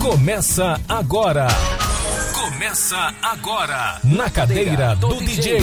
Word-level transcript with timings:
Começa 0.00 0.80
agora. 0.88 1.48
Começa 2.32 3.14
agora. 3.20 4.00
Na 4.04 4.30
cadeira 4.30 4.94
do 4.94 5.16
DJ. 5.18 5.58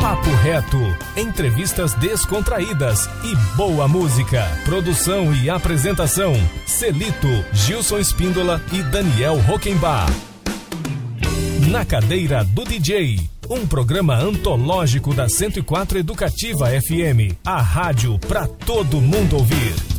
Papo 0.00 0.30
reto, 0.42 0.78
entrevistas 1.16 1.94
descontraídas 1.94 3.08
e 3.24 3.34
boa 3.56 3.88
música. 3.88 4.44
Produção 4.64 5.34
e 5.34 5.48
apresentação: 5.48 6.32
Celito, 6.66 7.28
Gilson 7.52 7.98
Espíndola 7.98 8.62
e 8.72 8.82
Daniel 8.82 9.38
Rockenbach. 9.40 10.12
Na 11.70 11.84
cadeira 11.84 12.44
do 12.44 12.64
DJ. 12.64 13.20
Um 13.48 13.66
programa 13.66 14.14
antológico 14.14 15.12
da 15.14 15.28
104 15.28 15.98
Educativa 15.98 16.68
FM. 16.68 17.34
A 17.44 17.60
rádio 17.60 18.18
para 18.20 18.46
todo 18.46 19.00
mundo 19.00 19.36
ouvir. 19.36 19.89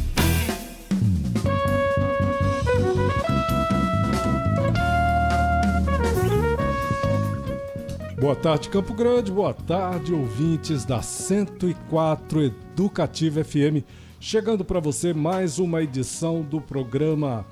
Boa 8.22 8.36
tarde, 8.36 8.70
Campo 8.70 8.94
Grande. 8.94 9.32
Boa 9.32 9.52
tarde, 9.52 10.14
ouvintes 10.14 10.86
da 10.86 11.02
104 11.02 12.44
Educativa 12.44 13.44
FM. 13.44 13.82
Chegando 14.20 14.64
para 14.64 14.80
você 14.80 15.12
mais 15.12 15.58
uma 15.58 15.82
edição 15.82 16.44
do 16.44 16.62
programa 16.62 17.44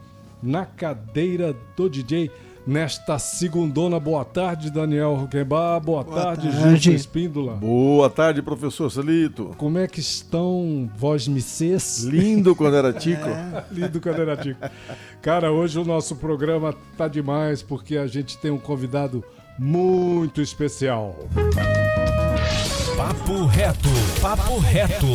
Na 0.44 0.68
Cadeira 0.68 1.56
do 1.76 1.90
DJ. 1.90 2.30
Nesta 2.68 3.18
segundona, 3.18 4.00
boa 4.00 4.24
tarde, 4.24 4.70
Daniel 4.70 5.16
Roquembar. 5.16 5.82
Boa, 5.82 6.04
boa 6.04 6.22
tarde, 6.24 6.52
tarde. 6.52 6.84
Gilson 6.84 6.92
Espíndola. 6.92 7.54
Boa 7.56 8.08
tarde, 8.08 8.44
professor 8.44 8.92
Celito. 8.92 9.56
Como 9.58 9.80
é 9.80 9.88
que 9.88 10.00
estão, 10.00 10.88
vós 10.96 11.28
micês? 11.28 12.04
Lindo 12.04 12.56
quando 12.56 12.76
era 12.76 12.94
tico. 12.94 13.28
É. 13.28 13.66
Lindo 13.72 14.00
quando 14.00 14.22
era 14.22 14.38
tico. 14.38 14.60
Cara, 15.20 15.52
hoje 15.52 15.80
o 15.80 15.84
nosso 15.84 16.16
programa 16.18 16.76
tá 16.96 17.08
demais 17.08 17.64
porque 17.64 17.98
a 17.98 18.06
gente 18.06 18.38
tem 18.38 18.52
um 18.52 18.60
convidado 18.60 19.26
muito 19.60 20.42
especial. 20.42 21.18
Papo 22.96 23.46
reto, 23.46 23.90
papo 24.22 24.58
reto. 24.60 25.06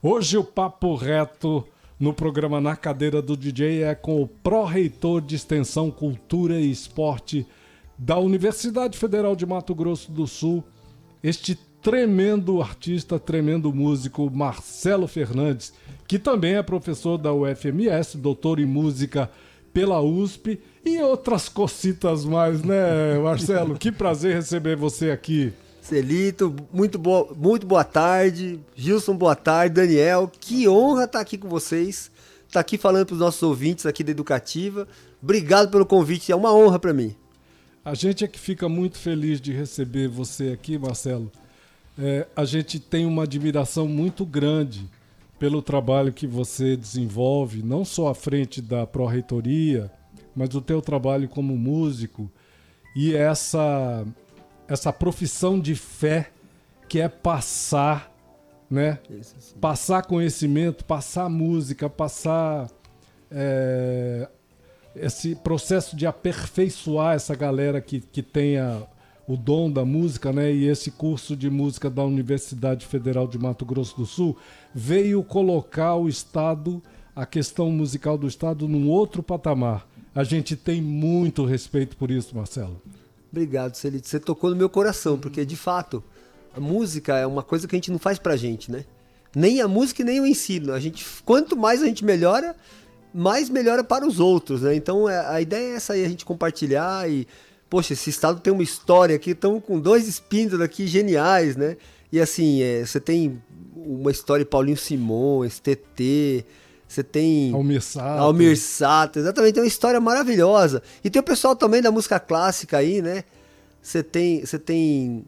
Hoje 0.00 0.38
o 0.38 0.44
papo 0.44 0.94
reto 0.94 1.66
no 1.98 2.14
programa 2.14 2.60
Na 2.60 2.76
Cadeira 2.76 3.20
do 3.20 3.36
DJ 3.36 3.82
é 3.82 3.94
com 3.96 4.22
o 4.22 4.28
pró-reitor 4.28 5.20
de 5.20 5.34
Extensão, 5.34 5.90
Cultura 5.90 6.60
e 6.60 6.70
Esporte 6.70 7.44
da 7.98 8.16
Universidade 8.18 8.96
Federal 8.96 9.34
de 9.34 9.44
Mato 9.44 9.74
Grosso 9.74 10.12
do 10.12 10.26
Sul, 10.26 10.62
este 11.22 11.56
tremendo 11.82 12.62
artista, 12.62 13.18
tremendo 13.18 13.72
músico, 13.72 14.30
Marcelo 14.32 15.08
Fernandes, 15.08 15.74
que 16.06 16.18
também 16.18 16.54
é 16.54 16.62
professor 16.62 17.18
da 17.18 17.32
UFMS, 17.32 18.16
doutor 18.18 18.60
em 18.60 18.66
música 18.66 19.30
pela 19.72 20.00
USP 20.00 20.60
e 20.84 21.00
outras 21.02 21.48
cocitas 21.48 22.24
mais, 22.24 22.62
né, 22.62 23.18
Marcelo? 23.18 23.76
que 23.78 23.90
prazer 23.90 24.34
receber 24.34 24.76
você 24.76 25.10
aqui. 25.10 25.52
Celito, 25.80 26.54
muito 26.72 26.98
boa, 26.98 27.32
muito 27.36 27.66
boa 27.66 27.84
tarde. 27.84 28.58
Gilson, 28.74 29.16
boa 29.16 29.36
tarde. 29.36 29.74
Daniel, 29.74 30.30
que 30.40 30.68
honra 30.68 31.04
estar 31.04 31.20
aqui 31.20 31.36
com 31.36 31.48
vocês. 31.48 32.10
Estar 32.46 32.60
aqui 32.60 32.78
falando 32.78 33.06
para 33.06 33.14
os 33.14 33.20
nossos 33.20 33.42
ouvintes 33.42 33.84
aqui 33.84 34.02
da 34.02 34.10
Educativa. 34.10 34.88
Obrigado 35.22 35.70
pelo 35.70 35.84
convite, 35.84 36.32
é 36.32 36.36
uma 36.36 36.54
honra 36.54 36.78
para 36.78 36.92
mim. 36.92 37.14
A 37.84 37.94
gente 37.94 38.24
é 38.24 38.28
que 38.28 38.38
fica 38.38 38.68
muito 38.68 38.96
feliz 38.96 39.40
de 39.40 39.52
receber 39.52 40.08
você 40.08 40.48
aqui, 40.48 40.78
Marcelo. 40.78 41.30
É, 41.98 42.26
a 42.34 42.44
gente 42.44 42.80
tem 42.80 43.04
uma 43.04 43.24
admiração 43.24 43.86
muito 43.86 44.24
grande 44.24 44.88
pelo 45.38 45.60
trabalho 45.60 46.12
que 46.12 46.26
você 46.26 46.76
desenvolve, 46.76 47.62
não 47.62 47.84
só 47.84 48.08
à 48.08 48.14
frente 48.14 48.62
da 48.62 48.86
Pró-Reitoria, 48.86 49.90
mas 50.34 50.54
o 50.54 50.60
teu 50.60 50.80
trabalho 50.80 51.28
como 51.28 51.56
músico 51.56 52.30
e 52.94 53.14
essa 53.14 54.06
essa 54.66 54.92
profissão 54.92 55.60
de 55.60 55.74
fé 55.74 56.30
que 56.88 57.00
é 57.00 57.08
passar, 57.08 58.12
né? 58.70 58.98
Passar 59.60 60.02
conhecimento, 60.02 60.84
passar 60.84 61.28
música, 61.28 61.88
passar 61.88 62.70
é, 63.30 64.28
esse 64.94 65.34
processo 65.34 65.96
de 65.96 66.06
aperfeiçoar 66.06 67.14
essa 67.14 67.34
galera 67.34 67.80
que, 67.80 68.00
que 68.00 68.22
tenha 68.22 68.86
o 69.26 69.36
dom 69.36 69.70
da 69.70 69.84
música, 69.84 70.32
né? 70.32 70.52
E 70.52 70.66
esse 70.66 70.90
curso 70.90 71.36
de 71.36 71.50
música 71.50 71.90
da 71.90 72.04
Universidade 72.04 72.86
Federal 72.86 73.26
de 73.26 73.38
Mato 73.38 73.64
Grosso 73.64 73.96
do 73.96 74.06
Sul 74.06 74.36
veio 74.74 75.22
colocar 75.22 75.94
o 75.96 76.08
Estado, 76.08 76.82
a 77.16 77.24
questão 77.24 77.70
musical 77.70 78.18
do 78.18 78.26
Estado, 78.26 78.68
num 78.68 78.88
outro 78.88 79.22
patamar. 79.22 79.86
A 80.14 80.22
gente 80.22 80.54
tem 80.54 80.80
muito 80.80 81.44
respeito 81.44 81.96
por 81.96 82.10
isso, 82.10 82.36
Marcelo. 82.36 82.80
Obrigado, 83.32 83.74
Celito. 83.74 84.06
Você 84.06 84.20
tocou 84.20 84.50
no 84.50 84.56
meu 84.56 84.68
coração, 84.68 85.18
porque 85.18 85.44
de 85.44 85.56
fato, 85.56 86.04
a 86.56 86.60
música 86.60 87.18
é 87.18 87.26
uma 87.26 87.42
coisa 87.42 87.66
que 87.66 87.74
a 87.74 87.78
gente 87.78 87.90
não 87.90 87.98
faz 87.98 88.18
pra 88.18 88.36
gente, 88.36 88.70
né? 88.70 88.84
Nem 89.34 89.60
a 89.60 89.66
música 89.66 90.04
nem 90.04 90.20
o 90.20 90.26
ensino. 90.26 90.72
A 90.72 90.78
gente, 90.78 91.04
quanto 91.24 91.56
mais 91.56 91.82
a 91.82 91.86
gente 91.86 92.04
melhora, 92.04 92.54
mais 93.12 93.50
melhora 93.50 93.82
para 93.82 94.06
os 94.06 94.20
outros, 94.20 94.62
né? 94.62 94.76
Então 94.76 95.08
é, 95.08 95.18
a 95.26 95.40
ideia 95.40 95.72
é 95.72 95.76
essa 95.76 95.94
aí, 95.94 96.04
a 96.04 96.08
gente 96.08 96.24
compartilhar 96.24 97.10
e 97.10 97.26
poxa, 97.68 97.92
esse 97.92 98.08
estado 98.08 98.38
tem 98.38 98.52
uma 98.52 98.62
história 98.62 99.16
aqui, 99.16 99.30
estamos 99.30 99.64
com 99.64 99.80
dois 99.80 100.06
espíritos 100.06 100.60
aqui 100.60 100.86
geniais, 100.86 101.56
né? 101.56 101.76
E 102.12 102.20
assim, 102.20 102.62
é, 102.62 102.86
você 102.86 103.00
tem 103.00 103.42
uma 103.74 104.12
história 104.12 104.44
de 104.44 104.50
Paulinho 104.50 104.76
Simon, 104.76 105.44
STT, 105.48 106.46
você 106.94 107.02
tem. 107.02 107.52
Almir 107.52 107.82
Sato. 107.82 108.22
Almir 108.22 108.56
Sato, 108.56 109.18
exatamente. 109.18 109.54
Tem 109.54 109.62
uma 109.62 109.68
história 109.68 110.00
maravilhosa. 110.00 110.82
E 111.02 111.10
tem 111.10 111.20
o 111.20 111.24
pessoal 111.24 111.56
também 111.56 111.82
da 111.82 111.90
música 111.90 112.20
clássica 112.20 112.78
aí, 112.78 113.02
né? 113.02 113.24
Você 113.82 114.02
tem. 114.02 114.44
Você 114.44 114.58
tem. 114.58 115.24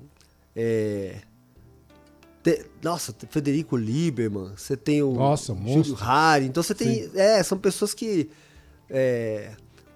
É... 0.55 1.17
nossa, 2.83 3.15
Federico 3.29 3.77
Lieberman, 3.77 4.53
você 4.57 4.77
tem 4.77 5.03
o 5.03 5.13
nossa, 5.13 5.55
Júlio 5.55 5.97
Hari. 6.01 6.47
Então 6.47 6.63
você 6.63 6.75
tem. 6.75 7.03
Sim. 7.03 7.11
É, 7.15 7.43
são 7.43 7.59
pessoas 7.59 7.93
que. 7.93 8.31
É, 8.89 9.51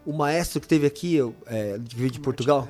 o 0.04 0.12
maestro 0.12 0.60
que 0.60 0.66
teve 0.66 0.86
aqui, 0.86 1.18
é, 1.46 1.78
que 1.88 1.94
veio 1.94 2.10
de 2.10 2.18
Portugal. 2.18 2.68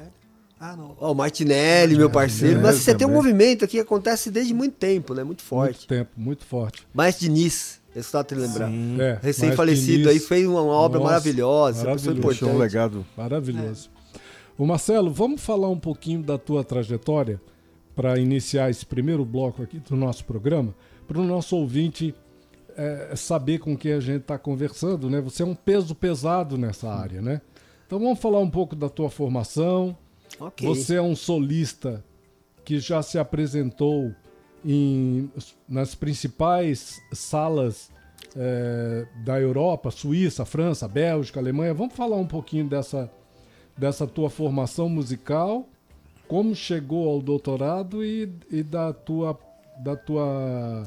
Ah, 0.61 0.77
não. 0.77 0.95
Oh, 1.01 1.13
o 1.13 1.15
Martinelli, 1.15 1.97
meu 1.97 2.11
parceiro. 2.11 2.61
Mas 2.61 2.77
você 2.77 2.95
tem 2.95 3.07
um 3.07 3.13
movimento 3.13 3.65
aqui 3.65 3.79
que 3.79 3.81
acontece 3.81 4.31
desde 4.31 4.53
muito 4.53 4.75
tempo, 4.75 5.15
né? 5.15 5.25
Muito 5.25 5.43
forte. 5.43 5.79
Muito 5.79 5.89
tempo, 5.89 6.11
muito 6.19 6.45
forte. 6.45 6.87
Maestro 6.93 7.27
Diniz. 7.27 7.80
Te 8.27 8.35
lembrar. 8.35 8.71
É, 9.01 9.19
Recém-falecido 9.21 10.09
aí, 10.09 10.21
fez 10.21 10.47
uma 10.47 10.63
obra 10.63 10.99
Nossa, 10.99 11.11
maravilhosa, 11.13 11.85
maravilhoso. 11.85 12.19
importante. 12.19 12.45
um 12.45 12.59
legado. 12.59 13.07
Maravilhoso. 13.17 13.91
É. 13.97 14.19
O 14.57 14.67
Marcelo, 14.67 15.11
vamos 15.11 15.41
falar 15.41 15.69
um 15.69 15.79
pouquinho 15.79 16.23
da 16.23 16.39
tua 16.39 16.63
trajetória 16.63 17.41
para 17.97 18.19
iniciar 18.19 18.71
esse 18.71 18.87
primeiro 18.87 19.25
bloco 19.25 19.63
aqui 19.63 19.79
do 19.81 19.97
nosso 19.97 20.25
programa, 20.25 20.75
para 21.09 21.19
o 21.19 21.25
nosso 21.25 21.57
ouvinte 21.57 22.15
é, 22.77 23.15
saber 23.17 23.59
com 23.59 23.77
quem 23.77 23.93
a 23.93 24.01
gente 24.01 24.23
está 24.23 24.39
conversando, 24.39 25.11
né? 25.11 25.21
Você 25.21 25.43
é 25.43 25.47
um 25.47 25.55
peso 25.55 25.95
pesado 25.95 26.57
nessa 26.57 26.89
área, 26.89 27.21
né? 27.21 27.41
Então 27.87 27.99
vamos 27.99 28.21
falar 28.21 28.39
um 28.39 28.49
pouco 28.49 28.77
da 28.77 28.89
tua 28.89 29.11
formação. 29.11 29.97
Okay. 30.39 30.67
Você 30.67 30.95
é 30.95 31.03
um 31.03 31.17
solista 31.17 32.05
que 32.65 32.79
já 32.79 33.03
se 33.03 33.19
apresentou 33.19 34.15
em, 34.65 35.31
nas 35.69 35.95
principais 35.95 37.01
salas 37.13 37.91
é, 38.37 39.07
da 39.25 39.41
Europa, 39.41 39.91
Suíça, 39.91 40.45
França, 40.45 40.87
Bélgica, 40.87 41.41
Alemanha. 41.41 41.75
Vamos 41.75 41.95
falar 41.95 42.17
um 42.17 42.27
pouquinho 42.27 42.69
dessa, 42.69 43.11
dessa 43.77 44.07
tua 44.07 44.31
formação 44.31 44.89
musical, 44.89 45.69
como 46.29 46.55
chegou 46.55 47.09
ao 47.09 47.21
doutorado 47.21 48.05
e, 48.05 48.33
e 48.51 48.63
da 48.63 48.93
tua 48.93 49.39
da 49.83 49.97
tua 49.97 50.87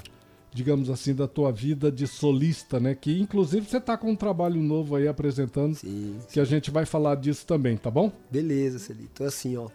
digamos 0.53 0.87
assim 0.87 1.15
da 1.15 1.27
tua 1.27 1.51
vida 1.51 1.91
de 1.91 2.05
solista, 2.05 2.79
né? 2.79 2.93
Que 2.93 3.19
inclusive 3.19 3.65
você 3.67 3.77
está 3.77 3.97
com 3.97 4.11
um 4.11 4.15
trabalho 4.15 4.61
novo 4.61 4.95
aí 4.95 5.07
apresentando, 5.07 5.73
sim, 5.73 6.17
sim. 6.19 6.27
que 6.31 6.39
a 6.39 6.45
gente 6.45 6.69
vai 6.69 6.85
falar 6.85 7.15
disso 7.15 7.45
também, 7.47 7.75
tá 7.75 7.89
bom? 7.89 8.11
Beleza, 8.29 8.77
Celito. 8.77 9.09
Então 9.13 9.25
assim, 9.25 9.57
ó, 9.57 9.67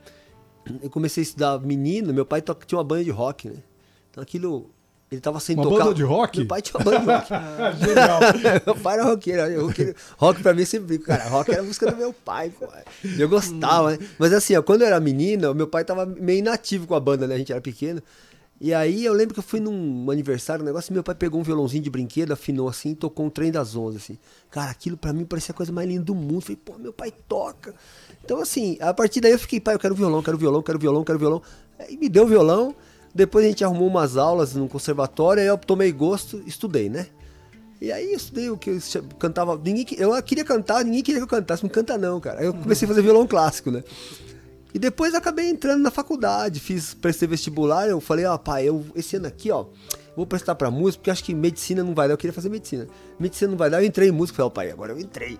eu 0.80 0.88
comecei 0.88 1.22
a 1.22 1.26
estudar 1.26 1.58
menino, 1.58 2.14
meu 2.14 2.24
pai 2.24 2.40
tinha 2.40 2.78
uma 2.78 2.84
banda 2.84 3.02
de 3.02 3.10
rock, 3.10 3.48
né? 3.48 3.56
Então 4.10 4.22
aquilo. 4.22 4.70
Ele 5.10 5.22
tava 5.22 5.40
sem 5.40 5.56
uma 5.56 5.62
tocar. 5.62 5.84
Banda 5.84 5.94
de 5.94 6.02
rock? 6.02 6.38
Meu 6.38 6.46
pai 6.46 6.60
tinha 6.60 6.78
uma 6.78 6.84
banda 6.84 6.98
de 6.98 7.06
rock. 7.06 7.28
Genial. 7.80 8.20
meu 8.66 8.76
pai 8.76 8.94
era 8.94 9.04
roqueiro, 9.04 9.66
roqueiro. 9.66 9.94
Rock 10.18 10.42
pra 10.42 10.52
mim 10.52 10.66
sempre 10.66 10.98
cara. 10.98 11.28
Rock 11.30 11.50
era 11.50 11.62
a 11.62 11.64
música 11.64 11.90
do 11.90 11.96
meu 11.96 12.12
pai, 12.12 12.50
pô. 12.50 12.66
Eu 13.18 13.28
gostava, 13.28 13.92
né? 13.92 13.98
Mas 14.18 14.34
assim, 14.34 14.54
ó, 14.54 14.62
quando 14.62 14.82
eu 14.82 14.86
era 14.86 15.00
menina, 15.00 15.54
meu 15.54 15.66
pai 15.66 15.82
tava 15.82 16.04
meio 16.04 16.40
inativo 16.40 16.86
com 16.86 16.94
a 16.94 17.00
banda, 17.00 17.26
né? 17.26 17.36
A 17.36 17.38
gente 17.38 17.52
era 17.52 17.60
pequeno. 17.60 18.02
E 18.60 18.74
aí 18.74 19.04
eu 19.04 19.12
lembro 19.12 19.34
que 19.34 19.38
eu 19.38 19.44
fui 19.44 19.60
num 19.60 20.10
aniversário, 20.10 20.62
um 20.62 20.66
negócio, 20.66 20.90
e 20.90 20.94
meu 20.94 21.04
pai 21.04 21.14
pegou 21.14 21.40
um 21.40 21.44
violãozinho 21.44 21.82
de 21.82 21.88
brinquedo, 21.88 22.32
afinou 22.32 22.68
assim, 22.68 22.90
e 22.90 22.94
tocou 22.96 23.26
um 23.26 23.30
trem 23.30 23.52
das 23.52 23.76
onze, 23.76 23.98
assim. 23.98 24.18
Cara, 24.50 24.70
aquilo 24.70 24.96
para 24.96 25.12
mim 25.12 25.24
parecia 25.24 25.52
a 25.52 25.56
coisa 25.56 25.70
mais 25.70 25.88
linda 25.88 26.02
do 26.02 26.14
mundo. 26.14 26.40
falei, 26.40 26.58
pô, 26.64 26.76
meu 26.76 26.92
pai 26.92 27.12
toca. 27.28 27.72
Então, 28.24 28.40
assim, 28.40 28.76
a 28.80 28.92
partir 28.92 29.20
daí 29.20 29.32
eu 29.32 29.38
fiquei, 29.38 29.60
pai, 29.60 29.74
eu 29.74 29.78
quero 29.78 29.94
violão, 29.94 30.22
quero 30.22 30.36
violão, 30.36 30.60
quero 30.60 30.78
violão, 30.78 31.04
quero 31.04 31.18
violão. 31.18 31.42
Aí 31.78 31.96
me 31.96 32.08
deu 32.08 32.24
o 32.24 32.26
violão. 32.26 32.74
Depois 33.18 33.44
a 33.44 33.48
gente 33.48 33.64
arrumou 33.64 33.88
umas 33.88 34.16
aulas 34.16 34.54
no 34.54 34.68
conservatório, 34.68 35.42
aí 35.42 35.48
eu 35.48 35.58
tomei 35.58 35.90
gosto, 35.90 36.40
estudei, 36.46 36.88
né? 36.88 37.08
E 37.80 37.90
aí 37.90 38.12
eu 38.12 38.16
estudei 38.16 38.48
o 38.48 38.56
que 38.56 38.70
eu 38.70 38.78
cantava. 39.18 39.56
Ninguém, 39.56 39.84
eu 39.98 40.22
queria 40.22 40.44
cantar, 40.44 40.84
ninguém 40.84 41.02
queria 41.02 41.18
que 41.18 41.24
eu 41.24 41.28
cantasse. 41.28 41.64
Não 41.64 41.68
canta 41.68 41.98
não, 41.98 42.20
cara. 42.20 42.38
Aí 42.38 42.46
eu 42.46 42.54
comecei 42.54 42.86
a 42.86 42.88
fazer 42.88 43.02
violão 43.02 43.26
clássico, 43.26 43.72
né? 43.72 43.82
E 44.72 44.78
depois 44.78 45.16
acabei 45.16 45.48
entrando 45.48 45.82
na 45.82 45.90
faculdade, 45.90 46.60
fiz, 46.60 46.94
prestei 46.94 47.26
vestibular, 47.26 47.88
eu 47.88 48.00
falei, 48.00 48.24
ó, 48.24 48.38
pai, 48.38 48.68
eu 48.68 48.86
esse 48.94 49.16
ano 49.16 49.26
aqui, 49.26 49.50
ó, 49.50 49.66
vou 50.18 50.26
prestar 50.26 50.56
pra 50.56 50.68
música, 50.68 51.00
porque 51.00 51.12
acho 51.12 51.22
que 51.22 51.32
medicina 51.32 51.84
não 51.84 51.94
vai 51.94 52.08
dar, 52.08 52.14
eu 52.14 52.18
queria 52.18 52.34
fazer 52.34 52.48
medicina. 52.48 52.88
Medicina 53.20 53.52
não 53.52 53.56
vai 53.56 53.70
dar, 53.70 53.80
eu 53.80 53.86
entrei 53.86 54.08
em 54.08 54.12
música, 54.12 54.36
falei, 54.36 54.48
ó, 54.48 54.50
pai, 54.50 54.70
agora 54.72 54.92
eu 54.92 54.98
entrei. 54.98 55.38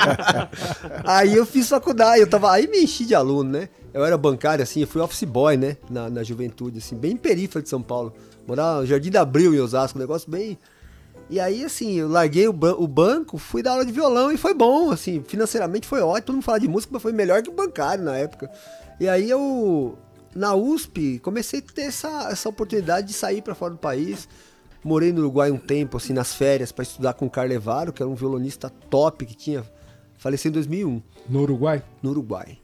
aí 1.02 1.34
eu 1.34 1.46
fiz 1.46 1.66
faculdade, 1.66 2.20
eu 2.20 2.28
tava, 2.28 2.52
aí 2.52 2.68
me 2.68 2.84
enchi 2.84 3.06
de 3.06 3.14
aluno, 3.14 3.50
né? 3.50 3.70
Eu 3.94 4.04
era 4.04 4.18
bancário, 4.18 4.62
assim, 4.62 4.82
eu 4.82 4.86
fui 4.86 5.00
office 5.00 5.24
boy, 5.24 5.56
né, 5.56 5.78
na, 5.88 6.10
na 6.10 6.22
juventude, 6.22 6.76
assim, 6.76 6.94
bem 6.94 7.16
perífera 7.16 7.62
de 7.62 7.70
São 7.70 7.80
Paulo. 7.80 8.12
Morava 8.46 8.82
no 8.82 8.86
Jardim 8.86 9.10
da 9.10 9.22
Abril, 9.22 9.54
em 9.54 9.60
Osasco, 9.60 9.98
um 9.98 10.00
negócio 10.00 10.30
bem... 10.30 10.58
E 11.30 11.40
aí, 11.40 11.64
assim, 11.64 11.94
eu 11.94 12.08
larguei 12.08 12.48
o, 12.48 12.50
o 12.50 12.86
banco, 12.86 13.38
fui 13.38 13.62
dar 13.62 13.70
aula 13.70 13.86
de 13.86 13.92
violão 13.92 14.30
e 14.30 14.36
foi 14.36 14.52
bom, 14.52 14.90
assim, 14.90 15.22
financeiramente 15.26 15.86
foi 15.86 16.02
ótimo, 16.02 16.26
todo 16.26 16.34
mundo 16.34 16.44
fala 16.44 16.60
de 16.60 16.68
música, 16.68 16.92
mas 16.92 17.00
foi 17.00 17.12
melhor 17.12 17.40
que 17.40 17.48
o 17.48 17.52
bancário 17.52 18.04
na 18.04 18.16
época. 18.16 18.50
E 18.98 19.08
aí 19.08 19.30
eu, 19.30 19.96
na 20.34 20.54
USP, 20.54 21.18
comecei 21.20 21.60
a 21.60 21.62
ter 21.72 21.82
essa, 21.82 22.28
essa 22.30 22.48
oportunidade 22.48 23.08
de 23.08 23.12
sair 23.12 23.42
para 23.42 23.54
fora 23.54 23.72
do 23.72 23.78
país. 23.78 24.28
Morei 24.82 25.12
no 25.12 25.20
Uruguai 25.20 25.50
um 25.50 25.58
tempo, 25.58 25.96
assim, 25.96 26.12
nas 26.12 26.34
férias, 26.34 26.72
para 26.72 26.82
estudar 26.82 27.12
com 27.14 27.26
o 27.26 27.30
Carlevaro, 27.30 27.92
que 27.92 28.02
era 28.02 28.10
um 28.10 28.14
violonista 28.14 28.70
top 28.88 29.26
que 29.26 29.34
tinha, 29.34 29.62
faleceu 30.16 30.48
em 30.48 30.52
2001 30.52 31.02
No 31.28 31.40
Uruguai? 31.42 31.82
no 32.02 32.10
Uruguai. 32.10 32.58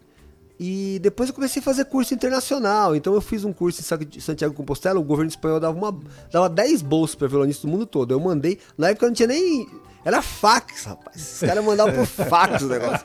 E 0.59 0.99
depois 1.03 1.29
eu 1.29 1.35
comecei 1.35 1.61
a 1.61 1.63
fazer 1.63 1.85
curso 1.85 2.15
internacional. 2.15 2.97
Então 2.97 3.13
eu 3.13 3.21
fiz 3.21 3.45
um 3.45 3.53
curso 3.53 3.81
em 3.83 3.85
Sa- 3.85 3.99
Santiago 4.21 4.55
de 4.55 4.57
Compostela. 4.57 4.99
O 4.99 5.03
governo 5.03 5.29
espanhol 5.29 5.61
dava, 5.61 5.77
uma, 5.77 6.01
dava 6.33 6.49
10 6.49 6.81
bolsas 6.81 7.15
para 7.15 7.29
violonistas 7.29 7.63
do 7.67 7.71
mundo 7.71 7.85
todo. 7.85 8.13
Eu 8.13 8.19
mandei. 8.21 8.59
Na 8.79 8.89
época 8.89 9.07
não 9.07 9.13
tinha 9.13 9.27
nem. 9.29 9.69
Era 10.07 10.23
fax, 10.23 10.85
rapaz. 10.85 11.33
Os 11.33 11.41
caras 11.41 11.65
mandavam 11.65 11.93
por 11.93 12.07
fax 12.07 12.63
o 12.63 12.69
negócio. 12.69 13.05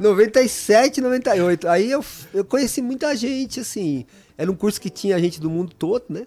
97, 0.00 1.00
98. 1.00 1.68
Aí 1.68 1.88
eu, 1.88 2.04
eu 2.34 2.44
conheci 2.44 2.82
muita 2.82 3.14
gente, 3.14 3.60
assim. 3.60 4.04
Era 4.36 4.50
um 4.50 4.56
curso 4.56 4.80
que 4.80 4.90
tinha 4.90 5.16
gente 5.20 5.40
do 5.40 5.48
mundo 5.48 5.72
todo, 5.78 6.06
né? 6.08 6.26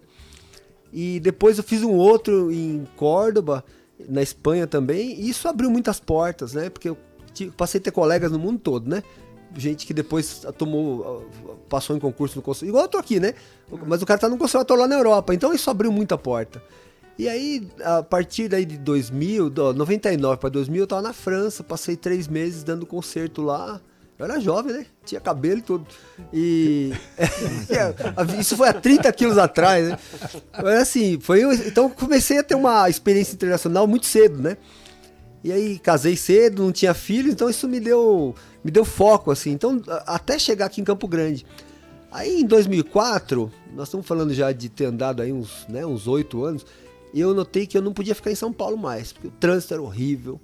E 0.93 1.19
depois 1.19 1.57
eu 1.57 1.63
fiz 1.65 1.83
um 1.83 1.91
outro 1.91 2.49
em 2.49 2.87
Córdoba, 2.95 3.65
na 4.07 4.21
Espanha 4.21 4.65
também, 4.65 5.11
e 5.19 5.29
isso 5.29 5.45
abriu 5.45 5.69
muitas 5.69 5.99
portas, 5.99 6.53
né? 6.53 6.69
Porque 6.69 6.87
eu 6.87 6.97
passei 7.57 7.81
a 7.81 7.83
ter 7.83 7.91
colegas 7.91 8.31
no 8.31 8.39
mundo 8.39 8.59
todo, 8.59 8.89
né? 8.89 9.03
Gente 9.57 9.85
que 9.85 9.93
depois 9.93 10.41
tomou, 10.57 11.29
passou 11.67 11.97
em 11.97 11.99
concurso 11.99 12.37
no 12.37 12.41
conservatório. 12.41 12.71
Igual 12.71 12.85
eu 12.85 12.89
tô 12.89 12.97
aqui, 12.97 13.19
né? 13.19 13.33
Mas 13.85 14.01
o 14.01 14.05
cara 14.05 14.21
tá 14.21 14.29
no 14.29 14.37
conservatório 14.37 14.83
lá 14.83 14.87
na 14.87 14.95
Europa, 14.95 15.33
então 15.33 15.53
isso 15.53 15.69
abriu 15.69 15.91
muita 15.91 16.17
porta. 16.17 16.63
E 17.17 17.27
aí, 17.27 17.67
a 17.83 18.03
partir 18.03 18.47
daí 18.47 18.63
de 18.63 18.77
2000, 18.77 19.49
do 19.49 19.73
99 19.73 20.39
para 20.39 20.49
2000, 20.49 20.83
eu 20.83 20.87
tava 20.87 21.01
na 21.01 21.13
França, 21.13 21.63
passei 21.63 21.95
três 21.95 22.27
meses 22.27 22.63
dando 22.63 22.85
concerto 22.85 23.41
lá. 23.41 23.81
Eu 24.19 24.25
era 24.25 24.39
jovem, 24.39 24.73
né? 24.73 24.85
Tinha 25.05 25.21
cabelo 25.21 25.59
e 25.59 25.61
tudo. 25.61 25.85
E. 26.33 26.91
Isso 28.39 28.57
foi 28.57 28.67
há 28.67 28.73
30 28.73 29.11
quilos 29.13 29.37
atrás, 29.37 29.89
né? 29.89 29.99
Mas 30.53 30.81
assim, 30.81 31.19
foi. 31.19 31.41
Então 31.67 31.89
comecei 31.89 32.39
a 32.39 32.43
ter 32.43 32.55
uma 32.55 32.89
experiência 32.89 33.33
internacional 33.33 33.87
muito 33.87 34.05
cedo, 34.07 34.41
né? 34.41 34.57
E 35.43 35.51
aí 35.51 35.79
casei 35.79 36.15
cedo, 36.15 36.63
não 36.63 36.71
tinha 36.71 36.93
filhos, 36.93 37.31
então 37.31 37.49
isso 37.49 37.67
me 37.67 37.79
deu, 37.79 38.33
me 38.63 38.71
deu 38.71 38.83
foco, 38.83 39.31
assim. 39.31 39.51
Então, 39.51 39.81
até 40.05 40.37
chegar 40.37 40.65
aqui 40.65 40.81
em 40.81 40.83
Campo 40.83 41.07
Grande. 41.07 41.45
Aí 42.11 42.41
em 42.41 42.45
2004, 42.45 43.51
nós 43.73 43.87
estamos 43.87 44.07
falando 44.07 44.33
já 44.33 44.51
de 44.51 44.67
ter 44.67 44.85
andado 44.85 45.21
aí 45.21 45.31
uns, 45.31 45.65
né, 45.69 45.85
uns 45.85 46.07
8 46.07 46.43
anos, 46.43 46.65
e 47.13 47.19
eu 47.19 47.33
notei 47.33 47.65
que 47.65 47.77
eu 47.77 47.81
não 47.81 47.93
podia 47.93 48.15
ficar 48.15 48.31
em 48.31 48.35
São 48.35 48.51
Paulo 48.51 48.77
mais, 48.77 49.13
porque 49.13 49.27
o 49.27 49.31
trânsito 49.31 49.73
era 49.73 49.81
horrível. 49.81 50.39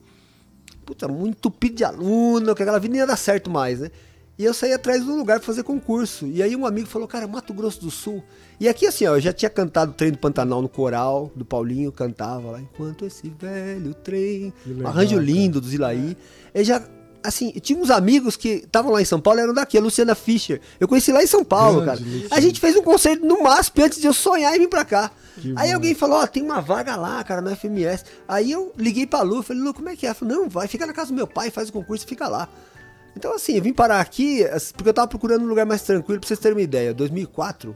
Puta, 0.86 1.08
muito 1.08 1.38
entupido 1.38 1.76
de 1.76 1.84
aluno, 1.84 2.56
que 2.56 2.62
aquela 2.62 2.80
vida 2.80 2.92
nem 2.92 3.00
ia 3.00 3.08
dar 3.08 3.16
certo 3.16 3.50
mais, 3.50 3.80
né? 3.80 3.90
E 4.38 4.44
eu 4.44 4.54
saí 4.54 4.74
atrás 4.74 5.04
de 5.04 5.10
um 5.10 5.16
lugar 5.16 5.40
pra 5.40 5.46
fazer 5.46 5.64
concurso. 5.64 6.26
E 6.26 6.42
aí 6.42 6.56
um 6.56 6.66
amigo 6.66 6.88
falou, 6.88 7.08
cara, 7.08 7.28
Mato 7.28 7.54
Grosso 7.54 7.80
do 7.80 7.92
Sul. 7.92 8.24
E 8.60 8.68
aqui 8.68 8.88
assim, 8.88 9.06
ó, 9.06 9.16
eu 9.16 9.22
já 9.22 9.32
tinha 9.32 9.50
cantado 9.50 9.92
o 9.92 9.94
trem 9.94 10.12
do 10.12 10.18
Pantanal 10.18 10.62
no 10.62 10.70
coral, 10.70 11.32
do 11.36 11.46
Paulinho, 11.46 11.92
cantava 11.92 12.52
lá, 12.52 12.60
enquanto 12.60 13.06
esse 13.06 13.30
velho 13.30 13.94
trem. 13.94 14.52
Legal, 14.66 14.88
arranjo 14.88 15.16
cara. 15.16 15.22
lindo 15.22 15.62
do 15.62 15.68
Zilaí. 15.68 16.18
Eu 16.54 16.64
já, 16.64 16.84
assim, 17.24 17.52
tinha 17.52 17.80
uns 17.80 17.90
amigos 17.90 18.36
que 18.36 18.50
estavam 18.66 18.92
lá 18.92 19.02
em 19.02 19.06
São 19.06 19.20
Paulo, 19.20 19.40
eram 19.40 19.54
daqui, 19.54 19.78
a 19.78 19.82
Luciana 19.82 20.14
Fischer. 20.14 20.60
Eu 20.80 20.88
conheci 20.88 21.12
lá 21.12 21.24
em 21.24 21.28
São 21.28 21.44
Paulo, 21.44 21.82
Grande 21.82 22.04
cara. 22.04 22.12
Luciana. 22.12 22.36
A 22.36 22.40
gente 22.40 22.60
fez 22.60 22.76
um 22.76 22.82
concerto 22.82 23.26
no 23.26 23.42
MASP 23.42 23.82
antes 23.82 24.02
de 24.02 24.08
eu 24.08 24.14
sonhar 24.14 24.56
em 24.56 24.60
vir 24.60 24.68
pra 24.68 24.84
cá. 24.84 25.12
Que 25.40 25.54
aí 25.56 25.70
bom. 25.70 25.76
alguém 25.76 25.96
falou, 25.96 26.18
ó, 26.18 26.28
tem 26.28 26.44
uma 26.44 26.62
vaga 26.62 26.96
lá, 26.96 27.24
cara, 27.24 27.42
na 27.42 27.56
FMS. 27.56 28.06
Aí 28.28 28.52
eu 28.52 28.72
liguei 28.78 29.08
pra 29.08 29.22
Lu, 29.22 29.42
falei, 29.42 29.62
Lu, 29.62 29.74
como 29.74 29.90
é 29.90 29.96
que 29.96 30.06
é? 30.06 30.10
Ela 30.10 30.16
falou, 30.16 30.36
não, 30.36 30.50
vai, 30.50 30.68
fica 30.68 30.86
na 30.86 30.94
casa 30.94 31.10
do 31.10 31.16
meu 31.16 31.26
pai, 31.26 31.50
faz 31.50 31.70
o 31.70 31.74
concurso 31.74 32.06
e 32.06 32.08
fica 32.08 32.28
lá. 32.28 32.48
Então, 33.16 33.34
assim, 33.34 33.56
eu 33.56 33.62
vim 33.62 33.74
parar 33.74 34.00
aqui 34.00 34.44
porque 34.76 34.90
eu 34.90 34.94
tava 34.94 35.08
procurando 35.08 35.44
um 35.44 35.48
lugar 35.48 35.66
mais 35.66 35.82
tranquilo, 35.82 36.20
pra 36.20 36.28
vocês 36.28 36.40
terem 36.40 36.58
uma 36.58 36.64
ideia. 36.64 36.94
2004, 36.94 37.76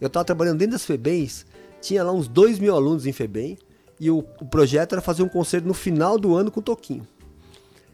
eu 0.00 0.10
tava 0.10 0.24
trabalhando 0.24 0.58
dentro 0.58 0.72
das 0.72 0.84
FEBEMs, 0.84 1.46
tinha 1.80 2.02
lá 2.02 2.12
uns 2.12 2.28
2 2.28 2.58
mil 2.58 2.74
alunos 2.74 3.06
em 3.06 3.12
FEBEM, 3.12 3.56
e 4.00 4.10
o, 4.10 4.18
o 4.40 4.44
projeto 4.44 4.92
era 4.92 5.02
fazer 5.02 5.22
um 5.22 5.28
concerto 5.28 5.66
no 5.66 5.74
final 5.74 6.18
do 6.18 6.34
ano 6.34 6.50
com 6.50 6.60
o 6.60 6.62
Toquinho. 6.62 7.06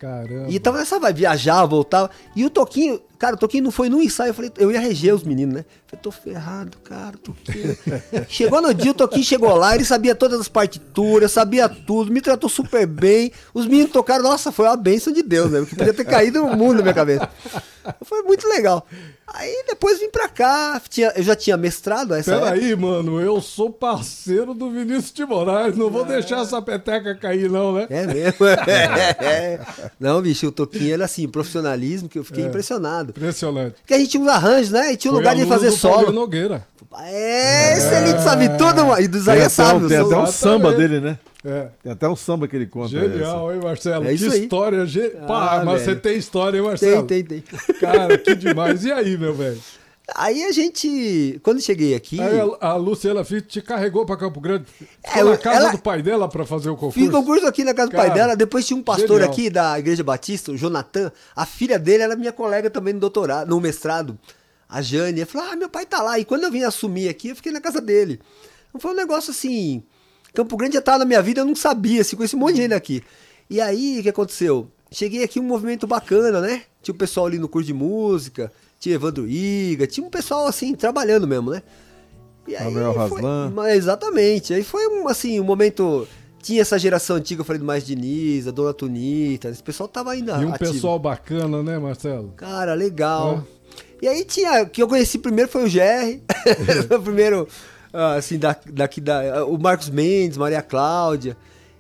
Caramba. 0.05 0.51
E 0.51 0.61
tava 0.61 0.79
nessa 0.79 1.01
vai, 1.01 1.15
viajava, 1.15 1.67
voltava. 1.67 2.11
E 2.37 2.45
o 2.45 2.51
Toquinho, 2.51 3.01
cara, 3.19 3.37
o 3.37 3.39
Toquinho 3.39 3.65
não 3.65 3.71
foi 3.71 3.89
num 3.89 4.03
ensaio, 4.03 4.31
eu 4.31 4.35
falei, 4.35 4.51
eu 4.59 4.71
ia 4.71 4.81
reger 4.81 5.15
os 5.15 5.23
meninos, 5.23 5.55
né? 5.55 5.65
Falei, 5.87 6.03
tô 6.03 6.11
ferrado, 6.11 6.77
cara, 6.79 7.17
Toquinho. 7.17 7.77
chegou 8.29 8.61
no 8.61 8.73
dia, 8.75 8.91
o 8.91 8.95
Toquinho 8.95 9.25
chegou 9.25 9.55
lá, 9.55 9.75
ele 9.75 9.85
sabia 9.85 10.15
todas 10.15 10.41
as 10.41 10.49
partituras, 10.49 11.33
sabia 11.33 11.69
tudo, 11.69 12.13
me 12.13 12.21
tratou 12.21 12.49
super 12.49 12.87
bem. 12.87 13.33
Os 13.53 13.67
meninos 13.67 13.93
tocaram, 13.93 14.23
nossa, 14.23 14.53
foi 14.53 14.67
uma 14.67 14.77
bênção 14.77 15.13
de 15.13 15.23
Deus, 15.23 15.51
né? 15.51 15.61
Porque 15.61 15.77
podia 15.77 15.95
ter 15.95 16.05
caído 16.05 16.43
no 16.43 16.57
mundo 16.57 16.77
na 16.77 16.83
minha 16.83 16.95
cabeça. 16.95 17.29
Foi 18.03 18.23
muito 18.23 18.49
legal. 18.49 18.87
Aí 19.27 19.65
depois 19.67 19.99
vim 19.99 20.11
pra 20.11 20.29
cá, 20.29 20.81
tinha, 20.89 21.13
eu 21.17 21.23
já 21.23 21.35
tinha 21.35 21.57
mestrado 21.57 22.15
essa 22.15 22.35
época. 22.35 22.53
Peraí, 22.53 22.77
mano, 22.77 23.21
eu 23.21 23.41
sou 23.41 23.71
parceiro 23.71 24.55
do 24.55 24.71
Vinícius 24.71 25.13
de 25.13 25.25
Moraes, 25.25 25.77
não 25.77 25.91
vou 25.91 26.05
deixar 26.05 26.43
essa 26.43 26.61
peteca 26.61 27.15
cair, 27.15 27.51
não, 27.51 27.73
né? 27.73 27.87
É 27.91 28.07
mesmo? 28.07 28.47
É. 29.25 29.61
Não, 29.99 30.21
bicho, 30.21 30.47
o 30.47 30.53
Toquinho 30.53 30.95
era 30.95 31.05
assim, 31.05 31.27
profissionalismo, 31.27 32.09
que 32.09 32.19
eu 32.19 32.25
fiquei 32.25 32.45
É. 32.45 32.49
impressionado. 33.11 33.69
Impressionante. 33.69 33.75
Porque 33.81 33.95
a 33.95 33.99
gente 33.99 34.11
tinha 34.11 34.23
uns 34.23 34.29
arranjos, 34.29 34.71
né? 34.71 34.93
E 34.93 34.97
tinha 34.97 35.11
um 35.11 35.15
Foi 35.17 35.23
lugar 35.23 35.37
de 35.37 35.47
fazer 35.47 35.71
do 35.71 35.77
solo. 35.77 36.13
Nogueira. 36.13 36.67
É, 37.03 37.77
esse 37.77 37.93
ele 37.95 38.19
sabe 38.21 38.49
tudo, 38.57 38.87
mano. 38.87 39.01
E 39.03 39.09
do 39.09 39.19
Isaías 39.19 39.53
sabe. 39.53 39.89
tem 39.89 39.97
até 39.99 40.17
um 40.17 40.27
samba 40.27 40.73
dele, 40.73 41.01
né? 41.01 41.19
É. 41.45 41.67
Tem 41.83 41.93
até 41.93 42.09
um 42.09 42.17
samba 42.17 42.47
que 42.49 42.55
ele 42.57 42.67
conta. 42.67 42.89
Genial, 42.89 43.53
hein, 43.53 43.61
Marcelo? 43.63 44.07
É 44.07 44.13
isso 44.13 44.29
que 44.31 44.35
aí. 44.37 44.43
história. 44.43 44.87
Ge... 44.87 45.09
Pá, 45.27 45.59
Ah, 45.61 45.65
mas 45.65 45.83
velho. 45.83 45.85
você 45.85 45.97
tem 45.97 46.17
história, 46.17 46.57
hein, 46.57 46.65
Marcelo? 46.65 47.03
Tem, 47.03 47.23
tem, 47.25 47.41
tem. 47.41 47.75
Cara, 47.81 48.17
que 48.17 48.35
demais. 48.35 48.85
E 48.85 48.93
aí, 48.93 49.19
meu 49.19 49.35
velho? 49.35 49.59
Aí 50.15 50.45
a 50.45 50.53
gente, 50.53 51.41
quando 51.43 51.63
cheguei 51.63 51.95
aqui, 51.95 52.21
Aí 52.21 52.39
a, 52.61 52.75
Luciana 52.77 53.25
Fitch 53.25 53.47
te 53.47 53.63
carregou 53.63 54.05
pra 54.05 54.19
Campo 54.19 54.39
Grande. 54.39 54.67
Ficou 54.67 54.89
É, 55.03 55.25
na 55.25 55.31
eu- 55.31 55.39
casa 55.39 55.57
ela- 55.61 55.71
do 55.73 55.79
pai 55.79 56.03
dela 56.03 56.29
pra 56.29 56.45
fazer 56.45 56.69
o 56.69 56.75
concurso. 56.77 56.99
fiz 57.01 57.11
concurso 57.11 57.47
aqui 57.47 57.65
na 57.65 57.73
casa 57.73 57.89
do 57.89 57.93
Cara, 57.97 58.09
pai 58.09 58.15
dela. 58.19 58.37
Depois 58.37 58.67
tinha 58.67 58.77
um 58.77 58.83
pastor 58.83 59.09
genial. 59.21 59.31
aqui 59.33 59.49
da 59.49 59.79
Igreja 59.79 60.05
Batista, 60.05 60.53
o 60.53 60.57
Jonathan. 60.59 61.11
A 61.35 61.47
filha 61.47 61.79
dele 61.79 62.03
era 62.03 62.17
minha 62.17 62.33
colega 62.33 62.69
também 62.69 62.93
no 62.93 63.01
doutorado, 63.01 63.49
no 63.49 63.59
mestrado. 63.61 64.19
A 64.69 64.83
Jane. 64.83 65.21
Ela 65.21 65.27
falou: 65.27 65.49
Ah, 65.51 65.57
meu 65.57 65.71
pai 65.71 65.87
tá 65.87 66.03
lá. 66.03 66.19
E 66.19 66.25
quando 66.25 66.45
eu 66.45 66.51
vim 66.51 66.63
assumir 66.65 67.09
aqui, 67.09 67.29
eu 67.29 67.37
fiquei 67.37 67.51
na 67.53 67.61
casa 67.61 67.81
dele. 67.81 68.21
Então 68.69 68.81
foi 68.81 68.91
um 68.91 68.95
negócio 68.97 69.31
assim. 69.31 69.83
Campo 70.35 70.55
Grande 70.57 70.75
já 70.75 70.83
tava 70.83 70.99
na 70.99 71.05
minha 71.07 71.23
vida, 71.23 71.41
eu 71.41 71.45
não 71.47 71.55
sabia, 71.55 72.01
assim, 72.03 72.17
conheci 72.17 72.35
um 72.37 72.41
monte 72.41 72.57
de 72.57 72.63
gente 72.63 72.75
aqui. 72.75 73.03
E 73.49 73.61
aí, 73.61 74.01
o 74.01 74.03
que 74.03 74.09
aconteceu? 74.09 74.69
Cheguei 74.91 75.23
aqui 75.25 75.39
um 75.41 75.45
movimento 75.45 75.87
bacana, 75.87 76.41
né? 76.41 76.63
Tinha 76.83 76.93
o 76.95 76.99
pessoal 76.99 77.27
ali 77.27 77.39
no 77.39 77.49
curso 77.49 77.67
de 77.69 77.73
música, 77.73 78.51
tinha 78.79 78.95
Evandro 78.95 79.27
Iga, 79.29 79.87
tinha 79.87 80.07
um 80.07 80.11
pessoal 80.11 80.47
assim, 80.47 80.75
trabalhando 80.75 81.27
mesmo, 81.27 81.51
né? 81.51 81.63
E 82.47 82.55
aí 82.55 82.73
Manuel 82.73 83.09
foi- 83.09 83.77
exatamente. 83.77 84.53
Aí 84.53 84.63
foi 84.63 84.87
um, 84.87 85.09
assim, 85.09 85.41
um 85.41 85.45
momento. 85.45 86.07
Tinha 86.43 86.61
essa 86.61 86.79
geração 86.79 87.17
antiga, 87.17 87.41
eu 87.41 87.45
falei 87.45 87.59
do 87.59 87.65
Mais 87.65 87.87
Diniz, 87.87 88.47
a 88.47 88.51
Dona 88.51 88.75
Tunita, 88.75 89.49
esse 89.49 89.63
pessoal 89.63 89.89
tava 89.89 90.11
ainda. 90.11 90.33
E 90.33 90.45
um 90.45 90.53
ativo. 90.53 90.73
pessoal 90.73 90.99
bacana, 90.99 91.63
né, 91.63 91.79
Marcelo? 91.79 92.35
Cara, 92.37 92.75
legal. 92.75 93.43
E 94.03 94.07
aí 94.07 94.23
tinha. 94.25 94.65
O 94.65 94.69
que 94.69 94.83
eu 94.83 94.89
conheci 94.89 95.19
primeiro 95.19 95.51
foi 95.51 95.65
o 95.65 95.71
GR. 95.71 96.21
foi 96.87 96.97
o 96.99 97.03
primeiro, 97.03 97.49
ah, 97.91 98.17
assim, 98.17 98.39
da, 98.39 98.55
daqui 98.71 99.01
da. 99.01 99.47
O 99.47 99.57
Marcos 99.59 99.89
Mendes, 99.89 100.37
Maria 100.37 100.61
Cláudia. 100.61 101.35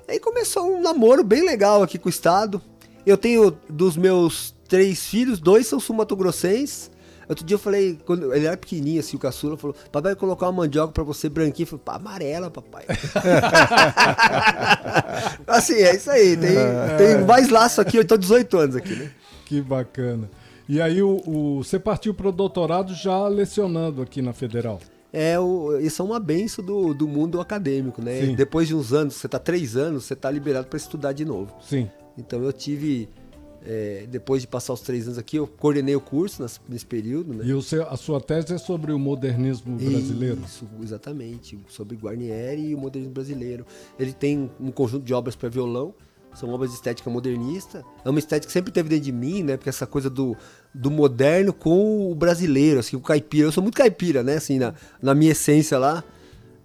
Aí 0.09 0.19
começou 0.19 0.75
um 0.75 0.81
namoro 0.81 1.23
bem 1.23 1.45
legal 1.45 1.83
aqui 1.83 1.99
com 1.99 2.09
o 2.09 2.11
Estado. 2.11 2.61
Eu 3.05 3.19
tenho 3.19 3.55
dos 3.69 3.99
meus 3.99 4.53
três 4.75 5.04
filhos, 5.07 5.38
dois 5.38 5.66
são 5.66 5.78
sumatogrossenses. 5.78 6.90
Outro 7.28 7.45
dia 7.45 7.54
eu 7.54 7.59
falei, 7.59 7.99
quando 8.04 8.35
ele 8.35 8.47
era 8.47 8.57
pequenininho, 8.57 9.00
assim, 9.00 9.16
o 9.16 9.21
caçula, 9.21 9.57
falou: 9.57 9.75
Papai 9.85 10.02
vai 10.12 10.16
colocar 10.16 10.47
uma 10.47 10.52
mandioca 10.64 10.93
pra 10.93 11.04
você 11.04 11.28
branquinha. 11.28 11.64
Eu 11.64 11.69
falei: 11.69 11.83
Pá, 11.85 11.95
amarela, 11.97 12.50
papai. 12.50 12.85
assim, 15.47 15.75
é 15.75 15.95
isso 15.97 16.11
aí. 16.11 16.37
Tem, 16.37 16.54
tem 16.99 17.25
mais 17.26 17.49
laço 17.49 17.81
aqui, 17.81 17.97
eu 17.97 18.07
tô 18.07 18.16
18 18.16 18.59
anos 18.59 18.76
aqui, 18.76 18.95
né? 18.95 19.11
Que 19.47 19.61
bacana. 19.61 20.31
E 20.69 20.81
aí 20.81 21.02
o, 21.02 21.21
o- 21.26 21.62
você 21.62 21.78
partiu 21.78 22.14
pro 22.14 22.33
doutorado 22.33 22.95
já 22.95 23.26
lecionando 23.28 24.00
aqui 24.02 24.23
na 24.23 24.33
Federal. 24.33 24.81
é 25.12 25.38
o, 25.38 25.78
isso 25.78 26.00
é 26.00 26.04
uma 26.04 26.19
benção 26.19 26.64
do, 26.64 26.95
do 26.95 27.07
mundo 27.07 27.40
acadêmico, 27.40 28.02
né? 28.02 28.21
Sim. 28.21 28.35
Depois 28.35 28.66
de 28.69 28.75
uns 28.75 28.93
anos, 28.93 29.14
você 29.14 29.28
tá 29.28 29.38
três 29.38 29.76
anos, 29.76 30.04
você 30.04 30.16
tá 30.16 30.31
liberado 30.31 30.66
para 30.66 30.76
estudar 30.76 31.12
de 31.12 31.25
novo. 31.25 31.54
Sim. 31.62 31.90
Então 32.16 32.43
eu 32.43 32.52
tive, 32.52 33.09
é, 33.64 34.06
depois 34.11 34.42
de 34.42 34.49
passar 34.49 34.73
os 34.75 34.80
três 34.80 35.06
anos 35.06 35.18
aqui, 35.18 35.37
eu 35.37 35.47
coordenei 35.47 35.97
o 35.97 36.00
curso 36.00 36.44
nesse 36.68 36.85
período, 36.87 37.33
né? 37.33 37.44
E 37.47 37.52
o 37.54 37.62
seu- 37.62 37.88
a 37.88 37.97
sua 37.97 38.21
tese 38.21 38.52
é 38.54 38.59
sobre 38.59 38.92
o 38.92 38.99
modernismo 38.99 39.76
brasileiro. 39.90 40.38
Isso, 40.44 40.68
exatamente, 40.83 41.59
sobre 41.68 41.97
Guarnieri 41.97 42.68
e 42.68 42.75
o 42.75 42.78
modernismo 42.78 43.14
brasileiro. 43.14 43.66
Ele 43.99 44.12
tem 44.12 44.50
um 44.61 44.71
conjunto 44.71 45.04
de 45.04 45.14
obras 45.14 45.35
para 45.35 45.49
violão, 45.49 45.94
são 46.35 46.49
obras 46.50 46.71
de 46.71 46.76
estética 46.76 47.09
modernista. 47.09 47.85
É 48.04 48.11
uma 48.11 48.18
estética 48.18 48.49
que 48.49 48.52
sempre 48.52 48.73
teve 48.73 48.88
dentro 48.88 49.04
de 49.04 49.12
mim, 49.12 49.42
né? 49.44 49.56
Porque 49.56 49.68
essa 49.71 49.87
coisa 49.87 50.11
do, 50.11 50.37
do 50.75 50.90
moderno 50.90 51.52
com 51.52 52.11
o 52.11 52.14
brasileiro, 52.14 52.80
assim, 52.80 52.97
o 52.97 53.00
caipira. 53.00 53.47
Eu 53.47 53.52
sou 53.52 53.62
muito 53.62 53.76
caipira, 53.76 54.23
né? 54.23 54.35
Assim, 54.37 54.59
na, 54.59 54.75
na 55.00 55.14
minha 55.14 55.30
essência 55.33 55.78
lá. 55.78 56.02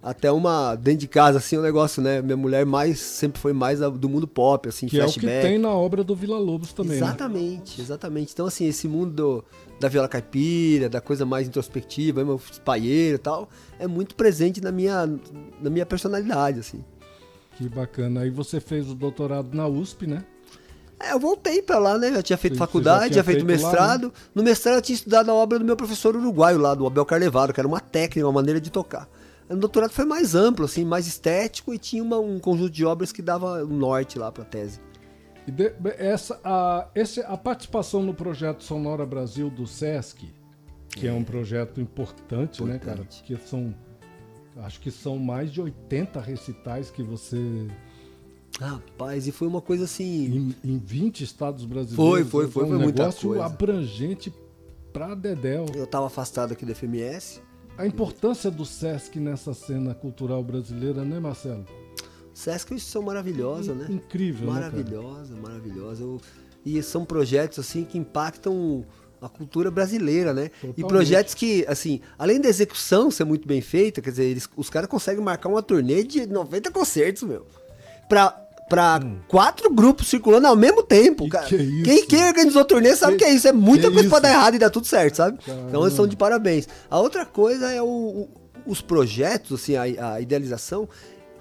Até 0.02 0.32
uma, 0.32 0.74
dentro 0.76 1.00
de 1.00 1.08
casa, 1.08 1.36
assim, 1.38 1.58
um 1.58 1.62
negócio, 1.62 2.00
né? 2.02 2.22
Minha 2.22 2.36
mulher 2.36 2.64
mais, 2.64 2.98
sempre 3.00 3.38
foi 3.38 3.52
mais 3.52 3.80
do 3.80 4.08
mundo 4.08 4.26
pop, 4.26 4.66
assim, 4.66 4.86
Que 4.86 4.98
é 4.98 5.04
o 5.04 5.08
que 5.08 5.20
flashback. 5.20 5.42
tem 5.46 5.58
na 5.58 5.68
obra 5.70 6.02
do 6.02 6.14
Vila 6.16 6.38
Lobos 6.38 6.72
também. 6.72 6.92
né? 6.92 6.96
Exatamente, 7.06 7.78
exatamente. 7.80 8.32
Então, 8.32 8.46
assim, 8.46 8.66
esse 8.66 8.88
mundo 8.88 9.10
do- 9.12 9.44
da 9.78 9.88
viola 9.88 10.08
caipira, 10.08 10.88
da 10.88 11.02
coisa 11.02 11.26
mais 11.26 11.46
introspectiva, 11.46 12.24
meu 12.24 12.40
espaieiro 12.50 13.16
e 13.16 13.18
tal, 13.18 13.46
é 13.78 13.86
muito 13.86 14.14
presente 14.14 14.58
na 14.62 14.72
minha, 14.72 15.06
na 15.60 15.68
minha 15.68 15.84
personalidade, 15.84 16.60
assim. 16.60 16.82
Que 17.58 17.68
bacana. 17.68 18.20
Aí 18.22 18.30
você 18.30 18.58
fez 18.58 18.88
o 18.90 18.94
doutorado 18.94 19.54
na 19.54 19.66
USP, 19.68 20.06
né? 20.06 20.24
É, 20.98 21.12
eu 21.12 21.18
voltei 21.20 21.60
pra 21.60 21.78
lá, 21.78 21.98
né? 21.98 22.10
Eu 22.14 22.22
tinha 22.22 22.38
feito 22.38 22.54
já 22.54 22.58
faculdade, 22.58 23.00
tinha 23.00 23.22
tinha 23.22 23.24
feito, 23.24 23.44
feito 23.46 23.62
lá, 23.62 23.68
mestrado. 23.70 24.12
No 24.34 24.42
mestrado 24.42 24.76
eu 24.76 24.82
tinha 24.82 24.96
estudado 24.96 25.30
a 25.30 25.34
obra 25.34 25.58
do 25.58 25.64
meu 25.64 25.76
professor 25.76 26.16
uruguaio 26.16 26.58
lá, 26.58 26.74
do 26.74 26.86
Abel 26.86 27.04
Carlevaro, 27.04 27.52
que 27.52 27.60
era 27.60 27.68
uma 27.68 27.80
técnica, 27.80 28.26
uma 28.26 28.32
maneira 28.32 28.58
de 28.58 28.70
tocar. 28.70 29.06
No 29.50 29.56
doutorado 29.56 29.90
foi 29.90 30.04
mais 30.04 30.34
amplo, 30.34 30.64
assim, 30.64 30.84
mais 30.84 31.06
estético 31.06 31.74
e 31.74 31.78
tinha 31.78 32.02
uma- 32.02 32.18
um 32.20 32.38
conjunto 32.38 32.70
de 32.70 32.84
obras 32.84 33.10
que 33.10 33.20
dava 33.20 33.64
um 33.64 33.76
norte 33.76 34.18
lá 34.18 34.30
pra 34.30 34.44
tese. 34.44 34.80
E 35.46 35.50
de- 35.50 35.72
essa, 35.98 36.40
a, 36.44 36.88
esse, 36.94 37.20
a 37.20 37.36
participação 37.36 38.02
no 38.02 38.14
projeto 38.14 38.62
Sonora 38.62 39.04
Brasil 39.04 39.50
do 39.50 39.66
SESC, 39.66 40.32
que 40.90 41.06
é, 41.08 41.12
um 41.12 41.24
projeto 41.24 41.80
importante, 41.80 42.62
né, 42.62 42.78
cara? 42.78 43.00
Importante. 43.00 43.18
Porque 43.26 43.36
são. 43.48 43.74
Acho 44.58 44.80
que 44.80 44.90
são 44.90 45.18
mais 45.18 45.52
de 45.52 45.60
80 45.60 46.20
recitais 46.20 46.90
que 46.90 47.02
você. 47.02 47.66
Rapaz, 48.60 49.26
e 49.26 49.32
foi 49.32 49.48
uma 49.48 49.60
coisa 49.60 49.84
assim. 49.84 50.54
Em, 50.64 50.72
em 50.72 50.78
20 50.78 51.22
estados 51.24 51.64
brasileiros. 51.64 51.96
Foi, 51.96 52.24
foi, 52.24 52.44
é 52.44 52.48
foi, 52.48 52.64
um 52.64 52.68
foi 52.68 52.78
muita 52.78 53.02
negócio 53.02 53.28
coisa. 53.30 53.44
abrangente 53.46 54.32
pra 54.92 55.14
Dedéu. 55.14 55.66
Eu 55.74 55.86
tava 55.86 56.06
afastado 56.06 56.52
aqui 56.52 56.64
da 56.66 56.74
FMS. 56.74 57.40
A 57.80 57.86
importância 57.86 58.50
do 58.50 58.66
SESC 58.66 59.18
nessa 59.18 59.54
cena 59.54 59.94
cultural 59.94 60.44
brasileira, 60.44 61.02
né, 61.02 61.18
Marcelo? 61.18 61.64
Sesc 62.34 62.70
é 62.70 62.74
uma 62.74 62.76
instituição 62.76 63.00
maravilhosa, 63.00 63.74
né? 63.74 63.86
Incrível, 63.88 64.48
né? 64.48 64.52
Maravilhosa, 64.52 65.34
maravilhosa. 65.36 66.02
Eu- 66.02 66.20
e 66.62 66.82
são 66.82 67.06
projetos 67.06 67.58
assim 67.58 67.82
que 67.84 67.96
impactam 67.96 68.84
a 69.18 69.30
cultura 69.30 69.70
brasileira, 69.70 70.34
né? 70.34 70.46
E 70.46 70.66
Totalmente. 70.66 70.86
projetos 70.88 71.32
que, 71.32 71.64
assim, 71.66 72.02
além 72.18 72.38
da 72.38 72.50
execução 72.50 73.10
ser 73.10 73.24
muito 73.24 73.48
bem 73.48 73.62
feita, 73.62 74.02
quer 74.02 74.10
dizer, 74.10 74.24
eles, 74.24 74.46
os 74.58 74.68
caras 74.68 74.86
conseguem 74.90 75.24
marcar 75.24 75.48
uma 75.48 75.62
turnê 75.62 76.04
de 76.04 76.26
90 76.26 76.70
concertos, 76.70 77.22
meu. 77.22 77.46
Pra, 78.10 78.28
pra 78.70 79.00
quatro 79.28 79.68
grupos 79.70 80.06
circulando 80.08 80.46
ao 80.46 80.56
mesmo 80.56 80.82
tempo, 80.82 81.24
Hum. 81.24 81.26
Que 81.26 81.32
cara. 81.32 81.46
que 81.46 81.54
é 81.56 81.62
isso? 81.62 81.82
Quem, 81.84 82.06
quem 82.06 82.24
organizou 82.28 82.62
a 82.62 82.64
turnê 82.64 82.96
sabe 82.96 83.16
que, 83.16 83.24
Que- 83.24 83.30
é 83.30 83.34
isso. 83.34 83.46
É 83.48 83.52
muita 83.52 83.88
que 83.88 83.92
coisa 83.94 84.08
pra 84.08 84.18
isso? 84.18 84.22
dar 84.22 84.30
errado 84.32 84.54
e 84.54 84.58
dar 84.58 84.70
tudo 84.70 84.86
certo, 84.86 85.16
sabe? 85.16 85.38
Então 85.42 85.82
eles 85.82 85.92
são 85.92 86.04
Caramba. 86.04 86.08
de 86.08 86.16
parabéns. 86.16 86.68
A 86.88 86.98
outra 86.98 87.26
coisa 87.26 87.70
é 87.70 87.82
o, 87.82 87.86
o- 87.86 88.28
os 88.66 88.80
projetos, 88.80 89.60
assim, 89.60 89.74
a, 89.76 90.12
a 90.14 90.20
idealização. 90.20 90.88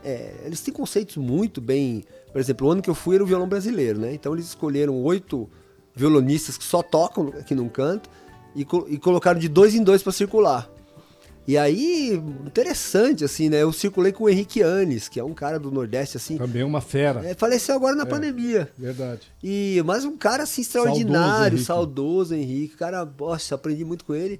é, 0.03 0.33
eles 0.45 0.59
têm 0.61 0.73
conceitos 0.73 1.15
muito 1.17 1.61
bem. 1.61 2.03
Por 2.31 2.39
exemplo, 2.41 2.67
o 2.67 2.71
ano 2.71 2.81
que 2.81 2.89
eu 2.89 2.95
fui 2.95 3.15
era 3.15 3.23
o 3.23 3.27
violão 3.27 3.47
brasileiro, 3.47 3.99
né? 3.99 4.13
Então 4.13 4.33
eles 4.33 4.45
escolheram 4.47 4.95
oito 5.03 5.49
violonistas 5.95 6.57
que 6.57 6.63
só 6.63 6.81
tocam 6.81 7.33
aqui 7.39 7.53
num 7.53 7.67
canto 7.69 8.09
e, 8.55 8.63
co- 8.65 8.85
e 8.89 8.97
colocaram 8.97 9.39
de 9.39 9.47
dois 9.49 9.75
em 9.75 9.83
dois 9.83 10.01
para 10.01 10.11
circular. 10.13 10.69
E 11.47 11.57
aí, 11.57 12.11
interessante, 12.45 13.23
assim, 13.23 13.49
né? 13.49 13.63
Eu 13.63 13.73
circulei 13.73 14.11
com 14.11 14.25
o 14.25 14.29
Henrique 14.29 14.61
Anes, 14.61 15.07
que 15.07 15.19
é 15.19 15.23
um 15.23 15.33
cara 15.33 15.59
do 15.59 15.71
Nordeste, 15.71 16.15
assim. 16.17 16.37
Também 16.37 16.63
uma 16.63 16.79
fera. 16.79 17.25
É, 17.27 17.33
faleceu 17.33 17.75
agora 17.75 17.95
na 17.95 18.05
pandemia. 18.05 18.69
Verdade. 18.77 19.21
E, 19.43 19.81
mas 19.83 20.05
um 20.05 20.15
cara 20.15 20.43
assim 20.43 20.61
extraordinário, 20.61 21.55
Henrique. 21.55 21.65
saudoso, 21.65 22.35
Henrique. 22.35 22.77
Cara, 22.77 23.03
nossa, 23.03 23.55
aprendi 23.55 23.83
muito 23.83 24.05
com 24.05 24.13
ele. 24.13 24.39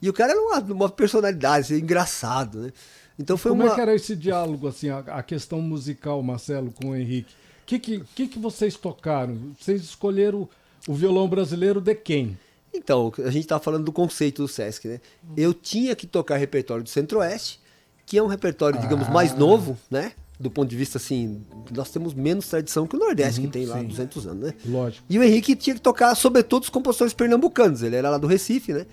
E 0.00 0.08
o 0.08 0.12
cara 0.12 0.32
era 0.32 0.40
uma, 0.40 0.58
uma 0.60 0.88
personalidade, 0.88 1.74
assim, 1.74 1.82
engraçado, 1.82 2.60
né? 2.60 2.72
Então 3.18 3.36
foi 3.36 3.50
Como 3.50 3.62
uma. 3.62 3.72
é 3.72 3.74
que 3.74 3.80
era 3.80 3.94
esse 3.94 4.14
diálogo, 4.14 4.68
assim, 4.68 4.88
a, 4.88 4.98
a 4.98 5.22
questão 5.22 5.60
musical, 5.60 6.22
Marcelo, 6.22 6.72
com 6.72 6.90
o 6.90 6.96
Henrique? 6.96 7.32
O 7.62 7.66
que, 7.66 7.78
que, 7.78 8.04
que, 8.14 8.28
que 8.28 8.38
vocês 8.38 8.76
tocaram? 8.76 9.52
Vocês 9.58 9.82
escolheram 9.82 10.48
o 10.86 10.94
violão 10.94 11.28
brasileiro 11.28 11.80
de 11.80 11.94
quem? 11.94 12.38
Então, 12.76 13.12
a 13.24 13.30
gente 13.30 13.46
tava 13.46 13.62
falando 13.62 13.84
do 13.84 13.92
conceito 13.92 14.42
do 14.42 14.48
Sesc, 14.48 14.86
né? 14.86 15.00
Eu 15.36 15.54
tinha 15.54 15.94
que 15.96 16.06
tocar 16.06 16.36
repertório 16.36 16.82
do 16.84 16.88
Centro-Oeste, 16.90 17.60
que 18.04 18.18
é 18.18 18.22
um 18.22 18.26
repertório, 18.26 18.80
digamos, 18.80 19.08
mais 19.08 19.32
Ah. 19.32 19.36
novo, 19.36 19.78
né? 19.90 20.12
Do 20.38 20.50
ponto 20.50 20.68
de 20.68 20.76
vista, 20.76 20.98
assim, 20.98 21.40
nós 21.74 21.90
temos 21.90 22.12
menos 22.12 22.46
tradição 22.46 22.86
que 22.86 22.94
o 22.94 22.98
Nordeste, 22.98 23.40
que 23.40 23.48
tem 23.48 23.64
lá 23.64 23.76
Uhum, 23.76 23.82
sim. 23.82 23.88
200 23.88 24.26
anos, 24.26 24.44
né? 24.48 24.54
Lógico. 24.66 25.04
E 25.08 25.18
o 25.18 25.22
Henrique 25.22 25.56
tinha 25.56 25.74
que 25.74 25.80
tocar, 25.80 26.14
sobretudo, 26.14 26.64
os 26.64 26.68
compositores 26.68 27.14
pernambucanos. 27.14 27.82
Ele 27.82 27.96
era 27.96 28.10
lá 28.10 28.18
do 28.18 28.26
Recife, 28.26 28.72
né? 28.74 28.84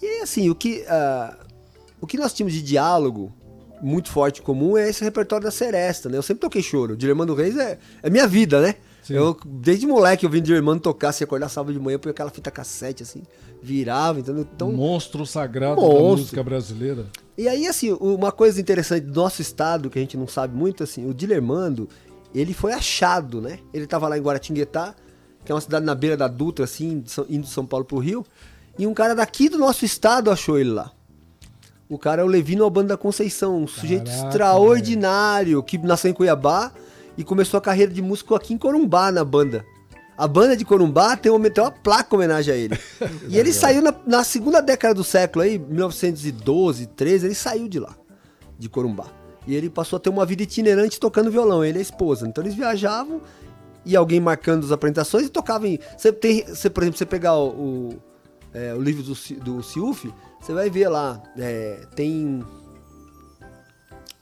E 0.00 0.20
assim, 0.22 0.50
o 0.50 0.54
que, 0.54 0.84
ah, 0.86 1.36
o 2.00 2.06
que 2.06 2.18
nós 2.18 2.32
tínhamos 2.34 2.52
de 2.52 2.62
diálogo 2.62 3.32
muito 3.82 4.10
forte 4.10 4.42
comum 4.42 4.76
é 4.76 4.88
esse 4.90 5.02
repertório 5.02 5.44
da 5.44 5.50
Seresta, 5.50 6.10
né? 6.10 6.18
Eu 6.18 6.22
sempre 6.22 6.42
toquei 6.42 6.62
choro. 6.62 6.92
O 6.92 6.96
Dilermando 6.96 7.34
Reis 7.34 7.56
é, 7.56 7.78
é 8.02 8.10
minha 8.10 8.26
vida, 8.26 8.60
né? 8.60 8.74
Sim. 9.02 9.14
Eu, 9.14 9.36
desde 9.44 9.86
moleque, 9.86 10.24
eu 10.24 10.30
vim 10.30 10.42
Dilermando 10.42 10.80
tocar, 10.80 11.12
se 11.12 11.24
acordar 11.24 11.48
sábado 11.48 11.72
de 11.72 11.80
manhã, 11.80 11.98
põe 11.98 12.10
aquela 12.10 12.30
fita 12.30 12.50
cassete, 12.50 13.02
assim, 13.02 13.22
virava, 13.62 14.20
entendeu? 14.20 14.46
Então, 14.54 14.72
Monstro 14.72 15.24
sagrado 15.26 15.80
da 15.80 15.86
Monstro. 15.86 16.08
música 16.10 16.42
brasileira. 16.42 17.06
e 17.36 17.48
aí, 17.48 17.66
assim, 17.66 17.92
uma 18.00 18.30
coisa 18.30 18.60
interessante 18.60 19.06
do 19.06 19.20
nosso 19.20 19.40
estado, 19.40 19.88
que 19.88 19.98
a 19.98 20.02
gente 20.02 20.16
não 20.16 20.28
sabe 20.28 20.56
muito, 20.56 20.82
assim, 20.82 21.08
o 21.08 21.14
Dilermando, 21.14 21.88
ele 22.34 22.54
foi 22.54 22.72
achado, 22.72 23.40
né? 23.40 23.58
Ele 23.72 23.86
tava 23.86 24.06
lá 24.08 24.18
em 24.18 24.22
Guaratinguetá, 24.22 24.94
que 25.44 25.50
é 25.50 25.54
uma 25.54 25.60
cidade 25.60 25.84
na 25.84 25.94
beira 25.94 26.16
da 26.16 26.28
Dutra, 26.28 26.64
assim, 26.64 27.00
de 27.00 27.12
indo 27.28 27.44
de 27.44 27.50
São 27.50 27.64
Paulo 27.66 27.84
pro 27.84 27.98
Rio, 27.98 28.24
e 28.78 28.86
um 28.86 28.94
cara 28.94 29.14
daqui 29.14 29.48
do 29.48 29.58
nosso 29.58 29.84
estado 29.84 30.30
achou 30.30 30.58
ele 30.58 30.70
lá. 30.70 30.92
O 31.88 31.98
cara 31.98 32.22
é 32.22 32.24
o 32.24 32.28
Levino 32.28 32.62
Albano 32.62 32.88
da 32.88 32.96
Conceição, 32.96 33.62
um 33.62 33.66
sujeito 33.66 34.04
Caraca, 34.04 34.28
extraordinário, 34.28 35.62
que 35.62 35.76
nasceu 35.78 36.10
em 36.10 36.14
Cuiabá 36.14 36.72
e 37.20 37.24
começou 37.24 37.58
a 37.58 37.60
carreira 37.60 37.92
de 37.92 38.00
músico 38.00 38.34
aqui 38.34 38.54
em 38.54 38.58
Corumbá, 38.58 39.12
na 39.12 39.22
banda. 39.22 39.62
A 40.16 40.26
banda 40.26 40.56
de 40.56 40.64
Corumbá 40.64 41.18
tem 41.18 41.30
uma, 41.30 41.50
tem 41.50 41.62
uma 41.62 41.70
placa 41.70 42.08
em 42.14 42.16
homenagem 42.16 42.54
a 42.54 42.56
ele. 42.56 42.78
e 43.28 43.38
ele 43.38 43.52
saiu 43.52 43.82
na, 43.82 43.94
na 44.06 44.24
segunda 44.24 44.62
década 44.62 44.94
do 44.94 45.04
século, 45.04 45.44
aí, 45.44 45.58
1912, 45.58 46.86
13, 46.86 47.26
ele 47.26 47.34
saiu 47.34 47.68
de 47.68 47.78
lá, 47.78 47.94
de 48.58 48.70
Corumbá. 48.70 49.04
E 49.46 49.54
ele 49.54 49.68
passou 49.68 49.98
a 49.98 50.00
ter 50.00 50.08
uma 50.08 50.24
vida 50.24 50.42
itinerante 50.42 50.98
tocando 50.98 51.30
violão, 51.30 51.62
ele 51.62 51.76
e 51.76 51.80
a 51.80 51.82
esposa. 51.82 52.26
Então 52.26 52.42
eles 52.42 52.54
viajavam 52.54 53.20
e 53.84 53.94
alguém 53.94 54.18
marcando 54.18 54.64
as 54.64 54.72
apresentações 54.72 55.26
e 55.26 55.28
tocavam 55.28 55.68
em. 55.68 55.78
Você 55.96 56.10
tem, 56.10 56.46
você, 56.46 56.70
por 56.70 56.82
exemplo, 56.82 56.98
você 56.98 57.06
pegar 57.06 57.34
o, 57.34 57.48
o, 57.48 58.02
é, 58.54 58.74
o 58.74 58.80
livro 58.80 59.02
do, 59.02 59.12
do 59.12 59.62
você 59.62 60.54
vai 60.54 60.70
ver 60.70 60.88
lá, 60.88 61.22
é, 61.38 61.86
tem. 61.94 62.42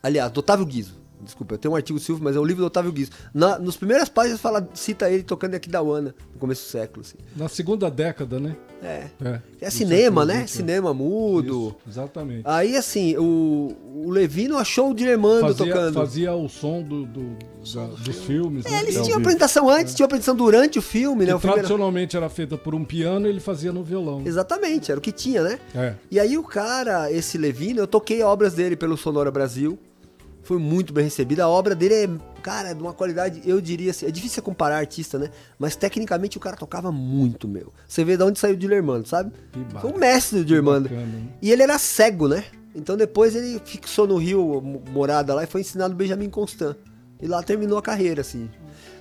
Aliás, 0.02 0.32
do 0.32 0.40
Otávio 0.40 0.66
Guizo. 0.66 0.98
Desculpa, 1.22 1.54
eu 1.54 1.58
tenho 1.58 1.72
um 1.72 1.76
artigo 1.76 1.98
do 1.98 2.04
Silvio, 2.04 2.22
mas 2.24 2.36
é 2.36 2.38
o 2.38 2.44
livro 2.44 2.62
do 2.62 2.66
Otávio 2.66 2.92
Guizo. 2.92 3.10
Na, 3.34 3.58
nos 3.58 3.76
primeiras 3.76 4.08
páginas 4.08 4.40
fala, 4.40 4.66
cita 4.74 5.10
ele 5.10 5.22
tocando 5.22 5.54
aqui 5.54 5.68
da 5.68 5.82
Uana, 5.82 6.14
no 6.32 6.38
começo 6.38 6.64
do 6.66 6.70
século. 6.70 7.04
Assim. 7.04 7.16
Na 7.36 7.48
segunda 7.48 7.90
década, 7.90 8.38
né? 8.38 8.56
É. 8.80 9.06
É, 9.24 9.40
É 9.60 9.70
cinema, 9.70 10.24
né? 10.24 10.42
XX, 10.46 10.50
Cinema 10.58 10.94
mudo. 10.94 11.68
Isso, 11.68 11.76
exatamente. 11.88 12.42
Aí, 12.44 12.76
assim, 12.76 13.16
o, 13.16 13.76
o 14.04 14.10
Levino 14.10 14.56
achou 14.56 14.90
o 14.92 14.94
Dilemando 14.94 15.40
Fazia, 15.52 15.66
tocando. 15.66 15.94
fazia 15.94 16.32
o 16.34 16.48
som 16.48 16.80
do, 16.82 17.04
do- 17.04 17.36
da- 17.74 17.86
dos 17.86 18.16
filmes. 18.20 18.64
É, 18.64 18.70
né? 18.70 18.80
eles 18.82 18.96
Ao 18.96 19.02
tinham 19.02 19.18
apresentação 19.18 19.68
antes, 19.68 19.94
tinham 19.94 20.06
apresentação 20.06 20.36
durante 20.36 20.78
o 20.78 20.82
filme, 20.82 21.24
né? 21.26 21.32
Que 21.32 21.36
O 21.36 21.38
filme 21.40 21.52
era- 21.54 21.62
tradicionalmente 21.66 22.16
era 22.16 22.28
feita 22.28 22.56
por 22.56 22.72
um 22.74 22.84
piano, 22.84 23.26
ele 23.26 23.40
fazia 23.40 23.72
no 23.72 23.82
violão. 23.82 24.22
Exatamente, 24.24 24.92
era 24.92 24.98
o 24.98 25.02
que 25.02 25.10
tinha, 25.10 25.42
né? 25.42 25.58
É. 25.74 25.94
E 26.08 26.20
aí 26.20 26.38
o 26.38 26.44
cara, 26.44 27.10
esse 27.10 27.36
Levino, 27.36 27.80
eu 27.80 27.86
toquei 27.88 28.22
obras 28.22 28.54
dele 28.54 28.76
pelo 28.76 28.96
Sonora 28.96 29.30
Brasil. 29.32 29.76
Foi 30.48 30.56
muito 30.58 30.94
bem 30.94 31.04
recebida. 31.04 31.44
A 31.44 31.48
obra 31.48 31.74
dele 31.74 31.94
é, 31.94 32.08
cara, 32.42 32.72
de 32.72 32.80
uma 32.80 32.94
qualidade, 32.94 33.42
eu 33.44 33.60
diria 33.60 33.90
assim, 33.90 34.06
é 34.06 34.10
difícil 34.10 34.42
comparar 34.42 34.78
artista, 34.78 35.18
né? 35.18 35.28
Mas 35.58 35.76
tecnicamente 35.76 36.38
o 36.38 36.40
cara 36.40 36.56
tocava 36.56 36.90
muito, 36.90 37.46
meu. 37.46 37.70
Você 37.86 38.02
vê 38.02 38.16
de 38.16 38.22
onde 38.22 38.38
saiu 38.38 38.54
o 38.54 38.56
Dilermando, 38.56 39.06
sabe? 39.06 39.30
Que. 39.52 39.78
Foi 39.82 39.92
o 39.92 39.98
mestre 39.98 40.38
do 40.38 40.44
Dilermando. 40.46 40.88
E 41.42 41.52
ele 41.52 41.62
era 41.62 41.78
cego, 41.78 42.28
né? 42.28 42.44
Então 42.74 42.96
depois 42.96 43.36
ele 43.36 43.60
fixou 43.62 44.06
no 44.06 44.16
Rio, 44.16 44.62
mo- 44.62 44.82
morada 44.90 45.34
lá, 45.34 45.44
e 45.44 45.46
foi 45.46 45.60
ensinado 45.60 45.94
Benjamin 45.94 46.30
Constant. 46.30 46.74
E 47.20 47.26
lá 47.26 47.42
terminou 47.42 47.76
a 47.76 47.82
carreira, 47.82 48.22
assim. 48.22 48.48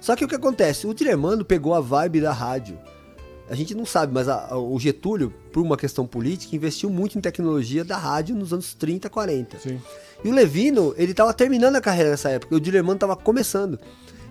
Só 0.02 0.18
que 0.18 0.26
o 0.26 0.28
que 0.28 0.36
acontece? 0.36 0.86
O 0.86 0.94
Dilermando 0.94 1.46
pegou 1.46 1.74
a 1.74 1.80
vibe 1.80 2.20
da 2.20 2.34
rádio. 2.34 2.78
A 3.50 3.56
gente 3.56 3.74
não 3.76 3.86
sabe, 3.86 4.14
mas 4.14 4.28
a- 4.28 4.48
a- 4.52 4.58
o 4.58 4.80
Getúlio, 4.80 5.34
por 5.52 5.62
uma 5.64 5.78
questão 5.78 6.06
política, 6.06 6.56
investiu 6.56 6.90
muito 6.90 7.18
em 7.18 7.22
tecnologia 7.22 7.84
da 7.84 7.98
rádio 7.98 8.36
nos 8.36 8.52
anos 8.54 8.74
30, 8.74 9.10
40. 9.10 9.58
Sim. 9.60 9.80
E 10.24 10.28
o 10.30 10.32
Levino, 10.34 10.94
ele 10.98 11.14
tava 11.14 11.34
terminando 11.34 11.76
a 11.76 11.82
carreira 11.82 12.10
nessa 12.12 12.30
época, 12.30 12.54
e 12.54 12.58
o 12.58 12.60
Dilemano 12.60 13.00
tava 13.00 13.16
começando. 13.16 13.80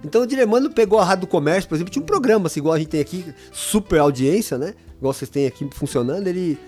Então 0.04 0.22
o 0.22 0.26
Dilemano 0.26 0.70
pegou 0.70 0.98
a 0.98 1.04
Rádio 1.04 1.22
do 1.22 1.26
Comércio, 1.26 1.68
por 1.68 1.74
exemplo, 1.74 1.90
tinha 1.92 2.02
um 2.02 2.06
programa, 2.06 2.46
assim, 2.46 2.60
igual 2.60 2.74
a 2.74 2.78
gente 2.78 2.88
tem 2.88 3.00
aqui, 3.00 3.24
super 3.52 3.98
audiência, 4.00 4.58
né? 4.58 4.74
Igual 4.98 5.12
vocês 5.12 5.28
têm 5.30 5.46
aqui 5.46 5.66
funcionando, 5.72 6.26
ele. 6.26 6.58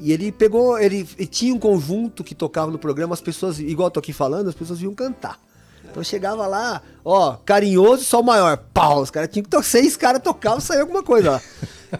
E 0.00 0.10
ele 0.12 0.32
pegou, 0.32 0.76
ele, 0.78 1.06
ele 1.16 1.26
tinha 1.26 1.54
um 1.54 1.58
conjunto 1.58 2.24
que 2.24 2.34
tocava 2.34 2.70
no 2.70 2.78
programa, 2.78 3.14
as 3.14 3.20
pessoas, 3.20 3.60
igual 3.60 3.86
eu 3.86 3.90
tô 3.92 4.00
aqui 4.00 4.12
falando, 4.12 4.48
as 4.48 4.54
pessoas 4.54 4.80
iam 4.82 4.92
cantar. 4.94 5.38
Então 5.90 6.02
chegava 6.02 6.46
lá, 6.46 6.82
ó, 7.04 7.36
carinhoso, 7.44 8.04
sol 8.04 8.22
maior, 8.22 8.56
pau, 8.72 9.00
os 9.00 9.10
caras 9.10 9.28
tinham 9.30 9.44
que 9.44 9.50
tocar, 9.50 9.64
seis 9.64 9.96
caras 9.96 10.22
tocavam, 10.22 10.60
saía 10.60 10.80
alguma 10.80 11.02
coisa 11.02 11.32
lá. 11.32 11.42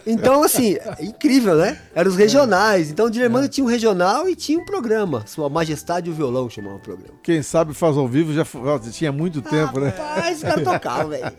Então, 0.05 0.43
assim, 0.43 0.73
é 0.73 1.05
incrível, 1.05 1.55
né? 1.55 1.79
Eram 1.93 2.09
os 2.09 2.17
regionais. 2.17 2.89
Então 2.89 3.05
o 3.05 3.09
Dilemano 3.09 3.47
tinha 3.47 3.63
um 3.63 3.69
regional 3.69 4.27
e 4.27 4.35
tinha 4.35 4.59
um 4.59 4.65
programa. 4.65 5.23
Sua 5.25 5.49
Majestade 5.49 6.09
e 6.09 6.11
o 6.11 6.15
Violão 6.15 6.49
chamava 6.49 6.75
o 6.75 6.79
programa. 6.79 7.13
Quem 7.23 7.41
sabe 7.41 7.73
faz 7.73 7.95
ao 7.95 8.07
vivo 8.07 8.33
já 8.33 8.45
tinha 8.91 9.11
muito 9.11 9.41
tempo, 9.41 9.79
né? 9.79 9.93
Rapaz, 9.97 10.37
os 10.37 10.43
caras 10.43 10.63
tocavam, 10.63 11.09
velho. 11.09 11.31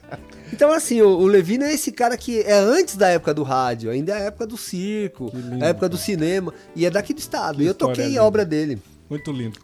Então, 0.53 0.73
assim, 0.73 1.03
o, 1.03 1.09
o 1.09 1.27
Levino 1.27 1.65
é 1.65 1.75
esse 1.75 1.91
cara 1.91 2.17
que 2.17 2.41
é 2.41 2.59
antes 2.59 2.97
da 2.97 3.09
época 3.09 3.35
do 3.35 3.43
rádio, 3.43 3.91
ainda 3.91 4.13
é 4.13 4.17
a 4.17 4.21
época 4.27 4.47
do 4.47 4.57
circo, 4.57 5.31
lindo, 5.35 5.65
a 5.65 5.69
época 5.69 5.89
do 5.89 5.97
cinema, 5.97 6.55
e 6.75 6.87
é 6.87 6.91
daqui 6.91 7.13
do 7.13 7.19
estado. 7.19 7.59
Que 7.59 7.65
e 7.65 7.67
eu 7.67 7.75
toquei 7.75 8.07
linda. 8.07 8.21
a 8.21 8.25
obra 8.25 8.45
dele. 8.45 8.81
Muito 9.11 9.33
lindo. 9.33 9.59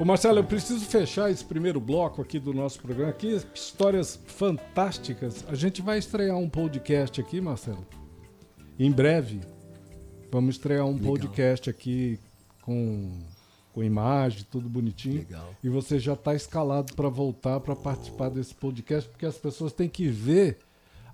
Ô 0.00 0.04
Marcelo, 0.06 0.38
eu 0.38 0.44
preciso 0.44 0.82
fechar 0.86 1.30
esse 1.30 1.44
primeiro 1.44 1.78
bloco 1.78 2.22
aqui 2.22 2.38
do 2.38 2.54
nosso 2.54 2.80
programa. 2.80 3.10
Aqui, 3.10 3.38
histórias 3.54 4.18
fantásticas. 4.28 5.44
A 5.46 5.54
gente 5.54 5.82
vai 5.82 5.98
estrear 5.98 6.38
um 6.38 6.48
podcast 6.48 7.20
aqui, 7.20 7.38
Marcelo. 7.38 7.86
Em 8.78 8.90
breve. 8.90 9.42
Vamos 10.32 10.54
estrear 10.54 10.86
um 10.86 10.96
podcast 10.96 11.68
aqui 11.68 12.18
com, 12.62 13.12
com 13.74 13.84
imagem, 13.84 14.46
tudo 14.50 14.70
bonitinho. 14.70 15.18
Legal. 15.18 15.54
E 15.62 15.68
você 15.68 15.98
já 15.98 16.14
está 16.14 16.34
escalado 16.34 16.94
para 16.94 17.10
voltar 17.10 17.60
para 17.60 17.76
participar 17.76 18.30
desse 18.30 18.54
podcast, 18.54 19.06
porque 19.10 19.26
as 19.26 19.36
pessoas 19.36 19.70
têm 19.70 19.86
que 19.86 20.08
ver 20.08 20.60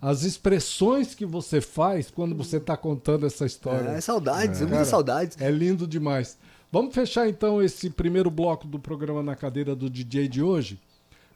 as 0.01 0.23
expressões 0.23 1.13
que 1.13 1.27
você 1.27 1.61
faz 1.61 2.09
quando 2.09 2.37
você 2.37 2.59
está 2.59 2.77
contando 2.77 3.27
essa 3.27 3.47
história. 3.47 3.89
É, 3.89 4.01
saudades, 4.01 4.59
é, 4.59 4.61
Cara, 4.61 4.71
muitas 4.71 4.89
saudades. 4.89 5.41
É 5.41 5.51
lindo 5.51 5.89
demais. 5.89 6.39
Vamos 6.77 6.95
fechar 6.95 7.27
então 7.27 7.63
esse 7.63 7.89
primeiro 7.89 8.31
bloco 8.31 8.67
do 8.67 8.79
programa 8.79 9.23
na 9.23 9.35
cadeira 9.35 9.75
do 9.75 9.89
DJ 9.89 10.29
de 10.29 10.43
hoje 10.43 10.79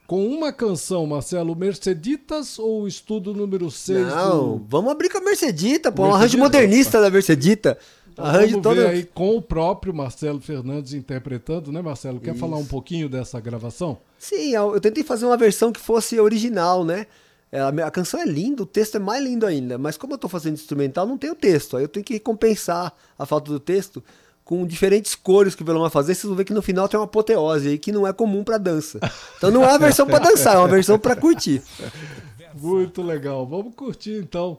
com 0.07 0.27
uma 0.27 0.53
canção, 0.53 1.07
Marcelo, 1.07 1.57
Merceditas 1.57 2.59
ou 2.59 2.87
estudo 2.87 3.33
número 3.33 3.71
6 3.71 4.07
Não, 4.09 4.59
do... 4.59 4.67
vamos 4.69 4.93
abrir 4.93 5.09
com 5.09 5.17
a 5.17 5.23
Mercedita, 5.23 5.91
pô, 5.91 6.03
um 6.03 6.05
Mercedita? 6.09 6.37
arranjo 6.37 6.39
modernista 6.39 7.01
da 7.01 7.09
Mercedita. 7.09 7.79
Então 8.13 8.23
Arranjo 8.23 8.51
vamos 8.51 8.63
todo. 8.63 8.77
ver 8.77 8.87
aí 8.89 9.03
com 9.03 9.35
o 9.35 9.41
próprio 9.41 9.95
Marcelo 9.95 10.43
Fernandes 10.43 10.93
interpretando, 10.93 11.73
né, 11.73 11.81
Marcelo? 11.81 12.21
Quer 12.21 12.35
falar 12.35 12.59
um 12.59 12.67
pouquinho 12.67 13.09
dessa 13.09 13.41
gravação? 13.41 13.97
Sim, 14.19 14.51
eu 14.51 14.79
tentei 14.79 15.03
fazer 15.03 15.25
uma 15.25 15.39
versão 15.39 15.73
que 15.73 15.81
fosse 15.81 16.21
original, 16.21 16.85
né? 16.85 17.07
É, 17.51 17.63
a 17.63 17.91
canção 17.91 18.21
é 18.21 18.27
linda, 18.27 18.63
o 18.63 18.67
texto 18.67 18.97
é 18.97 18.99
mais 18.99 19.25
lindo 19.25 19.47
ainda, 19.47 19.79
mas 19.79 19.97
como 19.97 20.13
eu 20.13 20.19
tô 20.19 20.29
fazendo 20.29 20.53
instrumental, 20.53 21.07
não 21.07 21.17
tem 21.17 21.31
o 21.31 21.35
texto. 21.35 21.79
Aí 21.79 21.85
eu 21.85 21.89
tenho 21.89 22.05
que 22.05 22.21
compensar 22.21 22.95
a 23.19 23.25
falta 23.25 23.51
do 23.51 23.59
texto 23.59 24.05
com 24.51 24.67
diferentes 24.67 25.15
cores 25.15 25.55
que 25.55 25.63
o 25.63 25.65
violão 25.65 25.83
vai 25.83 25.91
fazer. 25.93 26.13
Vocês 26.13 26.25
vão 26.27 26.35
ver 26.35 26.45
que 26.45 26.53
no 26.53 26.61
final 26.61 26.89
tem 26.89 26.99
uma 26.99 27.05
apoteose 27.05 27.69
aí 27.69 27.79
que 27.79 27.93
não 27.93 28.05
é 28.05 28.13
comum 28.13 28.43
pra 28.43 28.59
dança. 28.59 28.99
Então 29.37 29.49
não 29.49 29.63
é 29.63 29.69
uma 29.69 29.79
versão 29.79 30.05
pra 30.05 30.19
dançar, 30.19 30.57
é 30.57 30.59
uma 30.59 30.67
versão 30.67 30.99
pra 30.99 31.15
curtir. 31.15 31.63
Muito 32.61 33.01
legal. 33.01 33.47
Vamos 33.47 33.73
curtir 33.77 34.19
então. 34.19 34.59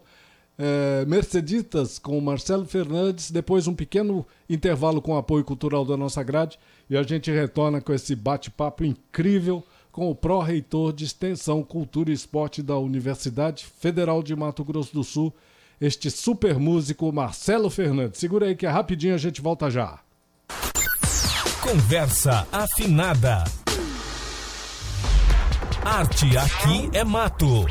é, 0.58 1.04
Merceditas 1.06 2.00
com 2.00 2.18
o 2.18 2.22
Marcelo 2.22 2.66
Fernandes, 2.66 3.32
depois 3.32 3.68
um 3.68 3.74
pequeno 3.76 4.26
intervalo 4.50 5.02
com 5.02 5.12
o 5.12 5.18
apoio 5.18 5.44
cultural 5.44 5.84
da 5.84 5.98
nossa 5.98 6.24
grade 6.24 6.58
e 6.90 6.96
a 6.96 7.04
gente 7.04 7.30
retorna 7.30 7.82
com 7.82 7.92
esse 7.92 8.16
bate-papo 8.16 8.86
incrível 8.86 9.62
com 9.92 10.10
o 10.10 10.16
pró-reitor 10.16 10.94
de 10.94 11.04
Extensão, 11.04 11.62
Cultura 11.64 12.12
e 12.12 12.14
Esporte 12.14 12.64
da 12.64 12.78
Universidade 12.78 13.66
Federal 13.66 14.24
de 14.24 14.34
Mato 14.38 14.64
Grosso 14.64 14.94
do 14.94 15.04
Sul, 15.04 15.34
este 15.82 16.12
super 16.12 16.60
músico 16.60 17.12
Marcelo 17.12 17.70
Fernandes. 17.70 18.20
Segura 18.20 18.46
aí 18.46 18.56
que 18.56 18.68
é 18.68 18.70
rapidinho, 18.70 19.16
a 19.16 19.18
gente 19.18 19.42
volta 19.42 19.70
já. 19.72 20.00
Conversa 21.62 22.48
afinada. 22.52 23.44
Arte 25.84 26.38
aqui 26.38 26.90
é 26.94 27.04
mato. 27.04 27.66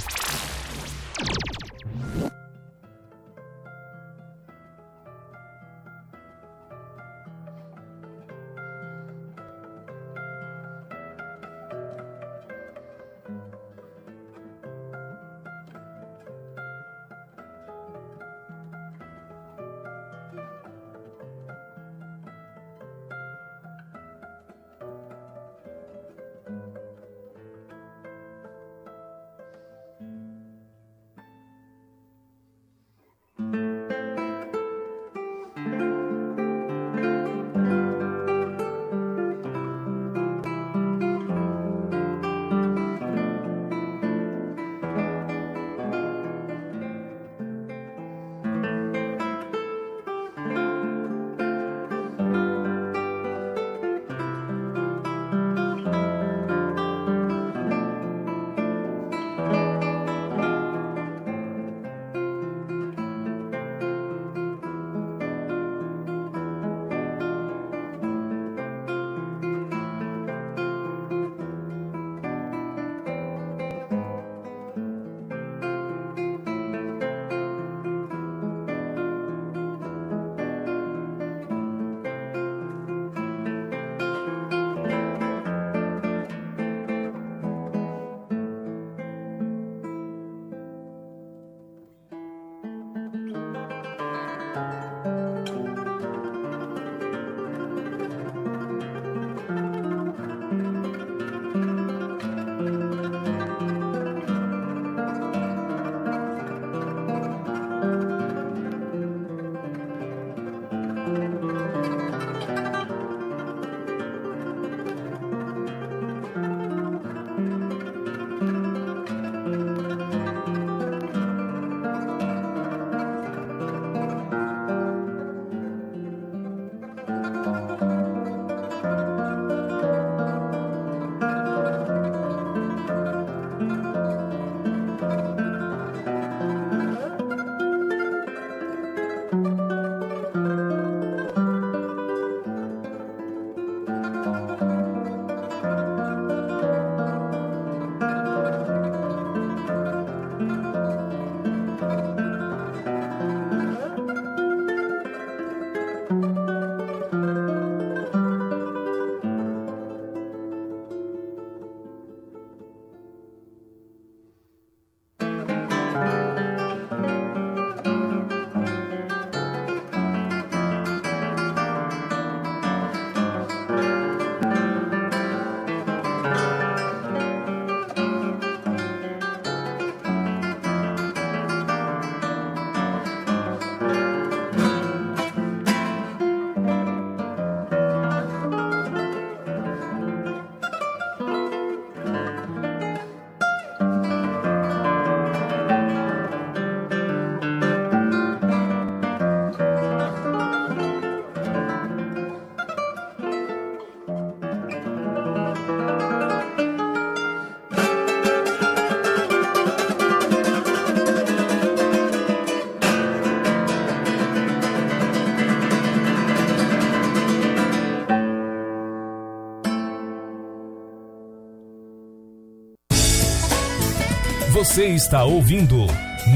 Você 224.70 224.86
está 224.86 225.24
ouvindo 225.24 225.78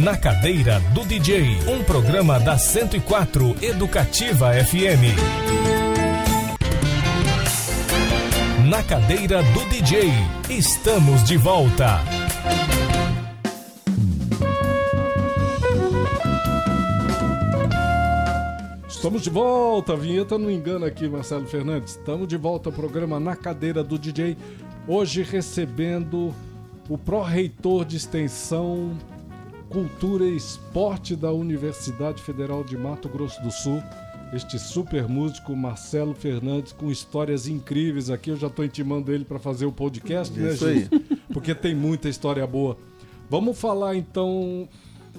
Na 0.02 0.16
Cadeira 0.16 0.80
do 0.92 1.04
DJ, 1.04 1.56
um 1.68 1.84
programa 1.84 2.40
da 2.40 2.58
104 2.58 3.54
Educativa 3.62 4.50
FM. 4.52 5.14
Na 8.68 8.82
Cadeira 8.82 9.40
do 9.40 9.64
DJ, 9.66 10.10
estamos 10.50 11.22
de 11.22 11.36
volta. 11.36 12.00
Estamos 18.88 19.22
de 19.22 19.30
volta, 19.30 19.92
a 19.92 19.96
vinheta 19.96 20.36
não 20.36 20.50
engana 20.50 20.88
aqui, 20.88 21.08
Marcelo 21.08 21.46
Fernandes. 21.46 21.92
Estamos 21.92 22.26
de 22.26 22.36
volta 22.36 22.68
ao 22.68 22.72
programa 22.72 23.20
Na 23.20 23.36
Cadeira 23.36 23.84
do 23.84 23.96
DJ. 23.96 24.36
Hoje 24.88 25.22
recebendo 25.22 26.34
o 26.88 26.98
pró-reitor 26.98 27.84
de 27.84 27.96
extensão, 27.96 28.96
cultura 29.70 30.24
e 30.24 30.36
esporte 30.36 31.16
da 31.16 31.32
Universidade 31.32 32.22
Federal 32.22 32.62
de 32.62 32.76
Mato 32.76 33.08
Grosso 33.08 33.42
do 33.42 33.50
Sul, 33.50 33.82
este 34.32 34.58
super 34.58 35.08
músico 35.08 35.54
Marcelo 35.54 36.14
Fernandes, 36.14 36.72
com 36.72 36.90
histórias 36.90 37.46
incríveis 37.46 38.10
aqui. 38.10 38.30
Eu 38.30 38.36
já 38.36 38.48
estou 38.48 38.64
intimando 38.64 39.12
ele 39.12 39.24
para 39.24 39.38
fazer 39.38 39.66
o 39.66 39.72
podcast, 39.72 40.38
né, 40.38 40.52
Isso 40.52 40.66
aí. 40.66 40.80
Gil? 40.80 41.02
Porque 41.32 41.54
tem 41.54 41.74
muita 41.74 42.08
história 42.08 42.46
boa. 42.46 42.76
Vamos 43.30 43.58
falar 43.58 43.96
então. 43.96 44.68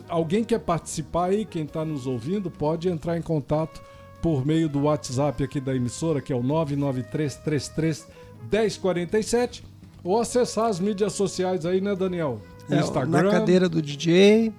Alguém 0.10 0.44
quer 0.44 0.60
participar 0.60 1.30
aí? 1.30 1.46
Quem 1.46 1.64
está 1.64 1.86
nos 1.86 2.06
ouvindo 2.06 2.52
pode 2.52 2.90
entrar 2.90 3.18
em 3.18 3.22
contato 3.22 3.82
por 4.22 4.46
meio 4.46 4.68
do 4.68 4.84
WhatsApp 4.84 5.44
aqui 5.44 5.60
da 5.60 5.76
emissora, 5.76 6.22
que 6.22 6.34
é 6.34 6.36
o 6.36 6.44
99333 6.44 8.08
1047, 8.52 9.64
ou 10.06 10.22
acessar 10.22 10.68
as 10.68 10.80
mídias 10.80 11.14
sociais 11.14 11.66
aí, 11.66 11.82
né, 11.82 11.96
Daniel? 11.96 12.40
É, 12.70 13.06
na 13.06 13.30
cadeira 13.30 13.68
do 13.68 13.82
DJ, 13.82 14.54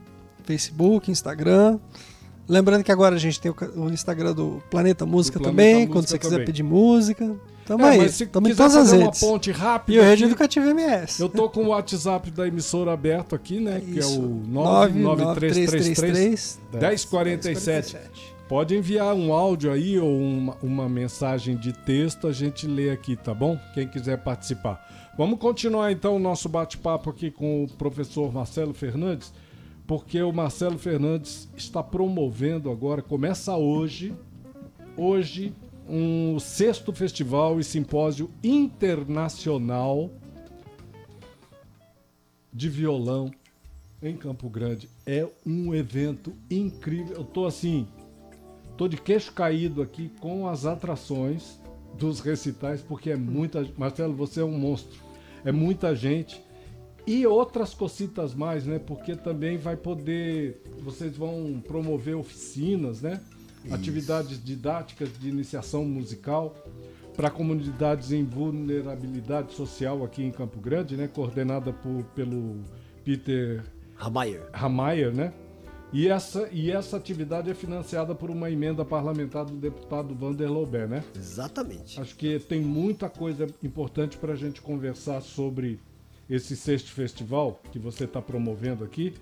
Facebook, 0.44 1.10
Instagram. 1.10 1.78
Lembrando 2.48 2.84
que 2.84 2.92
agora 2.92 3.16
a 3.16 3.18
gente 3.18 3.40
tem 3.40 3.52
o 3.74 3.88
Instagram 3.88 4.32
do 4.32 4.62
Planeta 4.70 5.04
Música 5.04 5.38
Do 5.38 5.42
Planeta 5.44 5.62
também, 5.62 5.74
Música 5.78 5.92
quando 5.92 6.06
você 6.08 6.18
quiser 6.18 6.30
também. 6.32 6.46
pedir 6.46 6.62
música. 6.62 7.36
Tamo 7.64 7.84
É, 7.84 7.90
aí, 7.90 8.26
tamo 8.26 8.46
em 8.46 8.50
quiser 8.50 8.62
todas 8.62 8.76
as 8.76 8.82
fazer 8.84 8.96
uma 8.98 9.04
redes. 9.06 9.20
ponte 9.20 9.50
rápida 9.50 9.98
E 9.98 10.00
o 10.00 10.04
Rede 10.04 10.24
Educativa 10.24 10.70
MS. 10.70 11.20
Eu 11.20 11.28
tô 11.28 11.48
com 11.48 11.64
o 11.64 11.68
WhatsApp 11.68 12.30
da 12.30 12.46
emissora 12.46 12.92
aberto 12.92 13.34
aqui, 13.34 13.58
né? 13.58 13.80
Que 13.80 13.98
é 13.98 14.06
o 14.06 14.40
99333 14.46 16.60
99333 16.70 16.72
1047. 16.72 18.36
Pode 18.48 18.76
enviar 18.76 19.12
um 19.12 19.32
áudio 19.32 19.72
aí 19.72 19.98
ou 19.98 20.16
uma, 20.16 20.56
uma 20.62 20.88
mensagem 20.88 21.56
de 21.56 21.72
texto, 21.72 22.28
a 22.28 22.32
gente 22.32 22.68
lê 22.68 22.90
aqui, 22.90 23.16
tá 23.16 23.34
bom? 23.34 23.58
Quem 23.74 23.88
quiser 23.88 24.18
participar. 24.18 24.80
Vamos 25.16 25.38
continuar 25.38 25.90
então 25.90 26.16
o 26.16 26.18
nosso 26.18 26.46
bate-papo 26.46 27.08
aqui 27.08 27.30
com 27.30 27.64
o 27.64 27.68
professor 27.68 28.30
Marcelo 28.30 28.74
Fernandes, 28.74 29.32
porque 29.86 30.20
o 30.20 30.30
Marcelo 30.30 30.76
Fernandes 30.76 31.48
está 31.56 31.82
promovendo 31.82 32.70
agora, 32.70 33.00
começa 33.00 33.56
hoje, 33.56 34.14
hoje, 34.94 35.54
um 35.88 36.38
sexto 36.38 36.92
festival 36.92 37.58
e 37.58 37.64
simpósio 37.64 38.30
internacional 38.44 40.10
de 42.52 42.68
violão 42.68 43.30
em 44.02 44.14
Campo 44.18 44.50
Grande. 44.50 44.86
É 45.06 45.26
um 45.46 45.74
evento 45.74 46.34
incrível. 46.50 47.16
Eu 47.16 47.24
tô 47.24 47.46
assim, 47.46 47.88
tô 48.76 48.86
de 48.86 48.98
queixo 48.98 49.32
caído 49.32 49.80
aqui 49.80 50.10
com 50.20 50.46
as 50.46 50.66
atrações 50.66 51.58
dos 51.94 52.20
recitais, 52.20 52.82
porque 52.82 53.12
é 53.12 53.16
muita. 53.16 53.66
Marcelo, 53.78 54.12
você 54.12 54.42
é 54.42 54.44
um 54.44 54.58
monstro. 54.58 55.05
É 55.46 55.52
muita 55.52 55.94
gente. 55.94 56.42
E 57.06 57.24
outras 57.24 57.72
cocitas 57.72 58.34
mais, 58.34 58.66
né? 58.66 58.80
Porque 58.80 59.14
também 59.14 59.56
vai 59.56 59.76
poder. 59.76 60.60
Vocês 60.80 61.16
vão 61.16 61.62
promover 61.64 62.16
oficinas, 62.16 63.00
né? 63.00 63.20
Atividades 63.70 64.42
didáticas 64.42 65.08
de 65.18 65.28
iniciação 65.28 65.84
musical 65.84 66.54
para 67.16 67.30
comunidades 67.30 68.10
em 68.10 68.24
vulnerabilidade 68.24 69.54
social 69.54 70.04
aqui 70.04 70.22
em 70.22 70.32
Campo 70.32 70.60
Grande, 70.60 70.96
né? 70.96 71.06
Coordenada 71.06 71.72
por, 71.72 72.02
pelo 72.14 72.56
Peter 73.04 73.64
Ramayer. 73.94 74.48
Ramayer, 74.52 75.14
né? 75.14 75.32
E 75.96 76.08
essa, 76.08 76.46
e 76.52 76.70
essa 76.70 76.98
atividade 76.98 77.50
é 77.50 77.54
financiada 77.54 78.14
por 78.14 78.28
uma 78.28 78.50
emenda 78.50 78.84
parlamentar 78.84 79.46
do 79.46 79.54
deputado 79.54 80.14
Vander 80.14 80.52
Loubet, 80.52 80.86
né? 80.86 81.02
Exatamente. 81.16 81.98
Acho 81.98 82.14
que 82.14 82.38
tem 82.38 82.60
muita 82.60 83.08
coisa 83.08 83.46
importante 83.62 84.18
para 84.18 84.34
a 84.34 84.36
gente 84.36 84.60
conversar 84.60 85.22
sobre 85.22 85.80
esse 86.28 86.54
sexto 86.54 86.90
festival 86.92 87.62
que 87.72 87.78
você 87.78 88.04
está 88.04 88.20
promovendo 88.20 88.84
aqui. 88.84 89.14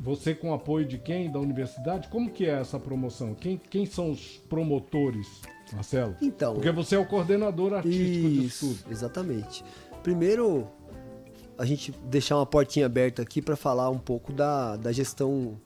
Você 0.00 0.34
com 0.34 0.54
apoio 0.54 0.86
de 0.86 0.96
quem? 0.96 1.30
Da 1.30 1.38
universidade? 1.38 2.08
Como 2.08 2.30
que 2.30 2.46
é 2.46 2.58
essa 2.58 2.80
promoção? 2.80 3.34
Quem, 3.34 3.60
quem 3.68 3.84
são 3.84 4.10
os 4.10 4.38
promotores, 4.48 5.42
Marcelo? 5.74 6.16
Então, 6.22 6.54
Porque 6.54 6.70
você 6.70 6.94
é 6.94 6.98
o 6.98 7.04
coordenador 7.04 7.74
artístico 7.74 8.30
disso 8.30 8.64
Isso, 8.64 8.82
tudo. 8.82 8.90
exatamente. 8.90 9.62
Primeiro, 10.02 10.66
a 11.58 11.66
gente 11.66 11.92
deixar 12.06 12.38
uma 12.38 12.46
portinha 12.46 12.86
aberta 12.86 13.20
aqui 13.20 13.42
para 13.42 13.56
falar 13.56 13.90
um 13.90 13.98
pouco 13.98 14.32
da, 14.32 14.74
da 14.78 14.90
gestão 14.90 15.60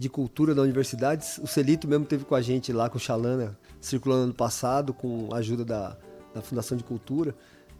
de 0.00 0.08
cultura 0.08 0.54
da 0.54 0.62
universidade. 0.62 1.26
O 1.42 1.46
Celito 1.46 1.86
mesmo 1.86 2.06
teve 2.06 2.24
com 2.24 2.34
a 2.34 2.40
gente 2.40 2.72
lá 2.72 2.88
com 2.88 2.96
o 2.96 3.00
Xalana, 3.00 3.56
circulando 3.78 4.22
ano 4.22 4.34
passado, 4.34 4.94
com 4.94 5.28
a 5.30 5.36
ajuda 5.36 5.62
da, 5.62 5.96
da 6.34 6.40
Fundação 6.40 6.74
de 6.74 6.82
Cultura. 6.82 7.34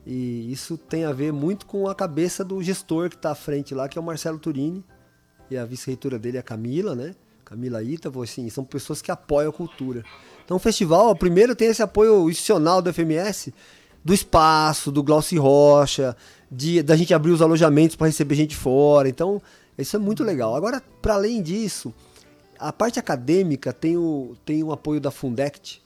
E 0.07 0.53
isso 0.53 0.77
tem 0.77 1.07
a 1.07 1.13
ver 1.13 1.33
muito 1.33 1.65
com 1.65 1.89
a 1.89 1.95
cabeça 1.95 2.45
do 2.45 2.63
gestor 2.63 3.09
que 3.09 3.17
está 3.17 3.31
à 3.31 3.35
frente 3.35 3.75
lá, 3.75 3.89
que 3.89 3.99
é 3.99 4.03
o 4.03 4.05
Marcelo 4.05 4.39
Turini. 4.39 4.85
E 5.51 5.57
a 5.57 5.65
vice-reitora 5.65 6.19
dele 6.19 6.37
é 6.37 6.41
a 6.41 6.43
Camila, 6.43 6.95
né? 6.95 7.15
Camila 7.43 7.83
Ítavo, 7.83 8.23
assim, 8.23 8.51
são 8.51 8.65
pessoas 8.65 9.01
que 9.01 9.11
apoiam 9.11 9.49
a 9.49 9.53
cultura. 9.53 10.05
Então 10.45 10.59
o 10.59 10.61
festival, 10.61 11.17
primeiro 11.17 11.57
tem 11.57 11.69
esse 11.69 11.83
apoio 11.83 12.29
institucional 12.29 12.83
do 12.83 12.93
FMS, 12.93 13.53
do 14.05 14.13
espaço, 14.13 14.93
do 14.93 15.03
Glauci 15.03 15.39
Rocha, 15.39 16.15
de, 16.53 16.83
da 16.83 16.95
gente 16.97 17.15
abrir 17.15 17.31
os 17.31 17.41
alojamentos 17.41 17.97
para 17.97 18.09
receber 18.09 18.35
gente 18.35 18.55
fora. 18.55 19.09
Então, 19.09 19.41
isso 19.79 19.97
é 19.97 19.99
muito 19.99 20.23
legal. 20.23 20.55
Agora, 20.55 20.83
para 21.01 21.15
além 21.15 21.43
disso, 21.43 21.95
a 22.61 22.73
parte 22.73 22.99
acadêmica 22.99 23.73
tem 23.73 23.97
o, 23.97 24.37
tem 24.45 24.63
o 24.63 24.71
apoio 24.73 25.01
da 25.01 25.11
Fundect, 25.11 25.83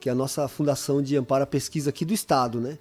que 0.00 0.08
é 0.08 0.12
a 0.12 0.14
nossa 0.14 0.48
fundação 0.48 1.02
de 1.02 1.16
amparo 1.16 1.44
à 1.44 1.46
pesquisa 1.46 1.90
aqui 1.90 2.04
do 2.04 2.14
estado, 2.14 2.60
né? 2.60 2.78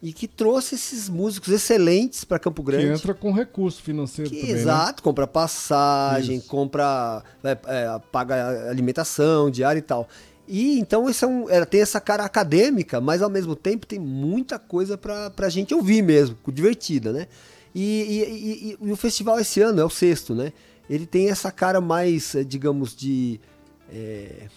E 0.00 0.12
que 0.12 0.28
trouxe 0.28 0.76
esses 0.76 1.08
músicos 1.08 1.52
excelentes 1.52 2.24
para 2.24 2.38
Campo 2.38 2.62
Que 2.62 2.70
Grande. 2.70 2.86
entra 3.00 3.12
com 3.14 3.32
recurso 3.32 3.82
financeiro 3.82 4.30
Que, 4.30 4.36
também, 4.40 4.54
né? 4.54 4.60
exato, 4.60 5.02
compra 5.02 5.26
passagem, 5.26 6.36
Isso. 6.38 6.46
compra, 6.46 7.22
é, 7.42 7.58
é, 7.66 8.00
paga 8.12 8.70
alimentação, 8.70 9.50
diária 9.50 9.78
e 9.78 9.82
tal. 9.82 10.08
E 10.46 10.78
então 10.78 11.10
esse 11.10 11.24
é 11.24 11.28
um, 11.28 11.50
é, 11.50 11.64
tem 11.64 11.80
essa 11.80 12.00
cara 12.00 12.24
acadêmica, 12.24 13.00
mas 13.00 13.20
ao 13.22 13.28
mesmo 13.28 13.56
tempo 13.56 13.86
tem 13.86 13.98
muita 13.98 14.58
coisa 14.58 14.96
pra, 14.96 15.30
pra 15.30 15.48
gente 15.48 15.74
ouvir 15.74 16.00
mesmo, 16.00 16.36
divertida, 16.52 17.12
né? 17.12 17.26
E, 17.74 17.82
e- 17.82 18.22
e- 18.24 18.70
e- 18.82 18.88
e 18.88 18.92
o 18.92 18.96
festival 18.96 19.38
esse 19.40 19.60
ano 19.60 19.80
é 19.80 19.84
o 19.84 19.90
sexto, 19.90 20.34
né? 20.34 20.52
Ele 20.88 21.06
tem 21.06 21.30
essa 21.30 21.50
cara 21.52 21.80
mais, 21.80 22.34
eh, 22.34 22.44
digamos, 22.44 22.94
de 22.96 23.40
é, 23.92 24.48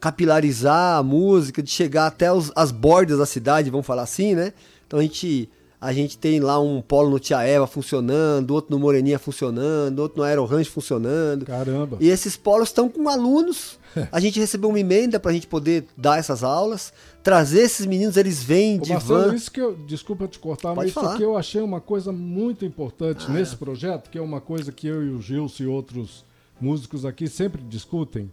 capilarizar 0.00 0.98
a 0.98 1.02
música, 1.02 1.62
de 1.62 1.70
chegar 1.70 2.06
até 2.06 2.30
os- 2.32 2.52
as 2.54 2.70
bordas 2.70 3.18
da 3.18 3.26
cidade, 3.26 3.70
vamos 3.70 3.86
falar 3.86 4.02
assim, 4.02 4.34
né? 4.34 4.52
Então 4.86 4.98
a 4.98 5.02
gente, 5.02 5.48
a 5.80 5.92
gente 5.92 6.16
tem 6.16 6.40
lá 6.40 6.58
um 6.58 6.80
polo 6.80 7.10
no 7.10 7.18
Tia 7.18 7.42
Eva 7.42 7.66
funcionando, 7.66 8.52
outro 8.52 8.74
no 8.74 8.80
Moreninha 8.80 9.18
funcionando, 9.18 9.98
outro 9.98 10.18
no 10.18 10.24
Aero 10.24 10.44
Ranch 10.44 10.68
funcionando. 10.68 11.44
Caramba. 11.44 11.98
E 12.00 12.08
esses 12.08 12.36
polos 12.36 12.68
estão 12.68 12.88
com 12.88 13.08
alunos. 13.08 13.78
A 14.12 14.20
gente 14.20 14.38
recebeu 14.38 14.68
uma 14.68 14.78
emenda 14.78 15.18
para 15.18 15.30
a 15.30 15.34
gente 15.34 15.46
poder 15.46 15.86
dar 15.96 16.18
essas 16.18 16.44
aulas, 16.44 16.92
trazer 17.22 17.60
esses 17.60 17.86
meninos, 17.86 18.18
eles 18.18 18.42
vêm 18.42 18.78
Ô, 18.78 18.82
de 18.82 18.92
Marcelo, 18.92 19.30
van. 19.30 19.34
isso 19.34 19.50
que 19.50 19.60
eu, 19.60 19.74
desculpa 19.74 20.28
te 20.28 20.38
cortar, 20.38 20.74
Pode 20.74 20.76
mas 20.76 20.86
isso 20.88 21.00
falar. 21.00 21.14
aqui 21.14 21.22
eu 21.22 21.34
achei 21.34 21.62
uma 21.62 21.80
coisa 21.80 22.12
muito 22.12 22.64
importante 22.64 23.30
nesse 23.30 23.56
projeto, 23.56 24.10
que 24.10 24.18
é 24.18 24.20
uma 24.20 24.38
coisa 24.38 24.70
que 24.70 24.86
eu 24.86 25.02
e 25.02 25.08
o 25.08 25.22
Gilson 25.22 25.62
e 25.62 25.66
outros 25.66 26.26
músicos 26.60 27.06
aqui 27.06 27.26
sempre 27.26 27.62
discutem, 27.62 28.30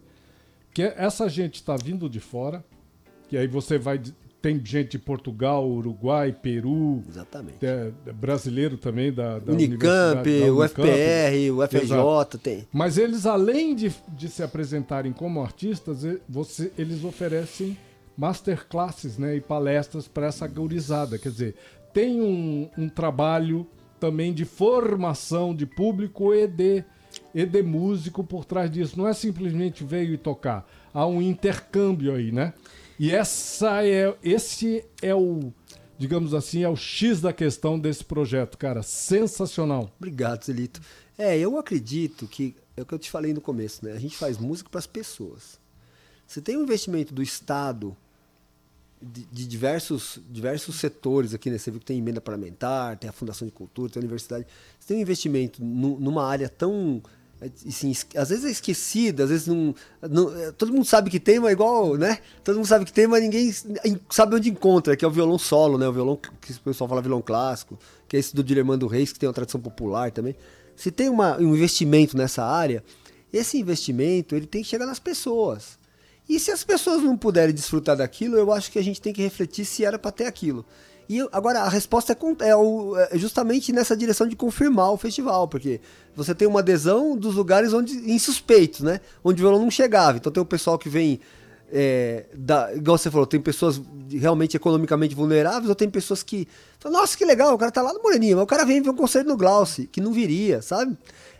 que 0.73 0.81
é 0.83 0.95
essa 0.97 1.29
gente 1.29 1.55
está 1.55 1.77
vindo 1.77 2.09
de 2.09 2.19
fora, 2.19 2.63
que 3.29 3.37
aí 3.37 3.47
você 3.47 3.77
vai 3.77 4.01
tem 4.43 4.61
gente 4.61 4.91
de 4.91 4.99
Portugal, 4.99 5.65
Uruguai, 5.65 6.33
Peru, 6.33 7.01
Exatamente. 7.07 7.65
é, 7.65 7.93
brasileiro 8.11 8.77
também 8.77 9.09
da, 9.09 9.39
da 9.39 9.53
Unicamp, 9.53 10.39
da 10.41 10.53
o. 10.53 10.67
FPR, 10.67 11.51
o 11.53 11.63
Exato. 11.63 12.37
tem. 12.37 12.67
Mas 12.69 12.97
eles, 12.97 13.25
além 13.25 13.73
de, 13.73 13.95
de 14.09 14.27
se 14.27 14.43
apresentarem 14.43 15.13
como 15.13 15.41
artistas, 15.41 16.05
você, 16.27 16.73
eles 16.77 17.05
oferecem 17.05 17.77
masterclasses 18.17 19.17
né, 19.17 19.37
e 19.37 19.39
palestras 19.39 20.09
para 20.09 20.25
essa 20.25 20.45
gurizada. 20.45 21.17
Quer 21.17 21.29
dizer, 21.29 21.55
tem 21.93 22.19
um, 22.19 22.69
um 22.77 22.89
trabalho 22.89 23.65
também 23.97 24.33
de 24.33 24.43
formação 24.43 25.55
de 25.55 25.65
público 25.65 26.33
e 26.33 26.47
de, 26.47 26.83
e 27.33 27.45
de 27.45 27.63
músico 27.63 28.25
por 28.25 28.43
trás 28.43 28.69
disso. 28.69 28.97
Não 28.97 29.07
é 29.07 29.13
simplesmente 29.13 29.85
veio 29.85 30.13
e 30.13 30.17
tocar. 30.17 30.69
Há 30.93 31.07
um 31.07 31.21
intercâmbio 31.21 32.13
aí, 32.13 32.29
né? 32.29 32.51
E 32.99 33.11
essa 33.11 33.85
é, 33.85 34.15
esse 34.23 34.85
é 35.01 35.13
o, 35.15 35.51
digamos 35.97 36.33
assim, 36.33 36.63
é 36.63 36.69
o 36.69 36.75
X 36.75 37.21
da 37.21 37.33
questão 37.33 37.79
desse 37.79 38.03
projeto, 38.03 38.57
cara. 38.57 38.83
Sensacional. 38.83 39.91
Obrigado, 39.97 40.43
Celito. 40.43 40.81
É, 41.17 41.37
eu 41.37 41.57
acredito 41.57 42.27
que 42.27 42.55
é 42.75 42.81
o 42.81 42.85
que 42.85 42.93
eu 42.93 42.99
te 42.99 43.09
falei 43.11 43.33
no 43.33 43.41
começo, 43.41 43.85
né? 43.85 43.91
A 43.93 43.99
gente 43.99 44.17
faz 44.17 44.37
música 44.37 44.69
para 44.69 44.79
as 44.79 44.87
pessoas. 44.87 45.59
Você 46.25 46.41
tem 46.41 46.57
um 46.57 46.63
investimento 46.63 47.13
do 47.13 47.21
Estado 47.21 47.95
de, 49.01 49.25
de 49.25 49.45
diversos, 49.45 50.19
diversos 50.29 50.77
setores 50.77 51.33
aqui, 51.33 51.49
né? 51.49 51.57
Você 51.57 51.69
viu 51.69 51.79
que 51.79 51.85
tem 51.85 51.97
emenda 51.97 52.21
parlamentar, 52.21 52.97
tem 52.97 53.09
a 53.09 53.13
Fundação 53.13 53.47
de 53.47 53.51
Cultura, 53.53 53.91
tem 53.91 53.99
a 53.99 54.03
universidade. 54.03 54.47
Você 54.79 54.87
tem 54.87 54.97
um 54.97 55.01
investimento 55.01 55.63
nu- 55.63 55.99
numa 55.99 56.25
área 56.25 56.49
tão. 56.49 57.01
Assim, 57.67 57.93
às 58.15 58.29
vezes 58.29 58.45
é 58.45 58.49
esquecida, 58.51 59.23
às 59.23 59.29
vezes 59.29 59.47
não, 59.47 59.73
não- 60.01 60.35
é, 60.37 60.51
Todo 60.51 60.71
mundo 60.71 60.85
sabe 60.85 61.09
que 61.09 61.19
tem, 61.19 61.39
mas 61.39 61.51
igual, 61.51 61.95
né? 61.95 62.19
Todo 62.43 62.55
mundo 62.55 62.67
sabe 62.67 62.85
que 62.85 62.93
tem, 62.93 63.07
mas 63.07 63.21
ninguém 63.21 63.51
sabe 64.09 64.35
onde 64.35 64.49
encontra, 64.49 64.95
que 64.95 65.03
é 65.03 65.07
o 65.07 65.11
violão 65.11 65.37
solo, 65.37 65.77
né? 65.77 65.87
O 65.87 65.93
violão 65.93 66.15
que 66.15 66.29
o 66.29 66.59
pessoal 66.59 66.87
fala 66.87 67.01
violão 67.01 67.21
clássico, 67.21 67.77
que 68.07 68.15
é 68.15 68.19
esse 68.19 68.35
do 68.35 68.43
Dilermando 68.43 68.87
Reis, 68.87 69.11
que 69.11 69.19
tem 69.19 69.27
uma 69.27 69.33
tradição 69.33 69.59
popular 69.61 70.11
também. 70.11 70.35
Se 70.75 70.89
tem 70.91 71.09
uma- 71.09 71.37
um 71.37 71.53
investimento 71.55 72.17
nessa 72.17 72.43
área, 72.43 72.83
esse 73.31 73.57
investimento 73.57 74.35
ele 74.35 74.45
tem 74.45 74.61
que 74.63 74.69
chegar 74.69 74.85
nas 74.85 74.99
pessoas. 74.99 75.77
E 76.29 76.39
se 76.39 76.51
as 76.51 76.63
pessoas 76.63 77.03
não 77.03 77.17
puderem 77.17 77.53
desfrutar 77.53 77.97
daquilo, 77.97 78.37
eu 78.37 78.51
acho 78.53 78.71
que 78.71 78.79
a 78.79 78.83
gente 78.83 79.01
tem 79.01 79.11
que 79.11 79.21
refletir 79.21 79.65
se 79.65 79.83
era 79.83 79.99
para 79.99 80.11
ter 80.11 80.25
aquilo. 80.25 80.65
E 81.09 81.17
eu- 81.17 81.29
agora 81.31 81.61
a 81.61 81.69
resposta 81.69 82.13
é, 82.13 82.49
é 82.49 82.55
o- 82.55 82.95
é 82.97 83.17
justamente 83.17 83.71
nessa 83.73 83.95
direção 83.95 84.27
de 84.27 84.35
confirmar 84.35 84.91
o 84.91 84.97
festival, 84.97 85.47
porque 85.47 85.81
você 86.15 86.33
tem 86.33 86.47
uma 86.47 86.59
adesão 86.61 87.15
dos 87.17 87.35
lugares 87.35 87.73
onde 87.73 87.93
insuspeitos, 88.11 88.81
né? 88.81 88.99
Onde 89.23 89.41
o 89.41 89.45
violão 89.45 89.61
não 89.61 89.71
chegava. 89.71 90.17
Então 90.17 90.31
tem 90.31 90.41
o 90.41 90.45
pessoal 90.45 90.77
que 90.77 90.89
vem 90.89 91.19
é, 91.75 92.25
da, 92.35 92.71
igual 92.75 92.97
você 92.99 93.09
falou, 93.09 93.25
tem 93.25 93.41
pessoas 93.41 93.81
realmente 94.11 94.55
economicamente 94.55 95.15
vulneráveis, 95.15 95.67
ou 95.69 95.73
tem 95.75 95.89
pessoas 95.89 96.21
que 96.21 96.47
nossa, 96.85 97.17
que 97.17 97.25
legal, 97.25 97.53
o 97.55 97.57
cara 97.57 97.71
tá 97.71 97.81
lá 97.81 97.91
no 97.93 98.01
Moreninha, 98.03 98.35
mas 98.35 98.43
o 98.43 98.47
cara 98.47 98.63
vem 98.65 98.79
ver 98.81 98.89
um 98.91 98.95
concerto 98.95 99.27
no 99.29 99.37
Glauce, 99.37 99.87
que 99.87 99.99
não 100.01 100.11
viria, 100.13 100.61
sabe? 100.61 100.95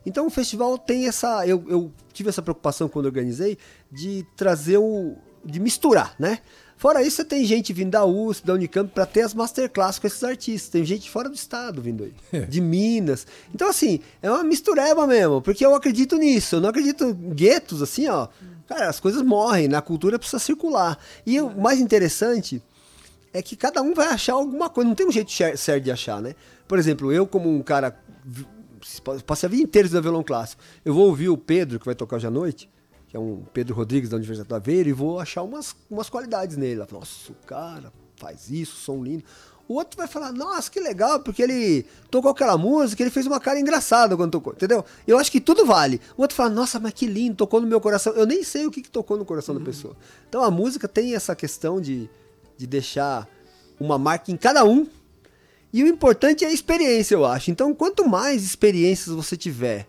Então 0.05 0.25
o 0.25 0.29
festival 0.29 0.77
tem 0.77 1.07
essa. 1.07 1.45
Eu, 1.45 1.63
eu 1.67 1.91
tive 2.11 2.29
essa 2.29 2.41
preocupação 2.41 2.87
quando 2.89 3.05
organizei 3.05 3.57
de 3.91 4.25
trazer 4.35 4.77
o. 4.77 5.15
de 5.45 5.59
misturar, 5.59 6.15
né? 6.17 6.39
Fora 6.83 7.01
isso, 7.01 7.15
você 7.15 7.23
tem 7.23 7.45
gente 7.45 7.71
vindo 7.71 7.91
da 7.91 8.03
USP, 8.03 8.45
da 8.45 8.55
Unicamp, 8.55 8.91
para 8.93 9.05
ter 9.05 9.21
as 9.21 9.33
masterclass 9.33 9.99
com 9.99 10.05
esses 10.05 10.21
artistas. 10.21 10.69
Tem 10.69 10.83
gente 10.83 11.09
fora 11.09 11.29
do 11.29 11.35
estado 11.35 11.81
vindo 11.81 12.03
aí, 12.03 12.45
de 12.45 12.59
Minas. 12.59 13.25
Então, 13.55 13.69
assim, 13.69 14.01
é 14.21 14.29
uma 14.29 14.43
mistureba 14.43 15.07
mesmo, 15.07 15.41
porque 15.41 15.65
eu 15.65 15.73
acredito 15.73 16.17
nisso. 16.17 16.57
Eu 16.57 16.59
não 16.59 16.67
acredito 16.67 17.05
em 17.05 17.33
guetos, 17.33 17.81
assim, 17.81 18.09
ó. 18.09 18.27
Cara, 18.67 18.89
as 18.89 18.99
coisas 18.99 19.21
morrem, 19.21 19.69
na 19.69 19.81
cultura 19.81 20.19
precisa 20.19 20.39
circular. 20.39 20.99
E 21.25 21.39
o 21.39 21.49
mais 21.57 21.79
interessante 21.79 22.61
é 23.31 23.41
que 23.41 23.55
cada 23.55 23.81
um 23.81 23.93
vai 23.93 24.07
achar 24.07 24.33
alguma 24.33 24.69
coisa. 24.69 24.85
Não 24.89 24.95
tem 24.95 25.07
um 25.07 25.11
jeito 25.11 25.31
cer- 25.31 25.57
certo 25.57 25.85
de 25.85 25.91
achar, 25.91 26.21
né? 26.21 26.35
Por 26.67 26.77
exemplo, 26.77 27.13
eu 27.13 27.25
como 27.25 27.49
um 27.49 27.61
cara... 27.63 27.97
Passei 29.25 29.47
a 29.47 29.49
vida 29.49 29.63
inteira 29.63 29.85
estudando 29.85 30.03
violão 30.03 30.21
clássico. 30.21 30.61
Eu 30.83 30.93
vou 30.93 31.07
ouvir 31.07 31.29
o 31.29 31.37
Pedro, 31.37 31.79
que 31.79 31.85
vai 31.85 31.95
tocar 31.95 32.17
hoje 32.17 32.27
à 32.27 32.29
noite, 32.29 32.69
que 33.13 33.17
é 33.17 33.19
um 33.19 33.43
Pedro 33.53 33.75
Rodrigues 33.75 34.09
da 34.09 34.17
Universidade 34.17 34.49
do 34.49 34.55
Aveiro, 34.55 34.89
e 34.89 34.91
vou 34.91 35.19
achar 35.19 35.43
umas, 35.43 35.75
umas 35.87 36.09
qualidades 36.09 36.57
nele. 36.57 36.77
Ela 36.77 36.87
fala, 36.87 37.01
Nossa, 37.01 37.31
o 37.31 37.35
cara 37.45 37.93
faz 38.15 38.49
isso, 38.49 38.75
som 38.75 39.03
lindo. 39.03 39.23
O 39.67 39.75
outro 39.75 39.95
vai 39.95 40.07
falar, 40.07 40.31
nossa, 40.31 40.69
que 40.69 40.79
legal, 40.79 41.19
porque 41.19 41.43
ele 41.43 41.85
tocou 42.09 42.31
aquela 42.31 42.57
música, 42.57 43.03
ele 43.03 43.11
fez 43.11 43.27
uma 43.27 43.39
cara 43.39 43.59
engraçada 43.59 44.17
quando 44.17 44.31
tocou, 44.31 44.53
entendeu? 44.53 44.83
Eu 45.05 45.19
acho 45.19 45.31
que 45.31 45.39
tudo 45.39 45.63
vale. 45.63 46.01
O 46.17 46.23
outro 46.23 46.35
fala, 46.35 46.49
nossa, 46.49 46.79
mas 46.79 46.91
que 46.91 47.05
lindo, 47.05 47.35
tocou 47.35 47.61
no 47.61 47.67
meu 47.67 47.79
coração. 47.79 48.13
Eu 48.13 48.25
nem 48.25 48.43
sei 48.43 48.65
o 48.65 48.71
que, 48.71 48.81
que 48.81 48.89
tocou 48.89 49.15
no 49.15 49.23
coração 49.23 49.53
da 49.53 49.61
pessoa. 49.61 49.95
Então 50.27 50.43
a 50.43 50.49
música 50.49 50.87
tem 50.87 51.13
essa 51.13 51.35
questão 51.35 51.79
de, 51.79 52.09
de 52.57 52.65
deixar 52.65 53.29
uma 53.79 53.99
marca 53.99 54.31
em 54.31 54.37
cada 54.37 54.65
um. 54.65 54.87
E 55.71 55.83
o 55.83 55.87
importante 55.87 56.43
é 56.43 56.47
a 56.47 56.51
experiência, 56.51 57.13
eu 57.13 57.25
acho. 57.25 57.51
Então, 57.51 57.73
quanto 57.75 58.07
mais 58.07 58.43
experiências 58.43 59.15
você 59.15 59.37
tiver 59.37 59.87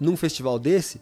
num 0.00 0.16
festival 0.16 0.58
desse, 0.58 1.00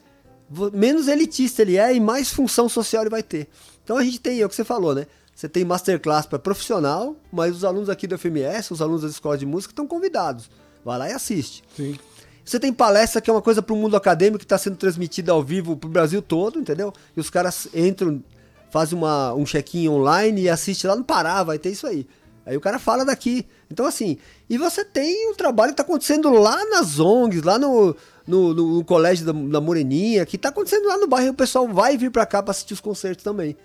menos 0.73 1.09
elitista 1.09 1.63
ele 1.63 1.77
é 1.77 1.95
e 1.95 2.01
mais 2.01 2.31
função 2.31 2.69
social 2.69 3.03
ele 3.03 3.11
vai 3.11 3.23
ter. 3.23 3.49
Então 3.83 3.97
a 3.97 4.05
gente 4.05 4.21
tem, 4.21 4.41
é 4.41 4.47
o 4.47 4.49
que 4.49 4.55
você 4.55 4.65
falou, 4.65 4.95
né? 4.95 5.07
Você 5.35 5.49
tem 5.49 5.65
masterclass 5.65 6.27
para 6.27 6.39
profissional, 6.39 7.17
mas 7.33 7.57
os 7.57 7.65
alunos 7.65 7.89
aqui 7.89 8.07
do 8.07 8.17
FMS, 8.17 8.73
os 8.73 8.81
alunos 8.81 9.03
das 9.03 9.13
escolas 9.13 9.41
de 9.41 9.47
música 9.47 9.73
estão 9.73 9.87
convidados. 9.87 10.49
Vai 10.85 10.99
lá 10.99 11.09
e 11.09 11.13
assiste. 11.13 11.65
Sim. 11.77 11.99
Você 12.45 12.61
tem 12.61 12.73
palestra 12.73 13.21
que 13.21 13.31
é 13.31 13.33
uma 13.33 13.43
coisa 13.43 13.63
para 13.63 13.75
o 13.75 13.77
mundo 13.77 13.97
acadêmico 13.97 14.39
que 14.39 14.45
está 14.45 14.59
sendo 14.59 14.77
transmitida 14.77 15.33
ao 15.33 15.43
vivo 15.43 15.77
para 15.77 15.89
o 15.89 15.91
Brasil 15.91 16.21
todo, 16.21 16.61
entendeu? 16.61 16.93
E 17.17 17.21
os 17.21 17.31
caras 17.31 17.67
entram, 17.75 18.23
fazem 18.71 18.97
uma, 18.97 19.33
um 19.33 19.45
check-in 19.45 19.89
online 19.89 20.43
e 20.43 20.49
assistem 20.49 20.91
lá 20.91 20.95
no 20.95 21.05
Pará, 21.05 21.43
vai 21.43 21.59
ter 21.59 21.71
isso 21.71 21.87
aí. 21.87 22.07
Aí 22.47 22.57
o 22.57 22.61
cara 22.61 22.79
fala 22.79 23.05
daqui. 23.05 23.47
Então, 23.71 23.87
assim, 23.87 24.19
e 24.49 24.59
você 24.59 24.85
tem 24.85 25.31
o 25.31 25.35
trabalho 25.35 25.71
que 25.71 25.81
está 25.81 25.83
acontecendo 25.83 26.29
lá 26.29 26.63
nas 26.67 27.01
ONGs, 27.01 27.43
lá 27.43 27.59
no, 27.59 27.97
no, 28.27 28.55
no- 28.55 28.75
no 28.79 28.85
colégio 28.85 29.27
da, 29.27 29.33
da 29.33 29.61
Moreninha, 29.61 30.25
que 30.27 30.37
está 30.37 30.49
acontecendo 30.49 30.87
lá 30.89 30.97
no 30.99 31.07
bairro 31.07 31.31
o 31.31 31.35
pessoal 31.35 31.69
vai 31.69 31.97
vir 31.97 32.11
para 32.11 32.25
cá 32.27 32.43
para 32.43 32.51
assistir 32.53 32.75
os 32.75 32.81
concertos 32.81 33.23
também. 33.25 33.57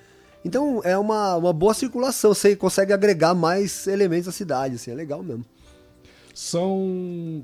Então 0.43 0.82
é 0.84 0.98
uma, 0.98 1.36
uma 1.36 1.52
boa 1.54 1.74
circulação, 1.74 2.34
você 2.34 2.56
consegue 2.56 2.93
agregar 2.93 3.34
mais 3.34 3.88
elementos 3.88 4.28
à 4.28 4.32
cidade, 4.32 4.76
assim, 4.76 4.91
é 4.91 4.95
legal 4.95 5.22
mesmo. 5.24 5.43
São 6.34 7.43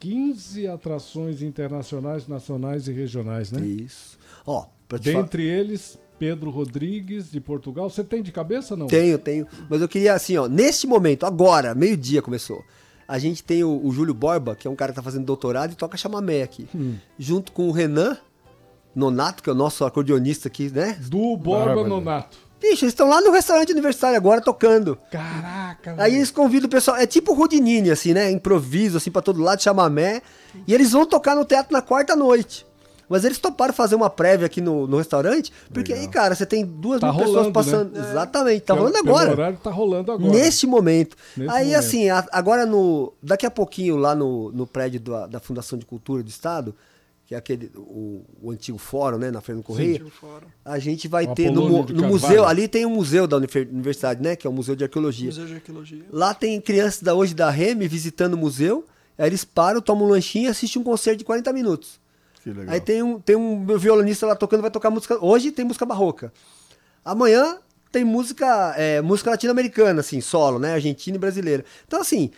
15 0.00 0.66
atrações 0.66 1.42
internacionais, 1.42 2.26
nacionais 2.26 2.88
e 2.88 2.92
regionais, 2.92 3.50
né? 3.52 3.60
Isso. 3.66 4.18
Ó. 4.46 4.66
Dentre 5.00 5.42
eles, 5.42 5.98
Pedro 6.18 6.50
Rodrigues, 6.50 7.30
de 7.30 7.40
Portugal. 7.40 7.90
Você 7.90 8.04
tem 8.04 8.22
de 8.22 8.30
cabeça 8.30 8.76
não? 8.76 8.86
Tenho, 8.86 9.18
tenho. 9.18 9.46
Mas 9.68 9.80
eu 9.80 9.88
queria, 9.88 10.14
assim, 10.14 10.36
ó, 10.36 10.46
neste 10.46 10.86
momento, 10.86 11.26
agora, 11.26 11.74
meio-dia 11.74 12.22
começou. 12.22 12.62
A 13.06 13.18
gente 13.18 13.42
tem 13.44 13.62
o, 13.64 13.80
o 13.84 13.92
Júlio 13.92 14.14
Borba, 14.14 14.54
que 14.56 14.66
é 14.66 14.70
um 14.70 14.76
cara 14.76 14.92
que 14.92 14.96
tá 14.96 15.02
fazendo 15.02 15.24
doutorado 15.24 15.72
e 15.72 15.76
toca 15.76 15.96
chamamé 15.96 16.42
aqui. 16.42 16.68
Junto 17.18 17.52
com 17.52 17.68
o 17.68 17.72
Renan 17.72 18.16
Nonato, 18.94 19.42
que 19.42 19.50
é 19.50 19.52
o 19.52 19.56
nosso 19.56 19.84
acordeonista 19.84 20.48
aqui, 20.48 20.70
né? 20.70 20.96
Do 21.00 21.36
Borba 21.36 21.66
Bárbaro. 21.66 21.88
Nonato. 21.88 22.38
Bicho, 22.60 22.84
eles 22.84 22.92
estão 22.94 23.08
lá 23.08 23.20
no 23.20 23.30
restaurante 23.30 23.72
universitário 23.72 24.16
agora 24.16 24.40
tocando. 24.40 24.96
Caraca, 25.10 25.90
Aí 25.92 25.96
velho. 25.96 26.14
eles 26.16 26.30
convidam 26.30 26.66
o 26.66 26.70
pessoal, 26.70 26.96
é 26.96 27.06
tipo 27.06 27.34
Rudinini, 27.34 27.90
assim, 27.90 28.14
né? 28.14 28.30
Improviso, 28.30 28.96
assim, 28.96 29.10
pra 29.10 29.20
todo 29.20 29.42
lado, 29.42 29.62
chamamé. 29.62 30.22
E 30.66 30.72
eles 30.72 30.92
vão 30.92 31.04
tocar 31.04 31.34
no 31.34 31.44
teatro 31.44 31.72
na 31.72 31.82
quarta 31.82 32.16
noite. 32.16 32.64
Mas 33.08 33.24
eles 33.24 33.38
toparam 33.38 33.72
fazer 33.74 33.94
uma 33.94 34.08
prévia 34.08 34.46
aqui 34.46 34.60
no, 34.60 34.86
no 34.86 34.96
restaurante, 34.98 35.52
porque 35.72 35.92
aí, 35.92 36.08
cara, 36.08 36.34
você 36.34 36.46
tem 36.46 36.64
duas 36.64 37.00
Tá 37.00 37.08
mil 37.08 37.16
pessoas 37.18 37.36
rolando, 37.36 37.52
passando. 37.52 37.92
né? 37.92 38.10
Exatamente, 38.10 38.60
tá 38.62 38.74
Pelo- 38.74 38.86
rolando 38.86 39.08
agora. 39.08 39.30
horário 39.32 39.58
tá 39.62 39.70
rolando 39.70 40.12
agora. 40.12 40.32
Neste 40.32 40.66
momento. 40.66 41.16
Nesse 41.36 41.50
aí, 41.50 41.64
momento. 41.66 41.78
assim, 41.78 42.08
a- 42.08 42.26
agora 42.32 42.64
no. 42.64 43.12
Daqui 43.22 43.44
a 43.46 43.50
pouquinho, 43.50 43.96
lá 43.96 44.14
no, 44.14 44.50
no 44.52 44.66
prédio 44.66 45.00
da, 45.00 45.26
da 45.26 45.40
Fundação 45.40 45.78
de 45.78 45.84
Cultura 45.84 46.22
do 46.22 46.28
Estado, 46.28 46.74
que 47.26 47.34
é 47.34 47.38
aquele. 47.38 47.70
O, 47.76 48.22
o 48.42 48.50
antigo 48.50 48.78
fórum, 48.78 49.18
né? 49.18 49.30
Na 49.30 49.40
Fernando 49.40 49.64
Correia. 49.64 50.02
Fórum. 50.20 50.46
A 50.64 50.78
gente 50.78 51.06
vai 51.06 51.26
O 51.26 51.34
ter 51.34 51.50
no, 51.50 51.84
no 51.84 52.06
museu. 52.06 52.44
Ali 52.46 52.68
tem 52.68 52.86
um 52.86 52.90
museu 52.90 53.26
da 53.26 53.36
universidade, 53.36 54.22
né? 54.22 54.34
Que 54.36 54.46
é 54.46 54.50
o 54.50 54.52
Museu 54.52 54.74
de 54.74 54.84
Arqueologia. 54.84 55.26
Museu 55.26 55.46
de 55.46 55.54
Arqueologia. 55.54 56.04
Lá 56.10 56.32
tem 56.34 56.60
crianças 56.60 57.02
da 57.02 57.14
hoje 57.14 57.34
da 57.34 57.50
REME 57.50 57.86
visitando 57.86 58.34
o 58.34 58.38
museu. 58.38 58.84
Aí 59.18 59.26
eles 59.28 59.44
param, 59.44 59.80
tomam 59.80 60.06
um 60.06 60.10
lanchinho 60.10 60.46
e 60.46 60.48
assistem 60.48 60.80
um 60.82 60.84
concerto 60.84 61.18
de 61.18 61.24
40 61.24 61.52
minutos. 61.52 62.02
Aí 62.68 62.80
tem 62.80 63.02
um, 63.02 63.20
tem 63.20 63.36
um 63.36 63.64
violonista 63.78 64.26
lá 64.26 64.34
tocando, 64.34 64.60
vai 64.60 64.70
tocar 64.70 64.90
música. 64.90 65.18
Hoje 65.24 65.50
tem 65.50 65.64
música 65.64 65.86
barroca. 65.86 66.32
Amanhã 67.04 67.58
tem 67.92 68.04
música, 68.04 68.74
é, 68.76 69.00
música 69.00 69.30
latino-americana, 69.30 70.00
assim, 70.00 70.20
solo, 70.20 70.58
né? 70.58 70.74
Argentina 70.74 71.16
e 71.16 71.20
brasileira. 71.20 71.64
Então, 71.86 72.00
assim, 72.00 72.30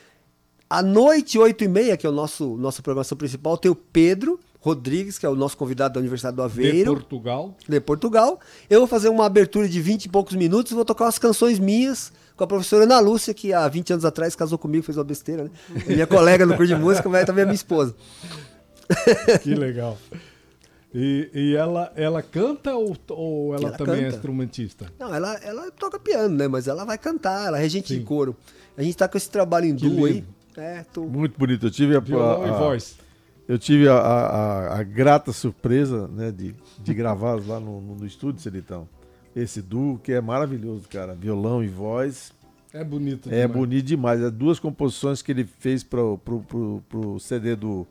à 0.68 0.82
noite, 0.82 1.38
8 1.38 1.64
e 1.64 1.68
meia, 1.68 1.96
que 1.96 2.06
é 2.06 2.10
o 2.10 2.12
nosso 2.12 2.56
nossa 2.56 2.82
programação 2.82 3.16
principal, 3.16 3.56
tem 3.56 3.70
o 3.70 3.74
Pedro 3.74 4.38
Rodrigues, 4.60 5.16
que 5.16 5.24
é 5.24 5.28
o 5.28 5.36
nosso 5.36 5.56
convidado 5.56 5.94
da 5.94 6.00
Universidade 6.00 6.36
do 6.36 6.42
De 6.42 6.46
Aveiro 6.46 6.92
Portugal. 6.94 7.56
de 7.68 7.80
Portugal. 7.80 8.40
Eu 8.68 8.80
vou 8.80 8.88
fazer 8.88 9.08
uma 9.08 9.24
abertura 9.24 9.68
de 9.68 9.80
20 9.80 10.06
e 10.06 10.08
poucos 10.08 10.34
minutos 10.34 10.72
e 10.72 10.74
vou 10.74 10.84
tocar 10.84 11.04
umas 11.04 11.18
canções 11.18 11.58
minhas 11.58 12.12
com 12.36 12.44
a 12.44 12.46
professora 12.46 12.84
Ana 12.84 12.98
Lúcia, 12.98 13.32
que 13.32 13.52
há 13.52 13.66
20 13.68 13.92
anos 13.92 14.04
atrás 14.04 14.34
casou 14.34 14.58
comigo, 14.58 14.84
fez 14.84 14.98
uma 14.98 15.04
besteira, 15.04 15.44
né? 15.44 15.50
É 15.86 15.94
minha 15.94 16.06
colega 16.06 16.44
no 16.44 16.56
curso 16.56 16.74
de 16.74 16.80
música, 16.80 17.08
mas 17.08 17.24
também 17.24 17.42
é 17.42 17.44
minha 17.46 17.54
esposa. 17.54 17.94
Que 19.42 19.54
legal. 19.54 19.98
E, 20.94 21.28
e 21.34 21.56
ela, 21.56 21.92
ela 21.94 22.22
canta 22.22 22.74
ou, 22.74 22.96
ou 23.10 23.54
ela, 23.54 23.68
Ela 23.68 23.76
também 23.76 23.96
é 24.00 24.04
canta. 24.04 24.16
instrumentista? 24.16 24.86
Não, 24.98 25.14
ela, 25.14 25.34
ela 25.42 25.70
toca 25.70 25.98
piano, 25.98 26.34
né? 26.34 26.48
Mas 26.48 26.66
ela 26.68 26.84
vai 26.84 26.96
cantar, 26.96 27.46
ela 27.48 27.58
é 27.58 27.60
regente 27.62 27.88
Sim. 27.92 27.98
de 27.98 28.04
coro. 28.04 28.34
A 28.76 28.82
gente 28.82 28.96
tá 28.96 29.06
com 29.08 29.16
esse 29.18 29.28
trabalho 29.30 29.66
em 29.66 29.74
duo 29.74 30.06
aí. 30.06 30.24
É, 30.56 30.84
tô... 30.92 31.04
Muito 31.04 31.38
bonito. 31.38 31.66
Eu 31.66 31.70
tive 31.70 31.94
a, 31.96 32.00
Violão 32.00 32.42
a- 32.44 32.46
e 32.46 32.50
a- 32.50 32.54
voz. 32.54 32.96
Eu 33.48 33.58
tive 33.58 33.88
a, 33.88 33.94
a- 33.94 34.26
a- 34.26 34.78
a 34.80 34.82
grata 34.82 35.32
surpresa 35.32 36.08
né, 36.08 36.32
de, 36.32 36.54
de 36.78 36.94
gravá-los 36.94 37.46
lá 37.48 37.60
no, 37.60 37.80
no, 37.80 37.94
no 37.96 38.06
estúdio, 38.06 38.40
Celitão. 38.40 38.88
Esse 39.34 39.60
duo 39.60 39.98
que 39.98 40.12
é 40.12 40.20
maravilhoso, 40.20 40.88
cara. 40.88 41.14
Violão 41.14 41.62
e 41.62 41.68
voz. 41.68 42.32
É 42.72 42.82
bonito 42.82 43.28
É 43.28 43.42
demais. 43.42 43.52
bonito 43.52 43.84
demais. 43.84 44.20
É 44.22 44.30
duas 44.30 44.58
composições 44.58 45.20
que 45.20 45.30
ele 45.30 45.44
fez 45.44 45.84
pro, 45.84 46.16
pro, 46.18 46.40
pro, 46.40 46.82
pro 46.88 47.20
CD 47.20 47.54
do, 47.54 47.86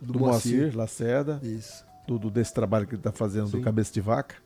do, 0.00 0.18
Moacir. 0.18 0.58
Moacir 0.62 0.76
Lacerda, 0.76 1.40
Isso. 1.42 1.84
do, 2.06 2.18
do- 2.18 2.30
desse 2.30 2.52
trabalho 2.54 2.86
que 2.86 2.94
ele 2.94 3.02
tá 3.02 3.12
fazendo 3.12 3.48
do 3.50 3.60
Cabeça 3.60 3.92
de 3.92 4.00
Vaca. 4.00 4.36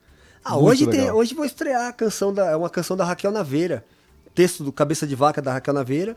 Ah, 0.44 0.52
Muito 0.54 0.66
hoje, 0.66 0.86
tem, 0.88 1.10
hoje 1.10 1.34
vou 1.34 1.44
estrear 1.44 1.88
a 1.88 1.92
canção 1.92 2.32
da, 2.34 2.50
é 2.50 2.56
uma 2.56 2.68
canção 2.70 2.96
da 2.96 3.04
Raquel 3.04 3.30
Naveira. 3.30 3.84
Texto 4.34 4.64
do 4.64 4.72
Cabeça 4.72 5.06
de 5.06 5.14
Vaca 5.14 5.40
da 5.42 5.52
Raquel 5.52 5.74
Naveira. 5.74 6.16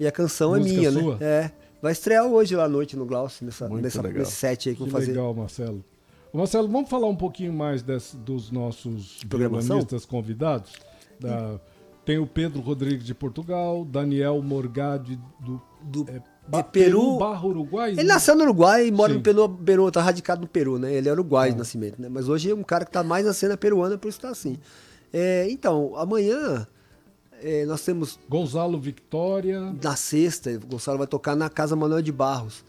E 0.00 0.06
a 0.06 0.12
canção 0.12 0.50
Música 0.56 0.68
é 0.74 0.76
minha, 0.78 0.92
sua? 0.92 1.16
né? 1.16 1.26
É. 1.26 1.50
vai 1.82 1.92
estrear 1.92 2.24
hoje 2.26 2.54
lá 2.56 2.64
à 2.64 2.68
noite 2.68 2.96
no 2.96 3.04
Glaucio, 3.06 3.44
nessa, 3.44 3.68
nessa, 3.68 4.02
nesse 4.02 4.32
set 4.32 4.68
aí 4.68 4.74
que, 4.74 4.82
eu 4.82 4.86
Que 4.86 4.90
vou 4.92 5.00
fazer. 5.00 5.12
legal, 5.12 5.34
Marcelo. 5.34 5.84
Ô, 6.32 6.38
Marcelo, 6.38 6.68
vamos 6.68 6.88
falar 6.90 7.06
um 7.08 7.16
pouquinho 7.16 7.52
mais 7.52 7.82
desse- 7.82 8.16
dos 8.16 8.50
nossos 8.50 9.22
Programação? 9.28 9.68
violonistas 9.76 10.04
convidados? 10.06 10.72
Da- 11.20 11.58
tem 12.04 12.18
o 12.18 12.26
Pedro 12.26 12.60
Rodrigues 12.60 13.04
de 13.06 13.14
Portugal, 13.14 13.84
Daniel 13.84 14.40
Morgade 14.42 15.18
do 15.40 15.60
Do, 15.82 16.04
é, 16.10 16.20
de 16.48 16.62
Peru. 16.64 17.18
Barra 17.18 17.46
Uruguai. 17.46 17.90
Ele 17.90 18.02
né? 18.02 18.04
nasceu 18.04 18.34
no 18.36 18.42
Uruguai 18.44 18.86
e 18.88 18.92
mora 18.92 19.12
Sim. 19.12 19.18
no 19.18 19.22
Peru, 19.22 19.48
Peru, 19.48 19.90
tá 19.90 20.00
radicado 20.02 20.40
no 20.42 20.46
Peru, 20.46 20.78
né? 20.78 20.92
Ele 20.94 21.08
é 21.08 21.12
uruguai 21.12 21.48
Ah. 21.48 21.52
de 21.52 21.58
nascimento, 21.58 22.00
né? 22.00 22.08
Mas 22.08 22.28
hoje 22.28 22.50
é 22.50 22.54
um 22.54 22.62
cara 22.62 22.84
que 22.84 22.90
tá 22.92 23.02
mais 23.02 23.24
na 23.26 23.32
cena 23.32 23.56
peruana, 23.56 23.96
por 23.98 24.08
isso 24.08 24.20
tá 24.20 24.28
assim. 24.30 24.58
É, 25.12 25.46
então, 25.50 25.94
amanhã 25.96 26.66
é, 27.42 27.64
nós 27.66 27.82
temos 27.84 28.18
Gonzalo 28.28 28.78
Victoria. 28.80 29.74
na 29.82 29.94
sexta, 29.96 30.50
o 30.50 30.66
Gonçalo 30.66 30.98
vai 30.98 31.06
tocar 31.06 31.34
na 31.36 31.48
Casa 31.50 31.74
Manuel 31.76 32.02
de 32.02 32.12
Barros. 32.12 32.64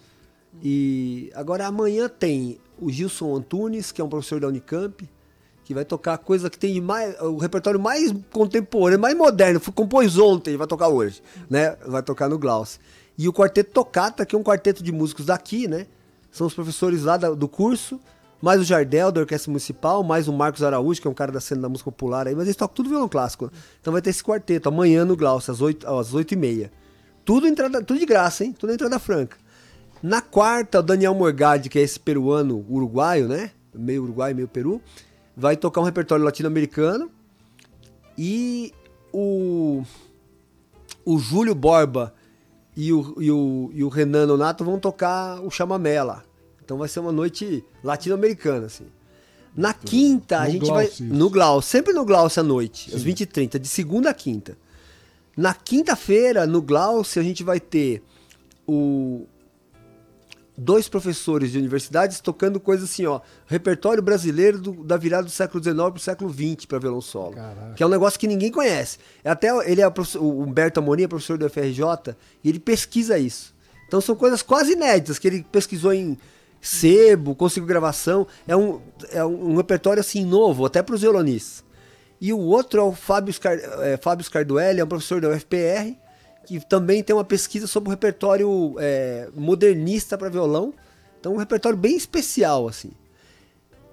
E 0.63 1.31
agora 1.35 1.67
amanhã 1.67 2.09
tem 2.09 2.57
o 2.79 2.89
Gilson 2.91 3.35
Antunes, 3.35 3.91
que 3.91 4.01
é 4.01 4.03
um 4.03 4.09
professor 4.09 4.39
da 4.39 4.47
Unicamp, 4.47 5.07
que 5.63 5.73
vai 5.73 5.83
tocar 5.85 6.17
coisa 6.17 6.49
que 6.49 6.57
tem 6.57 6.73
de 6.73 6.81
mais, 6.81 7.19
o 7.21 7.37
repertório 7.37 7.79
mais 7.79 8.13
contemporâneo, 8.31 8.99
mais 8.99 9.15
moderno, 9.15 9.59
foi- 9.59 9.73
compôs 9.73 10.17
ontem, 10.17 10.55
vai 10.57 10.65
tocar 10.67 10.87
hoje, 10.87 11.21
né? 11.49 11.75
Vai 11.85 12.01
tocar 12.01 12.29
no 12.29 12.39
Glaucio. 12.39 12.79
E 13.17 13.27
o 13.27 13.33
Quarteto 13.33 13.71
Tocata, 13.71 14.25
que 14.25 14.35
é 14.35 14.39
um 14.39 14.43
quarteto 14.43 14.83
de 14.83 14.91
músicos 14.91 15.25
daqui, 15.25 15.67
né? 15.67 15.87
São 16.31 16.45
os 16.45 16.53
professores 16.53 17.03
lá 17.03 17.17
do 17.17 17.47
curso, 17.47 17.99
mais 18.41 18.61
o 18.61 18.63
Jardel, 18.63 19.11
da 19.11 19.21
Orquestra 19.21 19.49
Municipal, 19.49 20.03
mais 20.03 20.27
o 20.27 20.33
Marcos 20.33 20.61
Araújo, 20.61 21.01
que 21.01 21.07
é 21.07 21.11
um 21.11 21.15
cara 21.15 21.31
da 21.31 21.39
cena 21.39 21.61
da 21.61 21.69
música 21.69 21.89
popular 21.89 22.27
aí, 22.27 22.35
mas 22.35 22.43
eles 22.43 22.55
tocam 22.55 22.75
tudo 22.75 22.89
violão 22.89 23.09
clássico. 23.09 23.51
Então 23.81 23.91
vai 23.91 24.01
ter 24.01 24.11
esse 24.11 24.23
quarteto 24.23 24.69
amanhã 24.69 25.03
no 25.03 25.17
Glaucio, 25.17 25.51
às 25.51 25.61
8, 25.61 25.87
às 25.87 26.13
8 26.13 26.33
e 26.33 26.37
meia. 26.37 26.71
Tudo, 27.25 27.47
entrada, 27.47 27.83
tudo 27.83 27.99
de 27.99 28.05
graça, 28.05 28.43
hein? 28.43 28.53
Tudo 28.57 28.71
entrada 28.71 28.99
franca. 28.99 29.37
Na 30.01 30.21
quarta, 30.21 30.79
o 30.79 30.83
Daniel 30.83 31.15
Morgade, 31.15 31.69
que 31.69 31.79
é 31.79 31.81
esse 31.81 31.99
peruano 31.99 32.63
uruguaio, 32.69 33.27
né? 33.27 33.51
Meio 33.73 34.03
uruguai, 34.03 34.33
meio 34.33 34.47
peru, 34.47 34.79
vai 35.35 35.57
tocar 35.57 35.81
um 35.81 35.83
repertório 35.83 36.23
latino-americano. 36.23 37.09
E 38.15 38.71
o, 39.11 39.83
o 41.03 41.17
Júlio 41.17 41.55
Borba 41.55 42.13
e 42.77 42.93
o, 42.93 43.15
e, 43.19 43.31
o, 43.31 43.71
e 43.73 43.83
o 43.83 43.89
Renan 43.89 44.27
Nonato 44.27 44.63
vão 44.63 44.79
tocar 44.79 45.41
o 45.41 45.49
chamamé 45.49 46.03
lá. 46.03 46.23
Então 46.63 46.77
vai 46.77 46.87
ser 46.87 46.99
uma 46.99 47.11
noite 47.11 47.65
latino-americana, 47.83 48.67
assim. 48.67 48.85
Na 49.55 49.73
quinta, 49.73 50.41
a 50.41 50.47
gente 50.47 50.67
vai. 50.67 50.85
isso. 50.85 51.03
No 51.03 51.27
Glaucio, 51.27 51.71
sempre 51.71 51.91
no 51.91 52.05
Glaucio 52.05 52.39
à 52.39 52.43
noite, 52.43 52.93
às 52.93 53.03
20h30, 53.03 53.57
de 53.57 53.67
segunda 53.67 54.11
a 54.11 54.13
quinta. 54.13 54.55
Na 55.35 55.55
quinta-feira, 55.55 56.45
no 56.45 56.61
Glaucio, 56.61 57.19
a 57.19 57.25
gente 57.25 57.43
vai 57.43 57.59
ter 57.59 58.03
o 58.67 59.25
dois 60.57 60.89
professores 60.89 61.51
de 61.51 61.57
universidades 61.59 62.19
tocando 62.19 62.59
coisas 62.59 62.89
assim, 62.89 63.05
ó, 63.05 63.21
repertório 63.45 64.01
brasileiro 64.01 64.59
do- 64.59 64.83
da 64.83 64.97
virada 64.97 65.23
do 65.25 65.29
século 65.29 65.63
XIX 65.63 65.75
para 65.75 65.95
o 65.95 65.99
século 65.99 66.33
XX 66.33 66.65
para 66.65 66.79
violão 66.79 66.99
solo. 67.01 67.33
Caraca. 67.35 67.73
Que 67.75 67.83
é 67.83 67.85
um 67.85 67.89
negócio 67.89 68.19
que 68.19 68.27
ninguém 68.27 68.51
conhece. 68.51 68.97
É 69.23 69.29
Até 69.29 69.49
ele 69.71 69.81
é 69.81 69.87
o, 69.87 69.93
Humberto 70.41 70.79
Amorim, 70.79 71.03
é 71.03 71.07
professor 71.07 71.37
do 71.37 71.47
FRJ, 71.47 72.15
e 72.43 72.49
ele 72.49 72.59
pesquisa 72.59 73.19
isso. 73.19 73.53
Então 73.87 74.01
são 74.01 74.15
coisas 74.15 74.41
quase 74.41 74.71
inéditas 74.73 75.19
que 75.19 75.27
ele 75.27 75.45
pesquisou 75.51 75.93
em 75.93 76.17
sebo, 76.59 77.35
conseguiu 77.35 77.67
gravação. 77.67 78.25
É 78.47 78.55
um, 78.55 78.81
é 79.11 79.23
um 79.23 79.55
repertório 79.57 79.99
assim 80.01 80.25
novo, 80.25 80.65
até 80.65 80.81
para 80.81 80.95
os 80.95 81.01
violonistas. 81.01 81.63
E 82.19 82.33
o 82.33 82.39
outro 82.39 82.79
é 82.79 82.83
o 82.83 82.91
Fábio, 82.93 83.31
Scar, 83.31 83.53
é, 83.83 83.95
Fábio 83.97 84.25
Scarduelli, 84.25 84.79
é 84.79 84.83
um 84.83 84.87
professor 84.87 85.21
da 85.21 85.29
UFPR, 85.29 85.95
que 86.47 86.65
também 86.65 87.03
tem 87.03 87.13
uma 87.13 87.25
pesquisa 87.25 87.67
sobre 87.67 87.89
o 87.89 87.91
repertório 87.91 88.75
é, 88.79 89.27
modernista 89.35 90.17
para 90.17 90.29
violão. 90.29 90.73
Então, 91.19 91.33
um 91.33 91.37
repertório 91.37 91.77
bem 91.77 91.97
especial, 91.97 92.67
assim. 92.69 92.91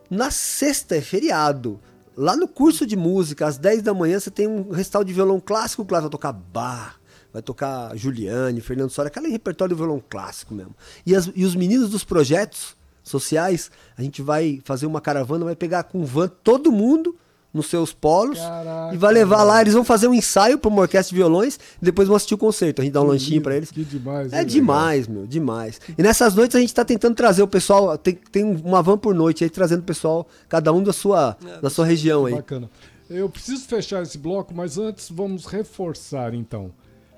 Na 0.09 0.31
sexta 0.31 0.95
é 0.97 1.01
feriado. 1.01 1.81
Lá 2.17 2.37
no 2.37 2.47
curso 2.47 2.87
de 2.87 2.95
música, 2.97 3.45
às 3.47 3.59
10 3.59 3.83
da 3.83 3.93
manhã, 3.93 4.21
você 4.21 4.31
tem 4.31 4.47
um 4.47 4.71
recital 4.71 5.03
de 5.03 5.13
violão 5.13 5.41
clássico, 5.41 5.85
claro, 5.85 6.03
vai 6.05 6.11
tocar 6.11 6.33
Bach, 6.33 6.95
vai 7.33 7.43
tocar 7.43 7.97
Juliane, 7.97 8.61
Fernando 8.61 8.91
Soria, 8.91 9.09
aquele 9.09 9.29
repertório 9.29 9.75
de 9.75 9.83
violão 9.83 10.01
clássico 10.09 10.55
mesmo. 10.55 10.77
E, 11.05 11.17
as- 11.17 11.31
e 11.35 11.45
os 11.45 11.57
meninos 11.57 11.91
dos 11.91 12.05
projetos 12.05 12.77
sociais, 13.03 13.69
a 13.99 14.03
gente 14.03 14.23
vai 14.23 14.63
fazer 14.65 14.87
uma 14.87 15.01
caravana, 15.01 15.45
vai 15.45 15.57
pegar 15.57 15.83
com 15.83 16.05
van 16.05 16.29
todo 16.29 16.71
mundo 16.71 17.17
nos 17.55 17.67
seus 17.67 17.93
polos 17.93 18.41
Caraca, 18.41 18.95
e 18.95 18.99
vai 18.99 19.15
levar 19.15 19.37
mano. 19.39 19.49
lá, 19.51 19.61
eles 19.61 19.75
vão 19.75 19.85
fazer 19.85 20.09
um 20.09 20.13
ensaio 20.13 20.59
para 20.59 20.69
uma 20.69 20.83
orquestra 20.83 21.11
de 21.11 21.15
violões 21.15 21.59
e 21.81 21.85
depois 21.85 22.09
vão 22.09 22.17
assistir 22.17 22.35
o 22.35 22.39
concerto. 22.39 22.83
A 22.83 22.85
gente 22.85 22.93
dá 22.93 23.01
um 23.01 23.07
lanchinho 23.07 23.41
para 23.41 23.57
eles. 23.57 23.71
Que 23.71 23.85
demais. 23.85 24.33
É 24.33 24.41
hein? 24.41 24.47
demais, 24.47 25.07
meu, 25.07 25.25
demais. 25.25 25.81
E 25.97 26.03
nessas 26.03 26.35
noites 26.35 26.57
a 26.57 26.61
gente 26.61 26.75
tá 26.75 26.85
tentando 26.85 27.15
trazer 27.15 27.45
o 27.45 27.49
pessoal, 27.49 27.97
tem, 27.97 28.19
tem 28.33 28.45
uma 28.45 28.83
van 28.83 28.99
por 28.99 29.15
noite 29.15 29.45
aí 29.45 29.51
trazendo 29.51 29.81
o 29.81 29.85
pessoal, 29.85 30.27
cada 30.49 30.73
um 30.73 30.83
da 30.83 30.93
sua, 30.93 31.37
da 31.63 31.71
sua 31.71 31.87
região 31.87 32.27
aí. 32.27 32.35
Bacana. 32.35 32.69
Eu 33.09 33.29
preciso 33.29 33.67
fechar 33.67 34.03
esse 34.03 34.19
bloco, 34.19 34.53
mas 34.53 34.77
antes 34.77 35.09
vamos 35.09 35.47
reforçar 35.47 36.35
então. 36.35 36.73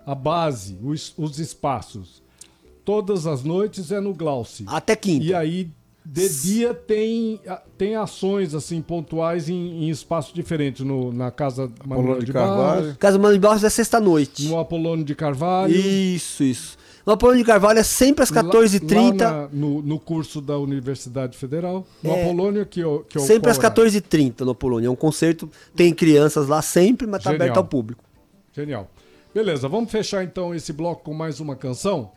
A 0.05 0.15
base, 0.15 0.79
os, 0.83 1.15
os 1.17 1.39
espaços. 1.39 2.23
Todas 2.85 3.27
as 3.27 3.43
noites 3.43 3.91
é 3.91 4.01
no 4.01 4.15
Glauci. 4.15 4.65
Até 4.69 4.95
quinta. 4.95 5.25
E 5.25 5.35
aí, 5.35 5.71
de 6.09 6.29
dia 6.43 6.73
tem, 6.73 7.41
tem 7.77 7.97
ações 7.97 8.55
assim 8.55 8.81
pontuais 8.81 9.49
em, 9.49 9.85
em 9.85 9.91
espaços 9.91 10.33
diferentes. 10.33 10.85
No, 10.85 11.13
na 11.13 11.31
Casa 11.31 11.71
Manuel 11.85 12.01
Apolônio 12.01 12.21
de 12.21 12.27
de 12.27 12.33
Carvalho. 12.33 12.81
Barros, 12.83 12.97
Casa 12.99 13.19
Mano 13.19 13.35
de 13.35 13.41
Barros 13.41 13.65
é 13.65 13.71
sexta-noite. 13.71 14.47
no 14.49 14.59
Apolônio 14.59 15.05
de 15.05 15.15
Carvalho. 15.15 15.75
Isso, 15.75 16.43
isso. 16.45 16.79
No 17.05 17.13
Apolônio 17.13 17.43
de 17.43 17.47
Carvalho 17.47 17.79
é 17.79 17.83
sempre 17.85 18.23
às 18.25 18.31
lá- 18.31 18.43
14h30. 18.43 19.23
lá 19.25 19.31
na- 19.43 19.49
no, 19.53 19.81
no 19.83 19.99
curso 20.01 20.41
da 20.41 20.59
Universidade 20.59 21.37
Federal. 21.37 21.87
No 22.03 22.11
É. 22.11 22.23
Apolônio 22.23 22.65
que, 22.67 22.81
eu- 22.81 23.05
que 23.09 23.19
Sempre 23.21 23.51
às 23.51 23.59
14h30 23.59 24.41
no 24.45 24.51
Apolônio. 24.53 24.89
É 24.89 24.91
um 24.91 24.97
concerto, 24.97 25.49
tem 25.75 25.93
crianças 25.95 26.49
lá 26.49 26.61
sempre, 26.63 27.07
mas 27.07 27.23
tá 27.23 27.31
Genial. 27.31 27.45
aberto 27.47 27.57
ao 27.59 27.65
público. 27.65 28.03
Genial. 28.53 28.91
Beleza, 29.35 29.69
vamos 29.69 29.91
fechar 29.91 30.25
então 30.25 30.55
esse 30.55 30.73
bloco 30.73 31.05
com 31.05 31.15
mais 31.15 31.41
uma 31.41 31.55
canção. 31.55 32.11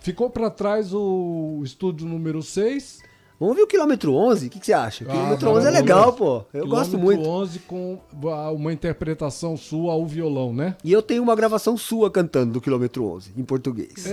Ficou 0.00 0.30
pra 0.30 0.48
trás 0.48 0.94
o 0.94 1.60
estúdio 1.64 2.06
número 2.06 2.42
6. 2.42 3.00
Vamos 3.40 3.56
ver 3.56 3.62
o 3.62 3.66
quilômetro 3.66 4.14
11? 4.14 4.46
O 4.46 4.50
que, 4.50 4.60
que 4.60 4.66
você 4.66 4.72
acha? 4.74 5.02
O 5.02 5.08
Ah, 5.08 5.12
quilômetro 5.12 5.48
11 5.50 5.66
é 5.66 5.70
legal, 5.70 6.12
pô. 6.12 6.44
Eu 6.52 6.68
gosto 6.68 6.98
muito. 6.98 7.26
11 7.26 7.58
com 7.60 7.98
ah, 8.26 8.50
uma 8.50 8.70
interpretação 8.70 9.56
sua 9.56 9.94
ao 9.94 10.06
violão, 10.06 10.52
né? 10.52 10.76
E 10.84 10.92
eu 10.92 11.00
tenho 11.00 11.22
uma 11.22 11.34
gravação 11.34 11.74
sua 11.74 12.10
cantando 12.10 12.52
do 12.52 12.60
quilômetro 12.60 13.02
11, 13.06 13.32
em 13.34 13.42
português. 13.42 14.04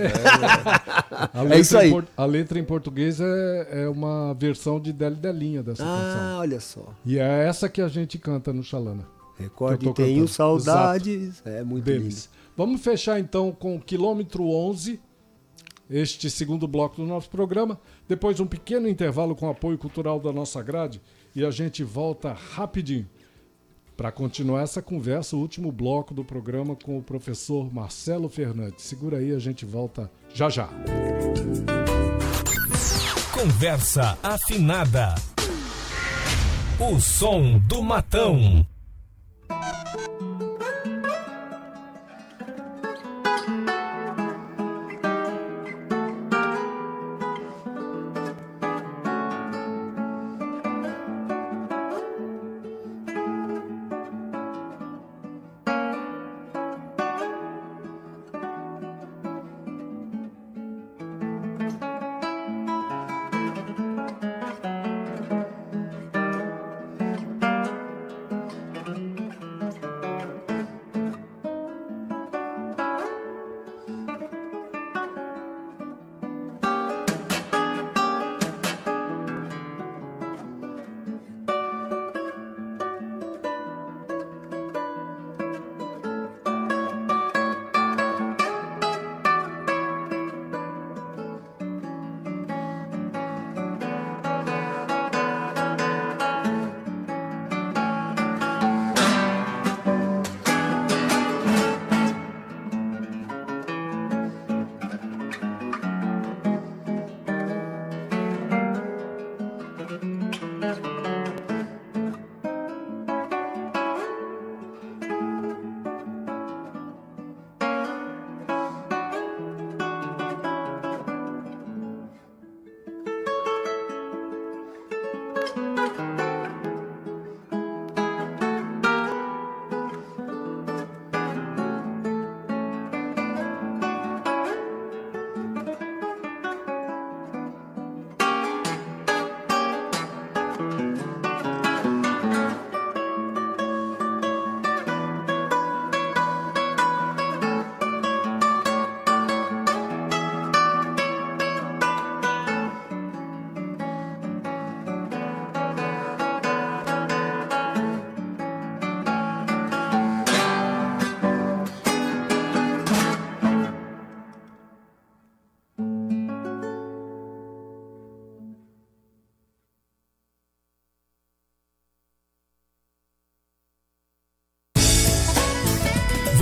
A 1.34 1.42
letra 1.42 1.58
isso 1.58 1.76
aí. 1.76 1.90
Por- 1.90 2.06
a 2.16 2.24
letra 2.24 2.58
em 2.58 2.64
português 2.64 3.20
é, 3.20 3.82
é 3.84 3.88
uma 3.88 4.34
versão 4.34 4.80
de 4.80 4.92
Deli 4.92 5.16
Delinha 5.16 5.62
dessa 5.62 5.82
canção. 5.84 6.20
Ah, 6.20 6.36
olha 6.40 6.60
só. 6.60 6.84
E 7.04 7.18
é 7.18 7.46
essa 7.46 7.68
que 7.68 7.82
a 7.82 7.88
gente 7.88 8.18
canta 8.18 8.52
no 8.52 8.62
Xalana. 8.62 9.06
Recorde, 9.38 9.92
tenho 9.92 10.26
cantando. 10.26 10.28
saudades. 10.28 11.42
É 11.44 11.62
muito 11.62 11.84
deles. 11.84 12.28
Vamos 12.56 12.80
fechar 12.80 13.20
então 13.20 13.52
com 13.52 13.76
o 13.76 13.80
quilômetro 13.80 14.44
11, 14.48 14.98
este 15.90 16.30
segundo 16.30 16.68
bloco 16.68 16.96
do 16.96 17.06
nosso 17.06 17.30
programa. 17.30 17.80
Depois 18.06 18.40
um 18.40 18.46
pequeno 18.46 18.88
intervalo 18.88 19.34
com 19.34 19.48
apoio 19.48 19.78
cultural 19.78 20.20
da 20.20 20.32
nossa 20.32 20.62
grade 20.62 21.00
e 21.34 21.44
a 21.44 21.50
gente 21.50 21.82
volta 21.82 22.32
rapidinho 22.32 23.08
para 23.96 24.12
continuar 24.12 24.62
essa 24.62 24.80
conversa, 24.80 25.34
o 25.34 25.40
último 25.40 25.72
bloco 25.72 26.14
do 26.14 26.24
programa 26.24 26.76
com 26.76 26.96
o 26.96 27.02
professor 27.02 27.72
Marcelo 27.74 28.28
Fernandes. 28.28 28.84
Segura 28.84 29.18
aí, 29.18 29.32
a 29.32 29.40
gente 29.40 29.66
volta 29.66 30.08
já 30.32 30.48
já. 30.48 30.68
Conversa 33.32 34.16
afinada. 34.22 35.16
O 36.78 37.00
som 37.00 37.58
do 37.58 37.82
matão. 37.82 38.64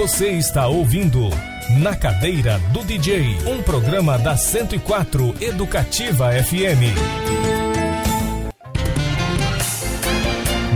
Você 0.06 0.28
está 0.28 0.68
ouvindo 0.68 1.18
Na 1.80 1.96
Cadeira 1.96 2.60
do 2.72 2.84
DJ, 2.84 3.38
um 3.44 3.60
programa 3.60 4.16
da 4.16 4.36
104 4.36 5.34
Educativa 5.40 6.30
FM. 6.30 6.94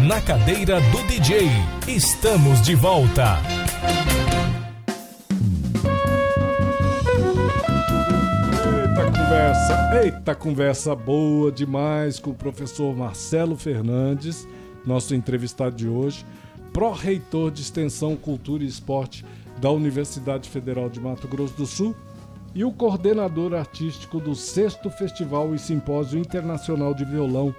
Na 0.04 0.20
Cadeira 0.20 0.80
do 0.80 1.04
DJ, 1.04 1.48
estamos 1.86 2.60
de 2.62 2.74
volta. 2.74 3.38
Conversa, 9.14 10.00
eita 10.02 10.34
conversa 10.34 10.96
boa 10.96 11.52
demais 11.52 12.18
com 12.18 12.30
o 12.30 12.34
professor 12.34 12.96
Marcelo 12.96 13.56
Fernandes, 13.56 14.48
nosso 14.84 15.14
entrevistado 15.14 15.76
de 15.76 15.86
hoje, 15.86 16.26
pró-reitor 16.72 17.50
de 17.50 17.62
Extensão, 17.62 18.16
Cultura 18.16 18.62
e 18.62 18.66
Esporte 18.66 19.24
da 19.60 19.70
Universidade 19.70 20.48
Federal 20.48 20.88
de 20.88 21.00
Mato 21.00 21.28
Grosso 21.28 21.54
do 21.54 21.66
Sul 21.66 21.94
e 22.54 22.64
o 22.64 22.72
coordenador 22.72 23.54
artístico 23.54 24.18
do 24.18 24.34
sexto 24.34 24.90
Festival 24.90 25.54
e 25.54 25.58
Simpósio 25.58 26.18
Internacional 26.18 26.94
de 26.94 27.04
Violão 27.04 27.54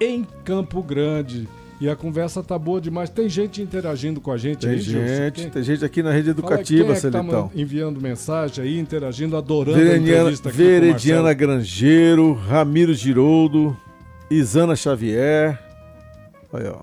em 0.00 0.24
Campo 0.44 0.82
Grande. 0.82 1.48
E 1.80 1.88
a 1.88 1.96
conversa 1.96 2.44
tá 2.44 2.56
boa 2.56 2.80
demais. 2.80 3.10
Tem 3.10 3.28
gente 3.28 3.60
interagindo 3.60 4.20
com 4.20 4.30
a 4.30 4.36
gente 4.36 4.58
Tem 4.60 4.70
aí, 4.70 4.78
gente, 4.80 5.32
Quem- 5.32 5.50
tem 5.50 5.62
gente 5.64 5.84
aqui 5.84 6.00
na 6.00 6.12
rede 6.12 6.32
Fala 6.32 6.38
educativa, 6.38 6.84
quem 6.84 6.92
é 6.92 6.94
tá 6.94 7.00
Celitão. 7.00 7.50
enviando 7.56 8.00
mensagem 8.00 8.64
aí, 8.64 8.78
interagindo, 8.78 9.36
adorando 9.36 9.76
a 9.76 9.82
Verediana, 9.82 10.18
entrevista 10.20 10.48
aqui 10.48 10.58
Verediana. 10.58 11.32
Grangeiro, 11.34 12.34
Ramiro 12.34 12.94
Giroldo, 12.94 13.76
Isana 14.30 14.76
Xavier, 14.76 15.58
olha, 16.52 16.72
ó, 16.72 16.82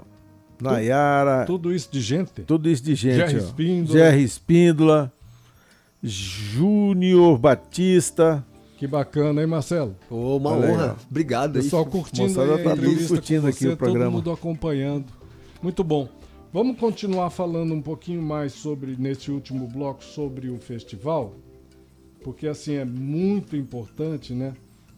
Nayara, 0.61 1.45
Tudo 1.45 1.73
isso 1.73 1.89
de 1.91 2.01
gente. 2.01 2.41
tudo 2.43 2.69
isso 2.69 2.83
de 2.83 2.95
gente. 2.95 3.15
Jerry. 3.15 3.37
Espíndola. 3.37 3.97
Jerry 3.99 4.23
Espíndola, 4.23 5.13
Júnior 6.03 7.37
Batista. 7.37 8.45
Que 8.77 8.87
bacana, 8.87 9.41
hein, 9.41 9.47
Marcelo? 9.47 9.95
Ô, 10.09 10.37
uma 10.37 10.55
aí, 10.55 10.71
honra. 10.71 10.95
Obrigado 11.09 11.57
aí. 11.57 11.63
Pessoal 11.63 11.85
curtindo 11.85 12.29
moçada 12.29 12.55
aí 12.55 12.63
tá 12.63 12.71
entrevista 12.71 13.07
curtindo 13.09 13.41
com 13.41 13.47
aqui 13.47 13.59
você, 13.59 13.69
o 13.69 13.77
programa. 13.77 14.05
Todo 14.05 14.13
mundo 14.13 14.31
acompanhando. 14.31 15.05
Muito 15.61 15.83
bom. 15.83 16.07
Vamos 16.53 16.79
continuar 16.79 17.29
falando 17.29 17.73
um 17.73 17.81
pouquinho 17.81 18.21
mais 18.21 18.53
sobre, 18.53 18.95
nesse 18.97 19.29
último 19.31 19.67
bloco, 19.67 20.03
sobre 20.03 20.49
o 20.49 20.57
festival, 20.57 21.35
porque 22.23 22.47
assim 22.47 22.75
é 22.75 22.85
muito 22.85 23.55
importante, 23.55 24.33
né? 24.33 24.53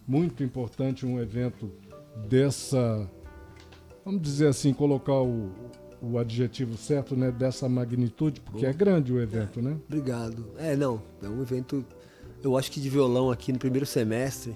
Muito 0.07 0.43
importante 0.43 1.05
um 1.05 1.19
evento 1.19 1.69
dessa, 2.29 3.09
vamos 4.05 4.21
dizer 4.21 4.47
assim, 4.47 4.73
colocar 4.73 5.21
o, 5.21 5.51
o 6.01 6.17
adjetivo 6.17 6.77
certo, 6.77 7.15
né? 7.15 7.31
Dessa 7.31 7.67
magnitude, 7.69 8.41
porque 8.41 8.65
é 8.65 8.73
grande 8.73 9.11
o 9.13 9.19
evento, 9.19 9.61
né? 9.61 9.77
Obrigado. 9.87 10.45
É, 10.57 10.75
não, 10.75 11.01
é 11.21 11.27
um 11.27 11.41
evento, 11.41 11.85
eu 12.43 12.57
acho 12.57 12.71
que 12.71 12.79
de 12.79 12.89
violão 12.89 13.31
aqui 13.31 13.51
no 13.51 13.59
primeiro 13.59 13.85
semestre, 13.85 14.55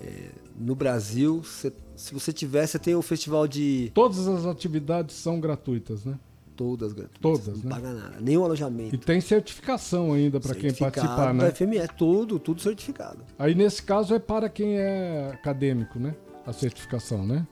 é, 0.00 0.30
no 0.58 0.74
Brasil, 0.74 1.42
cê- 1.44 1.72
se 1.94 2.12
você 2.12 2.32
tiver, 2.32 2.66
você 2.66 2.78
tem 2.78 2.94
o 2.94 3.02
festival 3.02 3.46
de 3.48 3.90
Todas 3.94 4.26
as 4.28 4.46
atividades 4.46 5.16
são 5.16 5.40
gratuitas, 5.40 6.04
né? 6.04 6.18
todas 6.56 6.92
gratuitas. 6.94 7.20
Todas, 7.20 7.62
não 7.62 7.68
né? 7.68 7.76
paga 7.76 7.92
nada, 7.92 8.38
o 8.40 8.44
alojamento. 8.44 8.94
E 8.94 8.98
tem 8.98 9.20
certificação 9.20 10.14
ainda 10.14 10.40
para 10.40 10.54
quem 10.54 10.72
participar, 10.72 11.34
né? 11.34 11.50
FME, 11.50 11.76
é 11.78 11.86
tudo, 11.86 12.38
tudo 12.38 12.62
certificado. 12.62 13.18
Aí 13.38 13.54
nesse 13.54 13.82
caso 13.82 14.14
é 14.14 14.18
para 14.18 14.48
quem 14.48 14.78
é 14.78 15.30
acadêmico, 15.34 15.98
né? 15.98 16.14
A 16.46 16.52
certificação, 16.52 17.26
né? 17.26 17.46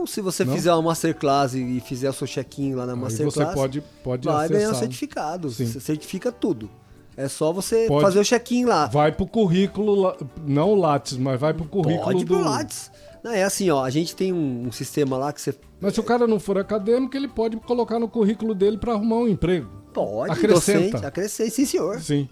Não, 0.00 0.06
se 0.06 0.20
você 0.22 0.44
Não? 0.46 0.54
fizer 0.54 0.72
uma 0.72 0.80
masterclass 0.82 1.52
e 1.54 1.78
fizer 1.80 2.08
o 2.08 2.12
seu 2.12 2.26
check-in 2.26 2.74
lá 2.74 2.86
na 2.86 2.94
Aí 2.94 2.98
masterclass, 2.98 3.34
você 3.48 3.54
pode, 3.54 3.80
pode 4.02 4.26
vai 4.26 4.48
ganhar 4.48 4.60
o 4.60 4.70
acessar. 4.70 4.80
certificado. 4.80 5.50
Sim. 5.50 5.66
Você 5.66 5.78
certifica 5.80 6.32
tudo. 6.32 6.70
É 7.16 7.28
só 7.28 7.52
você 7.52 7.86
Pode- 7.86 8.02
fazer 8.02 8.18
o 8.18 8.24
check-in 8.24 8.64
lá. 8.64 8.86
Vai 8.86 9.12
pro 9.12 9.26
currículo, 9.26 10.16
não 10.46 10.70
o 10.70 10.74
Lattes, 10.74 11.18
mas 11.18 11.38
vai 11.38 11.52
pro 11.52 11.66
currículo 11.66 12.02
Pode 12.04 12.24
do... 12.24 12.34
pro 12.34 12.42
Lattes. 12.42 12.90
Não, 13.22 13.30
é 13.32 13.42
assim, 13.42 13.68
ó, 13.68 13.84
a 13.84 13.90
gente 13.90 14.16
tem 14.16 14.32
um, 14.32 14.68
um 14.68 14.72
sistema 14.72 15.18
lá 15.18 15.30
que 15.30 15.42
você 15.42 15.54
Mas 15.78 15.92
se 15.92 16.00
o 16.00 16.02
cara 16.02 16.26
não 16.26 16.40
for 16.40 16.56
acadêmico, 16.56 17.14
ele 17.14 17.28
pode 17.28 17.58
colocar 17.58 17.98
no 17.98 18.08
currículo 18.08 18.54
dele 18.54 18.78
para 18.78 18.94
arrumar 18.94 19.16
um 19.16 19.28
emprego. 19.28 19.68
pode, 19.92 20.32
Acrescenta. 20.32 20.80
docente, 20.92 21.06
acrescenta, 21.06 21.50
sim 21.50 21.66
senhor, 21.66 22.00
Sim. 22.00 22.26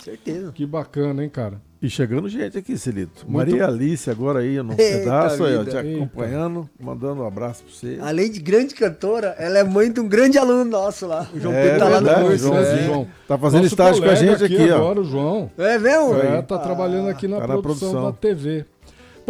Certeza. 0.00 0.52
Que 0.52 0.66
bacana, 0.66 1.22
hein, 1.22 1.28
cara? 1.30 1.60
E 1.82 1.88
chegando 1.88 2.28
gente 2.28 2.58
aqui, 2.58 2.76
Celito. 2.76 3.24
Muito- 3.26 3.32
Maria 3.50 3.66
Alice 3.66 4.10
agora 4.10 4.40
aí 4.40 4.62
no 4.62 4.72
Eita 4.72 4.98
pedaço, 4.98 5.44
aí, 5.44 5.56
ó, 5.56 5.64
te 5.64 5.74
Eita. 5.74 5.80
acompanhando, 5.80 6.68
mandando 6.78 7.22
um 7.22 7.26
abraço 7.26 7.64
pra 7.64 7.72
você. 7.72 7.98
Além 8.02 8.30
de 8.30 8.38
grande 8.38 8.74
cantora, 8.74 9.34
ela 9.38 9.58
é 9.60 9.64
mãe 9.64 9.90
de 9.90 9.98
um 9.98 10.06
grande 10.06 10.36
aluno 10.36 10.62
nosso 10.66 11.06
lá. 11.06 11.26
O 11.34 11.40
João 11.40 11.54
É 11.54 11.62
Pedro 11.62 11.78
tá 11.78 11.88
lá 11.88 12.00
no 12.02 12.26
curso. 12.26 12.38
João, 12.48 12.58
é. 12.58 12.84
João. 12.84 13.08
Tá 13.26 13.38
fazendo 13.38 13.62
Nosso 13.62 13.72
estágio 13.74 14.02
com 14.02 14.10
a 14.10 14.14
gente 14.14 14.44
aqui, 14.44 14.70
ó. 14.70 14.76
agora, 14.76 15.00
o 15.00 15.04
João. 15.04 15.50
É 15.56 15.78
mesmo? 15.78 16.14
É, 16.18 16.42
tá 16.42 16.58
trabalhando 16.58 17.08
aqui 17.08 17.26
na, 17.26 17.36
tá 17.40 17.46
na 17.46 17.54
produção, 17.58 17.90
produção. 17.92 18.04
da 18.10 18.12
TV. 18.12 18.66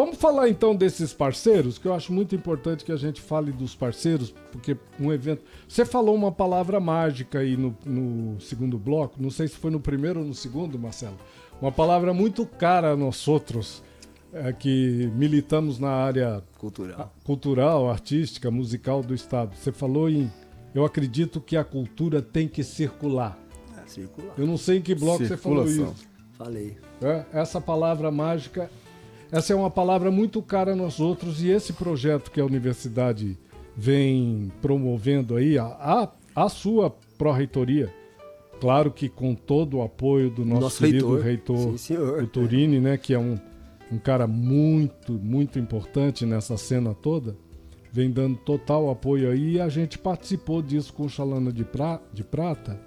Vamos 0.00 0.16
falar 0.16 0.48
então 0.48 0.74
desses 0.74 1.12
parceiros, 1.12 1.76
que 1.76 1.84
eu 1.86 1.92
acho 1.92 2.10
muito 2.10 2.34
importante 2.34 2.86
que 2.86 2.90
a 2.90 2.96
gente 2.96 3.20
fale 3.20 3.52
dos 3.52 3.74
parceiros, 3.74 4.32
porque 4.50 4.74
um 4.98 5.12
evento. 5.12 5.42
Você 5.68 5.84
falou 5.84 6.14
uma 6.14 6.32
palavra 6.32 6.80
mágica 6.80 7.40
aí 7.40 7.54
no, 7.54 7.76
no 7.84 8.40
segundo 8.40 8.78
bloco, 8.78 9.22
não 9.22 9.30
sei 9.30 9.46
se 9.46 9.56
foi 9.56 9.70
no 9.70 9.78
primeiro 9.78 10.20
ou 10.20 10.24
no 10.26 10.32
segundo, 10.32 10.78
Marcelo. 10.78 11.18
Uma 11.60 11.70
palavra 11.70 12.14
muito 12.14 12.46
cara 12.46 12.92
a 12.92 12.96
nós 12.96 13.28
outros, 13.28 13.82
é, 14.32 14.50
que 14.54 15.12
militamos 15.14 15.78
na 15.78 15.90
área 15.90 16.42
Cultural. 16.56 17.14
cultural, 17.22 17.90
artística, 17.90 18.50
musical 18.50 19.02
do 19.02 19.14
Estado. 19.14 19.54
Você 19.54 19.70
falou 19.70 20.08
em. 20.08 20.32
Eu 20.74 20.82
acredito 20.82 21.42
que 21.42 21.58
a 21.58 21.62
cultura 21.62 22.22
tem 22.22 22.48
que 22.48 22.64
circular. 22.64 23.38
Circular. 23.86 24.32
Eu 24.38 24.46
não 24.46 24.56
sei 24.56 24.78
em 24.78 24.80
que 24.80 24.94
bloco 24.94 25.26
você 25.26 25.36
falou 25.36 25.66
Circulação. 25.66 25.94
isso. 25.94 26.08
Falei. 26.38 26.78
É, 27.02 27.26
essa 27.34 27.60
palavra 27.60 28.10
mágica, 28.10 28.70
essa 29.32 29.52
é 29.52 29.56
uma 29.56 29.70
palavra 29.70 30.10
muito 30.10 30.42
cara 30.42 30.72
a 30.72 30.76
nós 30.76 31.00
outros 31.00 31.42
e 31.42 31.48
esse 31.48 31.72
projeto 31.72 32.30
que 32.30 32.40
a 32.40 32.44
universidade 32.44 33.38
vem 33.76 34.52
promovendo 34.60 35.36
aí, 35.36 35.58
a, 35.58 35.64
a, 35.64 36.08
a 36.34 36.48
sua 36.48 36.94
pró-reitoria, 37.16 37.92
claro 38.60 38.90
que 38.90 39.08
com 39.08 39.34
todo 39.34 39.78
o 39.78 39.82
apoio 39.82 40.30
do 40.30 40.44
nosso, 40.44 40.62
Nosso 40.62 40.84
querido 40.84 41.16
reitor. 41.18 41.74
reitor, 41.74 42.22
o 42.22 42.26
Turini, 42.26 42.80
né, 42.80 42.96
que 42.96 43.14
é 43.14 43.18
um, 43.18 43.38
um 43.90 43.98
cara 43.98 44.26
muito, 44.26 45.12
muito 45.12 45.58
importante 45.58 46.26
nessa 46.26 46.56
cena 46.56 46.94
toda, 46.94 47.36
vem 47.92 48.10
dando 48.10 48.36
total 48.38 48.90
apoio 48.90 49.30
aí 49.30 49.54
e 49.54 49.60
a 49.60 49.68
gente 49.68 49.98
participou 49.98 50.62
disso 50.62 50.92
com 50.92 51.04
o 51.04 51.08
Chalana 51.08 51.52
de, 51.52 51.64
pra, 51.64 52.00
de 52.12 52.22
Prata, 52.22 52.78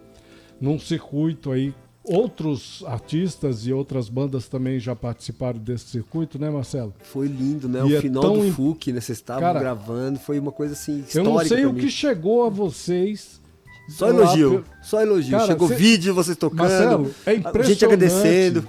num 0.60 0.80
circuito 0.80 1.52
aí. 1.52 1.74
Outros 2.06 2.84
artistas 2.86 3.66
e 3.66 3.72
outras 3.72 4.10
bandas 4.10 4.50
também 4.50 4.78
já 4.78 4.94
participaram 4.94 5.58
desse 5.58 5.86
circuito, 5.86 6.38
né, 6.38 6.50
Marcelo? 6.50 6.94
Foi 7.02 7.28
lindo, 7.28 7.70
né? 7.70 7.80
E 7.80 7.94
o 7.94 7.98
é 7.98 8.02
final 8.02 8.22
tão 8.22 8.40
do 8.40 8.52
FUC, 8.52 8.92
né? 8.92 9.00
Vocês 9.00 9.18
estavam 9.20 9.42
Cara, 9.42 9.60
gravando, 9.60 10.20
foi 10.20 10.38
uma 10.38 10.52
coisa 10.52 10.74
assim 10.74 10.98
Eu 10.98 11.00
histórica 11.06 11.30
não 11.32 11.46
sei 11.46 11.66
o 11.66 11.74
que 11.74 11.90
chegou 11.90 12.46
a 12.46 12.50
vocês. 12.50 13.42
Só 13.90 14.08
lá 14.08 14.12
elogio, 14.16 14.50
pelo- 14.50 14.66
só 14.82 15.02
elogio. 15.02 15.32
Cara, 15.32 15.48
Chegou 15.48 15.68
cê- 15.70 15.76
vídeo, 15.76 16.14
vocês 16.14 16.36
tocando, 16.38 16.60
Marcelo, 16.60 17.12
é 17.26 17.34
impressionante. 17.36 17.68
gente 17.68 17.86
agradecendo. 17.86 18.68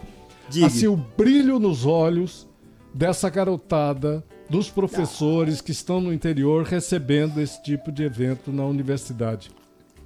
Diga. 0.48 0.66
Assim, 0.66 0.86
o 0.86 0.96
brilho 0.96 1.58
nos 1.58 1.84
olhos 1.86 2.46
dessa 2.92 3.28
garotada, 3.28 4.22
dos 4.48 4.70
professores 4.70 5.60
que 5.60 5.72
estão 5.72 6.00
no 6.00 6.12
interior 6.12 6.64
recebendo 6.64 7.40
esse 7.40 7.60
tipo 7.62 7.90
de 7.90 8.04
evento 8.04 8.52
na 8.52 8.64
universidade. 8.64 9.50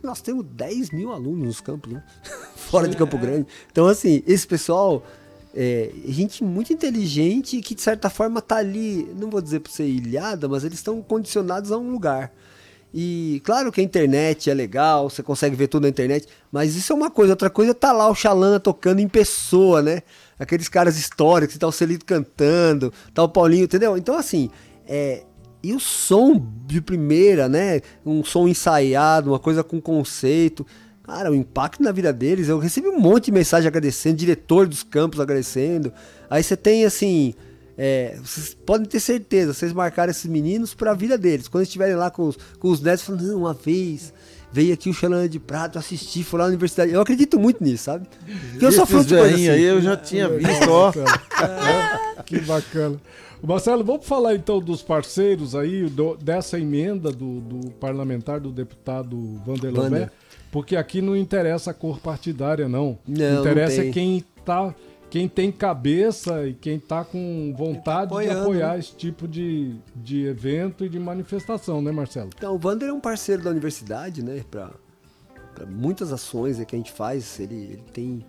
Nós 0.03 0.21
temos 0.21 0.45
10 0.45 0.91
mil 0.91 1.13
alunos 1.13 1.47
nos 1.47 1.61
campos, 1.61 1.93
né? 1.93 2.03
Fora 2.57 2.89
de 2.89 2.97
Campo 2.97 3.19
Grande. 3.19 3.47
Então, 3.71 3.87
assim, 3.87 4.23
esse 4.27 4.47
pessoal 4.47 5.05
é 5.55 5.91
gente 6.07 6.45
muito 6.45 6.73
inteligente 6.73 7.61
que, 7.61 7.75
de 7.75 7.83
certa 7.83 8.09
forma, 8.09 8.41
tá 8.41 8.57
ali, 8.57 9.11
não 9.19 9.31
vou 9.31 9.41
dizer 9.41 9.61
pra 9.61 9.73
ser 9.73 9.87
ilhada, 9.87 10.49
mas 10.49 10.65
eles 10.65 10.79
estão 10.79 11.03
condicionados 11.03 11.73
a 11.73 11.79
um 11.79 11.91
lugar. 11.91 12.33
E 12.93 13.43
claro 13.45 13.71
que 13.71 13.81
a 13.81 13.85
internet 13.85 14.49
é 14.49 14.55
legal, 14.55 15.11
você 15.11 15.23
consegue 15.23 15.55
ver 15.55 15.69
tudo 15.69 15.83
na 15.83 15.89
internet, 15.89 16.27
mas 16.51 16.75
isso 16.75 16.93
é 16.93 16.97
uma 16.97 17.11
coisa. 17.11 17.33
Outra 17.33 17.51
coisa 17.51 17.73
é 17.73 17.75
tá 17.75 17.93
lá 17.93 18.09
o 18.09 18.15
Xalana 18.15 18.59
tocando 18.59 19.01
em 19.01 19.09
pessoa, 19.09 19.83
né? 19.83 20.03
Aqueles 20.39 20.69
caras 20.69 20.97
históricos, 20.97 21.59
tá 21.59 21.67
o 21.67 21.73
Celito 21.73 22.07
cantando, 22.07 22.93
tá 23.13 23.23
o 23.23 23.29
Paulinho, 23.29 23.65
entendeu? 23.65 23.97
Então, 23.97 24.17
assim, 24.17 24.51
é, 24.87 25.25
e 25.63 25.75
o 25.75 25.81
som 25.81 26.41
de 26.67 26.81
primeira, 26.81 27.49
né? 27.49 27.81
Um 28.05 28.23
som 28.25 28.47
ensaiado, 28.49 29.31
uma 29.31 29.39
coisa 29.39 29.65
com 29.65 29.81
conceito. 29.81 30.67
Cara, 31.03 31.31
o 31.31 31.35
impacto 31.35 31.83
na 31.83 31.91
vida 31.91 32.13
deles. 32.13 32.49
Eu 32.49 32.59
recebi 32.59 32.89
um 32.89 33.01
monte 33.01 33.27
de 33.27 33.33
mensagem 33.33 33.67
agradecendo, 33.67 34.17
diretor 34.17 34.67
dos 34.69 34.83
campos 34.83 35.19
agradecendo. 35.21 35.93
Aí 36.29 36.43
você 36.43 36.57
tem 36.57 36.85
assim. 36.85 37.35
é, 37.77 38.17
vocês 38.23 38.55
podem 38.55 38.87
ter 38.87 39.01
certeza, 39.01 39.55
vocês 39.55 39.73
marcaram 39.73 40.11
esses 40.11 40.27
meninos 40.27 40.75
para 40.75 40.91
a 40.91 40.95
vida 40.95 41.17
deles. 41.17 41.49
Quando 41.49 41.63
estiverem 41.65 41.95
lá 41.97 42.11
com 42.11 42.29
os, 42.29 42.37
com 42.59 42.69
os 42.69 42.81
netos, 42.81 43.05
falando, 43.05 43.27
não, 43.27 43.39
uma 43.39 43.55
vez 43.55 44.13
veio 44.53 44.73
aqui 44.75 44.89
o 44.89 44.95
Xalana 44.95 45.29
de 45.29 45.39
Prato 45.39 45.79
assistir, 45.79 46.25
foi 46.25 46.39
lá 46.39 46.45
na 46.47 46.51
universidade. 46.51 46.93
Eu 46.93 47.01
acredito 47.01 47.39
muito 47.39 47.63
nisso, 47.63 47.85
sabe? 47.85 48.07
Porque 48.51 48.65
eu 48.65 48.73
sou 48.73 48.85
Esses 48.85 48.95
fruto 48.95 49.09
de 49.09 49.15
coisa 49.17 49.35
assim. 49.35 49.49
aí 49.49 49.63
eu 49.63 49.81
já 49.81 49.97
tinha 49.97 50.29
visto, 50.29 50.71
ó. 50.71 50.91
É, 50.91 52.23
que 52.27 52.41
bacana. 52.41 53.01
Marcelo, 53.43 53.85
vamos 53.85 54.07
falar 54.07 54.35
então 54.35 54.59
dos 54.61 54.83
parceiros 54.83 55.55
aí, 55.55 55.89
do- 55.89 56.17
dessa 56.17 56.59
emenda 56.59 57.11
do, 57.11 57.41
do 57.41 57.71
parlamentar, 57.73 58.41
do 58.41 58.51
deputado 58.51 59.17
Vanderlei 59.47 59.83
Vander. 59.83 60.13
Porque 60.51 60.75
aqui 60.77 61.01
não 61.03 61.17
interessa 61.17 61.71
a 61.71 61.75
cor 61.75 61.99
partidária, 62.01 62.69
não. 62.69 62.99
Não, 63.07 63.35
não 63.35 63.41
interessa 63.41 63.81
tem. 63.81 63.91
é 63.91 63.93
quem 63.93 64.25
tá. 64.45 64.75
Quem 65.11 65.27
tem 65.27 65.51
cabeça 65.51 66.47
e 66.47 66.53
quem 66.53 66.79
tá 66.79 67.03
com 67.03 67.55
vontade 67.57 68.11
de 68.11 68.15
apoiando, 68.15 68.41
apoiar 68.43 68.73
né? 68.75 68.79
esse 68.79 68.95
tipo 68.95 69.27
de, 69.27 69.75
de 69.97 70.27
evento 70.27 70.85
e 70.85 70.89
de 70.91 70.99
manifestação, 70.99 71.81
né, 71.81 71.91
Marcelo? 71.91 72.29
Então, 72.37 72.55
o 72.55 72.61
Wander 72.63 72.91
é 72.91 72.93
um 72.93 73.01
parceiro 73.01 73.43
da 73.43 73.49
universidade, 73.49 74.23
né? 74.23 74.45
Para 74.51 74.71
muitas 75.67 76.13
ações 76.13 76.63
que 76.63 76.77
a 76.77 76.79
gente 76.79 76.93
faz, 76.93 77.41
ele, 77.41 77.55
ele 77.55 77.83
tem, 77.91 78.23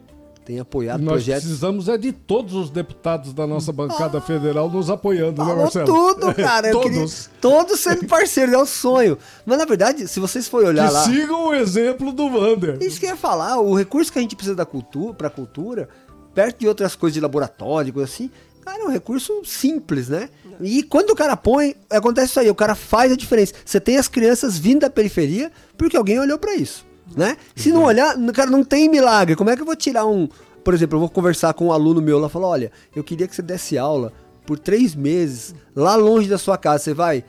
tem 0.50 0.60
apoiado 0.60 1.02
Nós 1.02 1.12
projetos. 1.14 1.43
precisamos 1.43 1.88
é 1.88 1.95
de 1.95 2.12
todos 2.12 2.56
os 2.56 2.72
deputados 2.72 3.34
da 3.34 3.45
nossa 3.45 3.72
bancada 3.72 4.20
federal 4.20 4.68
nos 4.68 4.89
apoiando, 4.89 5.39
né, 5.43 5.47
Falou 5.47 5.62
Marcelo? 5.62 5.86
tudo, 5.86 6.34
cara. 6.34 6.70
Eu 6.70 6.82
queria- 6.82 6.97
todos. 7.02 7.30
todos 7.39 7.80
sendo 7.80 8.08
parceiros, 8.08 8.56
é 8.56 8.58
um 8.58 8.66
sonho. 8.66 9.16
Mas 9.45 9.60
na 9.60 9.66
verdade, 9.66 10.08
se 10.08 10.20
vocês 10.20 10.47
forem 10.47 10.70
olhar 10.70 10.88
Que 10.88 10.93
lá. 10.95 11.04
sigam 11.04 11.50
o 11.50 11.54
exemplo 11.54 12.12
do 12.12 12.26
Wander. 12.26 12.80
Isso 12.82 13.00
que 13.00 13.06
eu 13.06 13.12
ia 13.12 13.16
falar, 13.16 13.60
o 13.60 13.76
recurso 13.76 14.12
que 14.12 14.18
a 14.18 14.22
gente 14.24 14.36
precisa 14.36 14.56
da 14.56 14.66
cultura, 14.66 15.14
pra 15.14 15.30
cultura, 15.30 15.88
perto 16.34 16.62
de 16.62 16.68
outras 16.68 16.95
coisas 16.95 17.14
de 17.14 17.22
laboratório, 17.22 17.93
coisa 17.93 18.12
assim, 18.12 18.32
cara, 18.66 18.82
é 18.82 18.86
um 18.86 18.89
recurso 18.91 19.45
simples, 19.45 20.10
né? 20.10 20.30
E 20.60 20.82
quando 20.82 21.12
o 21.12 21.16
cara 21.16 21.38
põe, 21.38 21.76
acontece 21.91 22.32
isso 22.32 22.39
aí, 22.39 22.50
o 22.50 22.56
cara 22.56 22.74
faz 22.74 23.12
a 23.12 23.16
diferença. 23.16 23.54
Você 23.64 23.80
tem 23.80 23.97
as 23.97 24.08
crianças 24.08 24.58
vindo 24.58 24.80
da 24.80 24.89
periferia 24.89 25.52
porque 25.78 25.95
alguém 25.95 26.20
olhou 26.20 26.39
pra 26.39 26.56
isso, 26.56 26.88
né? 27.16 27.38
Se 27.55 27.72
não 27.72 27.84
olhar, 27.84 28.16
cara, 28.34 28.49
não 28.49 28.64
tem 28.64 28.89
milagre. 28.89 29.36
Como 29.36 29.49
é 29.49 29.55
que 29.55 29.62
eu 29.62 29.66
vou 29.66 29.76
tirar 29.76 30.05
um. 30.05 30.28
Por 30.64 30.74
exemplo, 30.74 30.95
eu 30.97 30.99
vou 30.99 31.10
conversar 31.10 31.53
com 31.53 31.68
um 31.68 31.72
aluno 31.72 32.01
meu 32.01 32.20
lá 32.20 32.28
e 32.28 32.30
falar: 32.30 32.47
olha, 32.47 32.72
eu 32.95 33.03
queria 33.03 33.28
que 33.28 33.36
você 33.36 33.41
desse 33.41 33.78
aula 33.78 34.12
por 34.45 34.57
três 34.60 34.93
meses 34.95 35.53
lá 35.76 35.95
longe 35.95 36.28
da 36.30 36.38
sua 36.38 36.57
casa. 36.57 36.84
Você 36.84 36.93
vai. 36.93 37.24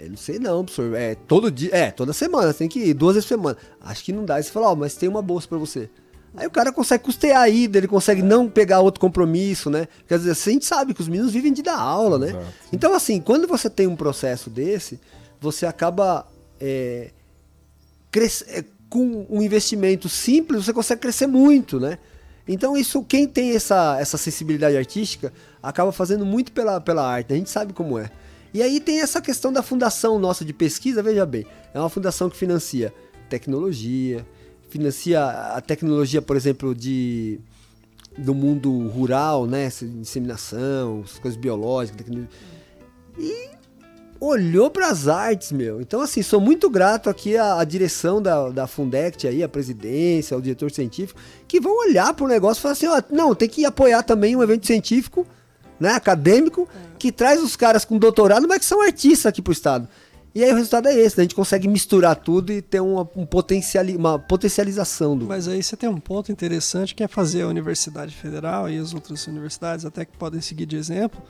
Eu 0.00 0.10
não 0.10 0.16
sei 0.16 0.38
não, 0.38 0.64
professor. 0.64 0.94
É 0.96 1.14
todo 1.14 1.50
dia. 1.50 1.70
É, 1.72 1.90
toda 1.90 2.12
semana. 2.12 2.52
Você 2.52 2.58
tem 2.58 2.68
que 2.68 2.80
ir 2.80 2.94
duas 2.94 3.14
vezes 3.14 3.28
por 3.28 3.34
semana. 3.36 3.56
Acho 3.80 4.02
que 4.04 4.12
não 4.12 4.24
dá. 4.24 4.36
Aí 4.36 4.42
você 4.42 4.50
fala, 4.50 4.68
ó, 4.70 4.74
mas 4.74 4.94
tem 4.94 5.08
uma 5.08 5.22
bolsa 5.22 5.46
pra 5.46 5.58
você. 5.58 5.88
Aí 6.36 6.48
o 6.48 6.50
cara 6.50 6.72
consegue 6.72 7.04
custear 7.04 7.42
a 7.42 7.48
ida, 7.48 7.78
ele 7.78 7.86
consegue 7.86 8.20
não 8.20 8.48
pegar 8.48 8.80
outro 8.80 9.00
compromisso, 9.00 9.70
né? 9.70 9.86
Quer 10.08 10.18
dizer, 10.18 10.32
assim, 10.32 10.50
a 10.50 10.52
gente 10.54 10.64
sabe 10.66 10.92
que 10.92 11.00
os 11.00 11.06
meninos 11.06 11.30
vivem 11.32 11.52
de 11.52 11.62
dar 11.62 11.78
aula, 11.78 12.18
né? 12.18 12.30
Exato. 12.30 12.44
Então, 12.72 12.92
assim, 12.92 13.20
quando 13.20 13.46
você 13.46 13.70
tem 13.70 13.86
um 13.86 13.94
processo 13.94 14.50
desse, 14.50 14.98
você 15.40 15.64
acaba 15.64 16.26
é, 16.60 17.12
cres- 18.10 18.44
é, 18.48 18.64
com 18.94 19.26
um 19.28 19.42
investimento 19.42 20.08
simples, 20.08 20.64
você 20.64 20.72
consegue 20.72 21.00
crescer 21.00 21.26
muito, 21.26 21.80
né? 21.80 21.98
Então 22.46 22.76
isso, 22.76 23.02
quem 23.02 23.26
tem 23.26 23.50
essa, 23.50 23.98
essa 23.98 24.16
sensibilidade 24.16 24.76
artística, 24.76 25.32
acaba 25.60 25.90
fazendo 25.90 26.24
muito 26.24 26.52
pela, 26.52 26.80
pela 26.80 27.04
arte, 27.04 27.30
né? 27.30 27.34
a 27.34 27.38
gente 27.38 27.50
sabe 27.50 27.72
como 27.72 27.98
é. 27.98 28.08
E 28.52 28.62
aí 28.62 28.78
tem 28.78 29.00
essa 29.00 29.20
questão 29.20 29.52
da 29.52 29.64
fundação 29.64 30.16
nossa 30.16 30.44
de 30.44 30.52
pesquisa, 30.52 31.02
veja 31.02 31.26
bem, 31.26 31.44
é 31.74 31.80
uma 31.80 31.90
fundação 31.90 32.30
que 32.30 32.36
financia 32.36 32.94
tecnologia, 33.28 34.24
financia 34.70 35.24
a 35.24 35.60
tecnologia, 35.60 36.22
por 36.22 36.36
exemplo, 36.36 36.72
de 36.72 37.40
do 38.16 38.32
mundo 38.32 38.86
rural, 38.90 39.44
né, 39.44 39.66
inseminação, 39.82 41.02
coisas 41.20 41.36
biológicas, 41.36 41.96
tecnologia. 41.96 42.30
E 43.18 43.53
olhou 44.20 44.70
para 44.70 44.88
as 44.88 45.08
artes, 45.08 45.52
meu. 45.52 45.80
Então, 45.80 46.00
assim, 46.00 46.22
sou 46.22 46.40
muito 46.40 46.70
grato 46.70 47.10
aqui 47.10 47.36
à, 47.36 47.60
à 47.60 47.64
direção 47.64 48.20
da, 48.20 48.48
da 48.50 48.66
Fundect 48.66 49.26
aí, 49.26 49.42
a 49.42 49.48
presidência, 49.48 50.34
ao 50.34 50.40
diretor 50.40 50.70
científico, 50.70 51.20
que 51.46 51.60
vão 51.60 51.76
olhar 51.78 52.12
para 52.14 52.24
o 52.24 52.28
negócio 52.28 52.60
e 52.60 52.62
falar 52.62 52.72
assim, 52.72 52.86
ó, 52.86 53.02
não, 53.10 53.34
tem 53.34 53.48
que 53.48 53.64
apoiar 53.64 54.02
também 54.02 54.34
um 54.34 54.42
evento 54.42 54.66
científico, 54.66 55.26
né, 55.78 55.90
acadêmico, 55.90 56.68
que 56.98 57.12
traz 57.12 57.42
os 57.42 57.56
caras 57.56 57.84
com 57.84 57.98
doutorado, 57.98 58.46
mas 58.48 58.58
que 58.58 58.64
são 58.64 58.80
artistas 58.80 59.26
aqui 59.26 59.42
pro 59.42 59.52
estado. 59.52 59.88
E 60.34 60.42
aí 60.42 60.50
o 60.50 60.56
resultado 60.56 60.88
é 60.88 60.94
esse, 60.94 61.16
né? 61.16 61.20
a 61.20 61.24
gente 61.24 61.34
consegue 61.34 61.68
misturar 61.68 62.16
tudo 62.16 62.52
e 62.52 62.60
ter 62.60 62.80
uma, 62.80 63.08
um 63.14 63.24
potenciali 63.24 63.94
uma 63.94 64.18
potencialização 64.18 65.16
do... 65.16 65.26
Mas 65.26 65.46
aí 65.46 65.62
você 65.62 65.76
tem 65.76 65.88
um 65.88 66.00
ponto 66.00 66.32
interessante 66.32 66.92
que 66.92 67.04
é 67.04 67.08
fazer 67.08 67.42
a 67.42 67.46
Universidade 67.46 68.12
Federal 68.12 68.68
e 68.68 68.76
as 68.76 68.92
outras 68.92 69.24
universidades, 69.28 69.84
até 69.84 70.04
que 70.04 70.16
podem 70.16 70.40
seguir 70.40 70.66
de 70.66 70.76
exemplo, 70.76 71.22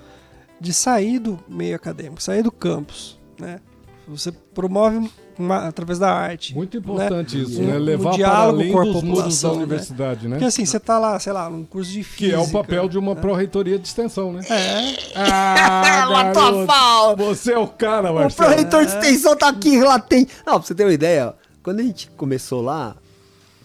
de 0.65 0.73
sair 0.73 1.19
do 1.19 1.39
meio 1.49 1.77
acadêmico, 1.77 2.23
sair 2.23 2.43
do 2.43 2.51
campus, 2.51 3.19
né? 3.39 3.61
Você 4.09 4.31
promove 4.33 5.11
uma- 5.39 5.67
através 5.67 5.99
da 5.99 6.13
arte. 6.13 6.55
Muito 6.55 6.77
importante 6.77 7.41
isso, 7.41 7.61
Um- 7.63 7.67
né? 7.67 7.75
um 7.77 7.79
Levar 7.79 8.03
para 8.11 8.17
diálogo 8.17 8.59
além 8.61 8.73
com 8.73 8.81
a 8.81 8.85
dos 8.85 9.03
muros 9.03 9.41
da 9.43 9.49
né? 9.49 9.55
universidade, 9.57 10.29
né? 10.29 10.37
Porque 10.37 10.45
assim, 10.45 10.67
você 10.67 10.79
tá 10.79 10.99
lá, 10.99 11.19
sei 11.19 11.33
lá, 11.33 11.49
num 11.49 11.65
curso 11.65 11.91
de 11.91 11.99
Que 12.01 12.05
física. 12.05 12.37
é 12.37 12.39
o 12.39 12.49
papel 12.51 12.87
de 12.89 12.99
uma 12.99 13.17
pró-reitoria 13.17 13.79
de 13.79 13.87
extensão, 13.89 14.33
né? 14.33 14.41
É. 14.49 14.95
Ah, 15.17 16.33
garoto! 16.33 17.25
Você 17.25 17.53
é 17.53 17.59
o 17.59 17.67
cara, 17.67 18.11
O 18.11 18.17
Marcelo. 18.17 18.49
pró-reitor 18.51 18.85
de 18.85 18.93
extensão 18.93 19.37
tá 19.37 19.49
aqui, 19.49 19.81
lá 19.81 19.99
tem. 19.99 20.27
Não, 20.47 20.55
pra 20.55 20.63
você 20.63 20.75
ter 20.75 20.85
uma 20.85 20.93
ideia, 20.93 21.29
ó, 21.29 21.33
quando 21.63 21.81
a 21.81 21.83
gente 21.83 22.11
começou 22.17 22.61
lá, 22.61 22.97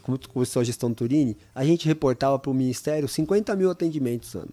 quando 0.04 0.28
começou 0.30 0.62
a 0.62 0.64
gestão 0.64 0.94
Turini, 0.94 1.36
a 1.54 1.66
gente 1.66 1.86
reportava 1.86 2.40
pro 2.40 2.54
Ministério 2.54 3.08
50 3.10 3.56
mil 3.56 3.70
atendimentos 3.70 4.34
ano 4.36 4.50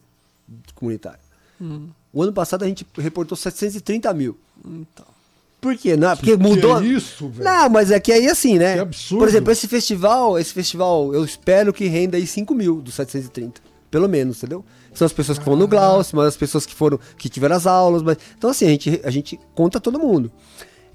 comunitário. 0.75 1.21
O 2.13 2.23
ano 2.23 2.33
passado 2.33 2.65
a 2.65 2.69
gente 2.69 2.87
reportou 2.99 3.37
730 3.37 4.13
mil. 4.15 4.37
Então. 4.65 5.05
Por 5.61 5.77
quê? 5.77 5.97
Não, 5.97 6.15
porque 6.17 6.37
Que 6.37 6.43
mudou. 6.43 6.81
é 6.81 6.85
isso, 6.85 7.29
velho? 7.29 7.45
Não, 7.45 7.69
mas 7.71 7.91
é 7.91 7.99
que 7.99 8.13
aí 8.13 8.29
assim, 8.29 8.59
né? 8.59 8.75
Que 8.75 8.81
absurdo. 8.81 9.19
Por 9.21 9.29
exemplo, 9.29 9.51
esse 9.53 9.67
festival, 9.67 10.39
esse 10.39 10.53
festival, 10.53 11.13
eu 11.15 11.25
espero 11.25 11.73
que 11.73 11.87
renda 11.87 12.17
aí 12.17 12.27
5 12.27 12.55
mil 12.55 12.81
dos 12.81 12.95
730. 12.95 13.61
Pelo 13.91 14.09
menos, 14.09 14.39
entendeu? 14.39 14.65
São 14.95 15.07
as 15.07 15.13
pessoas 15.13 15.39
que 15.39 15.45
foram 15.45 15.59
no 15.59 15.69
Glaucio, 15.69 16.17
mas 16.17 16.29
as 16.29 16.37
pessoas 16.37 16.65
que 16.67 16.75
foram, 16.75 16.99
que 17.19 17.29
tiveram 17.29 17.57
as 17.57 17.67
aulas, 17.67 18.03
mas. 18.03 18.17
Então, 18.37 18.51
assim, 18.51 18.67
a 18.67 18.69
gente, 18.71 19.01
a 19.05 19.11
gente 19.11 19.41
conta 19.55 19.81
todo 19.81 19.99
mundo. 19.99 20.31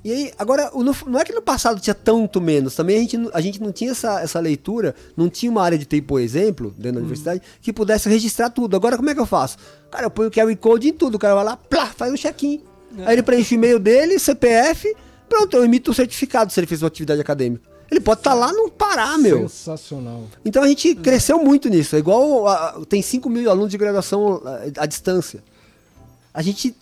E 0.04 0.12
aí, 0.12 0.32
agora, 0.38 0.72
não 1.06 1.20
é 1.20 1.24
que 1.24 1.32
no 1.32 1.42
passado 1.44 1.80
tinha 1.80 1.94
tanto 1.94 2.42
menos, 2.42 2.74
também 2.76 2.98
a 2.98 3.00
gente, 3.02 3.18
não- 3.18 3.30
a 3.34 3.40
gente 3.42 3.62
não 3.62 3.72
tinha 3.72 3.92
essa, 3.92 4.20
essa 4.20 4.40
leitura, 4.40 4.96
não 5.16 5.30
tinha 5.30 5.52
uma 5.52 5.62
área 5.62 5.78
de 5.78 5.86
TI, 5.86 6.02
por 6.02 6.20
exemplo, 6.20 6.74
dentro 6.76 6.94
da 6.94 7.00
universidade, 7.02 7.42
que 7.62 7.72
pudesse 7.72 8.10
registrar 8.10 8.50
tudo. 8.50 8.76
Agora, 8.76 8.98
como 8.98 9.10
é 9.10 9.14
que 9.14 9.20
eu 9.20 9.26
faço? 9.28 9.58
Cara, 9.92 10.06
eu 10.06 10.10
ponho 10.12 10.30
o 10.30 10.32
QR 10.32 10.56
Code 10.58 10.90
em 10.90 10.94
tudo, 10.94 11.16
o 11.16 11.20
cara 11.20 11.36
vai 11.36 11.44
lá, 11.44 11.56
plá, 11.58 11.86
faz 11.88 12.12
um 12.12 12.18
check-in. 12.18 12.62
Aí 13.06 13.14
ele 13.16 13.24
preenche 13.24 13.54
o 13.54 13.58
e-mail 13.58 13.78
dele, 13.80 14.18
CPF, 14.18 14.92
pronto, 15.30 15.56
eu 15.56 15.64
emito 15.64 15.92
o 15.92 15.94
certificado 15.94 16.52
se 16.52 16.60
ele 16.60 16.68
fez 16.68 16.82
uma 16.82 16.88
atividade 16.88 17.22
acadêmica. 17.22 17.70
Ele 17.92 18.00
pode 18.00 18.22
estar 18.22 18.34
lá 18.34 18.52
no 18.52 18.72
Pará, 18.72 19.18
meu. 19.18 19.48
Sensacional. 19.50 20.24
Então 20.46 20.64
a 20.64 20.68
gente 20.68 20.96
cresceu 20.96 21.38
muito 21.44 21.70
nisso. 21.70 21.96
É 21.96 22.00
igual. 22.00 22.48
a- 22.48 22.82
tem 22.90 23.02
5 23.02 23.30
mil 23.30 23.50
alunos 23.52 23.70
de 23.70 23.78
graduação 23.78 24.42
à, 24.46 24.84
à 24.84 24.86
distância. 24.86 25.44
A 26.34 26.42
gente 26.42 26.74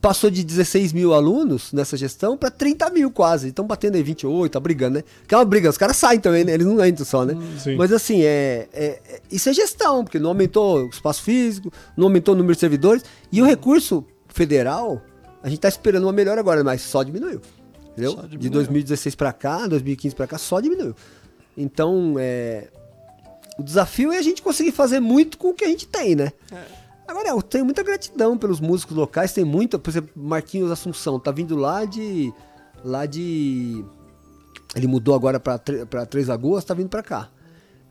passou 0.00 0.30
de 0.30 0.44
16 0.44 0.92
mil 0.92 1.12
alunos 1.12 1.72
nessa 1.72 1.96
gestão 1.96 2.36
para 2.36 2.50
30 2.50 2.88
mil 2.90 3.10
quase. 3.10 3.48
Estão 3.48 3.66
batendo 3.66 3.96
aí 3.96 4.02
28, 4.02 4.52
tá 4.52 4.60
brigando, 4.60 4.98
né? 4.98 5.04
Que 5.26 5.34
é 5.34 5.38
uma 5.38 5.44
briga. 5.44 5.68
Os 5.68 5.76
caras 5.78 5.96
saem 5.96 6.20
também, 6.20 6.44
né? 6.44 6.52
Eles 6.54 6.66
não 6.66 6.84
entram 6.84 7.04
só, 7.04 7.24
né? 7.24 7.34
Sim. 7.58 7.76
Mas 7.76 7.92
assim, 7.92 8.22
é, 8.22 8.68
é- 8.72 9.00
é- 9.08 9.20
isso 9.30 9.48
é 9.48 9.52
gestão, 9.52 10.04
porque 10.04 10.18
não 10.18 10.28
aumentou 10.30 10.84
o 10.84 10.88
espaço 10.88 11.22
físico, 11.22 11.72
não 11.96 12.06
aumentou 12.06 12.34
o 12.34 12.38
número 12.38 12.54
de 12.54 12.60
servidores. 12.60 13.02
E 13.32 13.42
o 13.42 13.44
recurso 13.44 14.04
federal, 14.28 15.02
a 15.42 15.48
gente 15.48 15.58
tá 15.60 15.68
esperando 15.68 16.04
uma 16.04 16.12
melhora 16.12 16.40
agora, 16.40 16.62
mas 16.62 16.82
só 16.82 17.02
diminuiu. 17.02 17.40
Entendeu? 17.92 18.12
Só 18.12 18.18
diminuiu. 18.22 18.38
De 18.40 18.50
2016 18.50 19.14
para 19.16 19.32
cá, 19.32 19.66
2015 19.66 20.14
para 20.14 20.26
cá, 20.28 20.38
só 20.38 20.60
diminuiu. 20.60 20.94
Então, 21.56 22.14
é, 22.18 22.68
o 23.58 23.62
desafio 23.64 24.12
é 24.12 24.18
a 24.18 24.22
gente 24.22 24.40
conseguir 24.42 24.70
fazer 24.70 25.00
muito 25.00 25.36
com 25.36 25.48
o 25.48 25.54
que 25.54 25.64
a 25.64 25.68
gente 25.68 25.86
tem, 25.88 26.14
né? 26.14 26.32
Agora, 27.08 27.30
eu 27.30 27.40
tenho 27.40 27.64
muita 27.64 27.82
gratidão 27.82 28.36
pelos 28.36 28.60
músicos 28.60 28.94
locais, 28.94 29.32
tem 29.32 29.42
muita, 29.44 29.78
por 29.78 29.88
exemplo, 29.88 30.10
Marquinhos 30.14 30.70
Assunção, 30.70 31.18
tá 31.18 31.30
vindo 31.32 31.56
lá 31.56 31.86
de. 31.86 32.32
lá 32.84 33.06
de. 33.06 33.82
Ele 34.76 34.86
mudou 34.86 35.14
agora 35.14 35.40
pra 35.40 35.58
Três 36.06 36.28
Lagoas, 36.28 36.64
tá 36.64 36.74
vindo 36.74 36.90
pra 36.90 37.02
cá. 37.02 37.30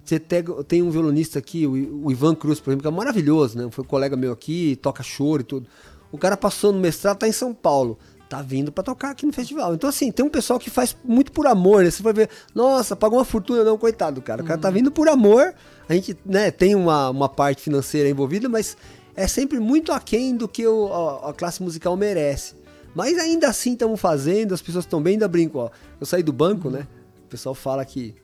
Você 0.05 0.19
pega- 0.19 0.63
tem 0.63 0.83
um 0.83 0.91
violonista 0.91 1.39
aqui, 1.39 1.65
o, 1.67 2.09
Ivan 2.11 2.35
Cruz, 2.35 2.59
por 2.59 2.69
exemplo, 2.69 2.83
que 2.83 2.87
é 2.87 2.91
maravilhoso, 2.95 3.57
né? 3.57 3.67
Foi 3.71 3.83
um 3.83 3.87
colega 3.87 4.15
meu 4.15 4.31
aqui, 4.31 4.77
toca 4.81 5.01
choro 5.03 5.41
e 5.41 5.43
tudo. 5.43 5.67
O 6.11 6.17
cara 6.17 6.37
passou 6.37 6.71
no 6.71 6.79
mestrado, 6.79 7.17
tá 7.17 7.27
em 7.27 7.31
São 7.33 7.53
Paulo. 7.53 7.97
Tá 8.29 8.41
vindo 8.41 8.71
pra 8.71 8.83
tocar 8.83 9.11
aqui 9.11 9.25
no 9.25 9.33
festival. 9.33 9.73
Então, 9.73 9.89
assim, 9.89 10.11
tem 10.11 10.25
um 10.25 10.29
pessoal 10.29 10.59
que 10.59 10.69
faz 10.69 10.95
muito 11.03 11.31
por 11.31 11.47
amor, 11.47 11.83
né? 11.83 11.89
Você 11.89 12.03
vai 12.03 12.13
ver, 12.13 12.29
nossa, 12.53 12.95
pagou 12.95 13.17
uma 13.19 13.25
fortuna, 13.25 13.63
não, 13.63 13.77
coitado, 13.77 14.21
cara. 14.21 14.43
O 14.43 14.45
cara 14.45 14.59
tá 14.59 14.69
vindo 14.69 14.91
por 14.91 15.09
amor. 15.09 15.53
A 15.89 15.93
gente, 15.93 16.15
né, 16.25 16.51
tem 16.51 16.75
uma, 16.75 17.09
uma 17.09 17.27
parte 17.29 17.61
financeira 17.61 18.07
envolvida, 18.09 18.47
mas 18.47 18.77
é 19.17 19.27
sempre 19.27 19.59
muito 19.59 19.91
aquém 19.91 20.37
do 20.37 20.47
que 20.47 20.65
o- 20.65 20.87
a, 20.93 21.31
a 21.31 21.33
classe 21.33 21.61
musical 21.61 21.97
merece. 21.97 22.55
Mas 22.95 23.17
ainda 23.17 23.49
assim 23.49 23.73
estamos 23.73 23.99
fazendo, 23.99 24.53
as 24.53 24.61
pessoas 24.61 24.85
estão 24.85 25.01
bem, 25.01 25.13
ainda 25.13 25.27
brinco, 25.27 25.57
ó. 25.59 25.69
Eu 25.99 26.05
saí 26.05 26.23
do 26.23 26.31
banco, 26.31 26.69
né? 26.69 26.87
O 27.25 27.27
pessoal 27.27 27.53
fala 27.53 27.83
que. 27.83 28.15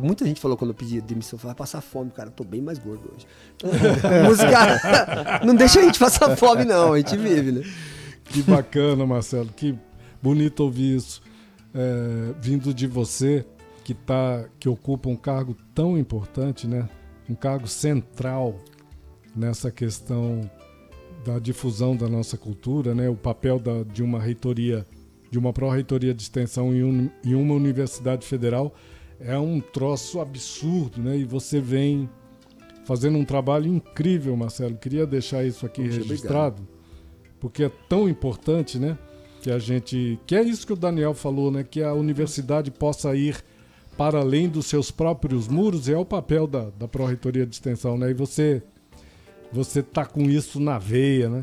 Muita 0.00 0.24
gente 0.26 0.38
falou 0.40 0.56
quando 0.56 0.70
eu 0.70 0.74
pedi 0.74 1.00
demissão, 1.00 1.38
vai 1.42 1.54
passar 1.54 1.80
fome, 1.80 2.10
cara. 2.10 2.28
Eu 2.28 2.32
tô 2.32 2.44
bem 2.44 2.60
mais 2.60 2.78
gordo 2.78 3.10
hoje. 3.14 3.26
Música 4.28 5.40
não 5.44 5.54
deixa 5.54 5.80
a 5.80 5.82
gente 5.82 5.98
passar 5.98 6.36
fome, 6.36 6.64
não. 6.64 6.92
A 6.92 6.98
gente 6.98 7.16
vive, 7.16 7.52
né? 7.52 7.62
Que 8.24 8.42
bacana, 8.42 9.06
Marcelo. 9.06 9.48
Que 9.56 9.76
bonito 10.22 10.60
ouvir 10.60 10.96
isso. 10.96 11.22
É, 11.74 12.32
vindo 12.40 12.72
de 12.72 12.86
você, 12.86 13.44
que, 13.82 13.94
tá, 13.94 14.44
que 14.60 14.68
ocupa 14.68 15.08
um 15.08 15.16
cargo 15.16 15.56
tão 15.74 15.96
importante, 15.98 16.66
né? 16.66 16.88
Um 17.28 17.34
cargo 17.34 17.66
central 17.66 18.56
nessa 19.36 19.70
questão 19.70 20.50
da 21.24 21.38
difusão 21.38 21.96
da 21.96 22.08
nossa 22.08 22.36
cultura, 22.36 22.94
né? 22.94 23.08
O 23.08 23.16
papel 23.16 23.58
da- 23.58 23.82
de 23.82 24.02
uma 24.02 24.18
reitoria, 24.20 24.86
de 25.30 25.38
uma 25.38 25.52
pró-reitoria 25.52 26.14
de 26.14 26.22
extensão 26.22 26.74
em, 26.74 26.82
um- 26.84 27.10
em 27.24 27.34
uma 27.34 27.54
universidade 27.54 28.26
federal 28.26 28.74
é 29.18 29.36
um 29.38 29.60
troço 29.60 30.20
absurdo, 30.20 31.00
né? 31.02 31.16
E 31.18 31.24
você 31.24 31.60
vem 31.60 32.08
fazendo 32.84 33.18
um 33.18 33.24
trabalho 33.24 33.66
incrível, 33.66 34.36
Marcelo. 34.36 34.76
Queria 34.76 35.06
deixar 35.06 35.44
isso 35.44 35.66
aqui 35.66 35.82
Poxa, 35.82 35.98
registrado, 35.98 36.66
porque 37.40 37.64
é 37.64 37.70
tão 37.88 38.08
importante, 38.08 38.78
né? 38.78 38.96
Que 39.42 39.50
a 39.50 39.58
gente. 39.58 40.18
Que 40.26 40.36
é 40.36 40.42
isso 40.42 40.66
que 40.66 40.72
o 40.72 40.76
Daniel 40.76 41.12
falou, 41.14 41.50
né? 41.50 41.64
Que 41.64 41.82
a 41.82 41.92
universidade 41.92 42.70
possa 42.70 43.14
ir 43.16 43.36
para 43.96 44.18
além 44.20 44.48
dos 44.48 44.66
seus 44.66 44.90
próprios 44.90 45.48
muros, 45.48 45.88
e 45.88 45.92
é 45.92 45.98
o 45.98 46.04
papel 46.04 46.46
da, 46.46 46.68
da 46.70 46.86
Pró-Reitoria 46.86 47.46
de 47.46 47.54
Extensão, 47.54 47.96
né? 47.98 48.10
E 48.10 48.14
você. 48.14 48.62
Você 49.56 49.82
tá 49.82 50.04
com 50.04 50.22
isso 50.22 50.60
na 50.60 50.78
veia, 50.78 51.28
né? 51.28 51.42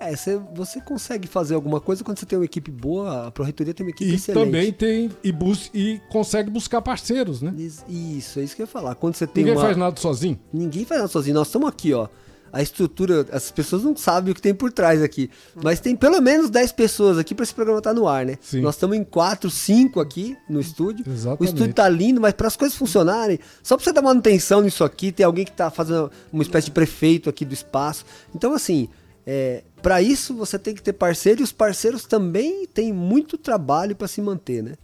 É, 0.00 0.16
você, 0.16 0.40
você 0.52 0.80
consegue 0.80 1.28
fazer 1.28 1.54
alguma 1.54 1.80
coisa 1.80 2.02
quando 2.02 2.18
você 2.18 2.26
tem 2.26 2.36
uma 2.36 2.44
equipe 2.44 2.72
boa, 2.72 3.28
a 3.28 3.30
Pró-Reitoria 3.30 3.72
tem 3.72 3.86
uma 3.86 3.90
equipe 3.90 4.10
E 4.10 4.14
excelente. 4.16 4.44
também 4.46 4.72
tem. 4.72 5.10
E, 5.22 5.30
bus, 5.30 5.70
e 5.72 6.00
consegue 6.10 6.50
buscar 6.50 6.82
parceiros, 6.82 7.40
né? 7.40 7.54
Is- 7.56 7.84
Isso, 7.88 8.40
é 8.40 8.42
isso 8.42 8.56
que 8.56 8.62
eu 8.62 8.64
ia 8.64 8.68
falar. 8.68 8.96
Quando 8.96 9.14
você 9.14 9.26
tem 9.28 9.44
Ninguém 9.44 9.56
uma... 9.56 9.64
faz 9.64 9.76
nada 9.76 10.00
sozinho. 10.00 10.40
Ninguém 10.52 10.84
faz 10.84 11.00
nada 11.02 11.12
sozinho. 11.12 11.34
Nós 11.34 11.46
estamos 11.46 11.68
aqui, 11.68 11.92
ó. 11.92 12.08
A 12.52 12.60
estrutura, 12.60 13.26
as 13.32 13.50
pessoas 13.50 13.82
não 13.82 13.96
sabem 13.96 14.30
o 14.30 14.34
que 14.34 14.42
tem 14.42 14.54
por 14.54 14.70
trás 14.70 15.02
aqui. 15.02 15.30
Mas 15.54 15.80
tem 15.80 15.96
pelo 15.96 16.20
menos 16.20 16.50
10 16.50 16.72
pessoas 16.72 17.16
aqui 17.16 17.34
para 17.34 17.44
esse 17.44 17.54
programa 17.54 17.78
estar 17.78 17.94
no 17.94 18.06
ar, 18.06 18.26
né? 18.26 18.36
Sim. 18.42 18.60
Nós 18.60 18.74
estamos 18.74 18.96
em 18.96 19.02
4, 19.02 19.50
5 19.50 19.98
aqui 19.98 20.36
no 20.48 20.60
estúdio. 20.60 21.04
Exatamente. 21.08 21.40
O 21.40 21.44
estúdio 21.44 21.72
tá 21.72 21.88
lindo, 21.88 22.20
mas 22.20 22.34
para 22.34 22.48
as 22.48 22.56
coisas 22.56 22.76
funcionarem, 22.76 23.38
só 23.62 23.76
para 23.76 23.84
você 23.84 23.92
dar 23.92 24.02
manutenção 24.02 24.60
nisso 24.60 24.84
aqui, 24.84 25.10
tem 25.10 25.24
alguém 25.24 25.46
que 25.46 25.52
tá 25.52 25.70
fazendo 25.70 26.10
uma 26.30 26.42
espécie 26.42 26.66
de 26.66 26.72
prefeito 26.72 27.30
aqui 27.30 27.44
do 27.44 27.54
espaço. 27.54 28.04
Então, 28.34 28.52
assim, 28.52 28.88
é, 29.26 29.62
para 29.80 30.02
isso 30.02 30.34
você 30.34 30.58
tem 30.58 30.74
que 30.74 30.82
ter 30.82 30.92
parceiro 30.92 31.40
e 31.40 31.44
os 31.44 31.52
parceiros 31.52 32.04
também 32.04 32.66
têm 32.66 32.92
muito 32.92 33.38
trabalho 33.38 33.96
para 33.96 34.08
se 34.08 34.20
manter, 34.20 34.62
né? 34.62 34.74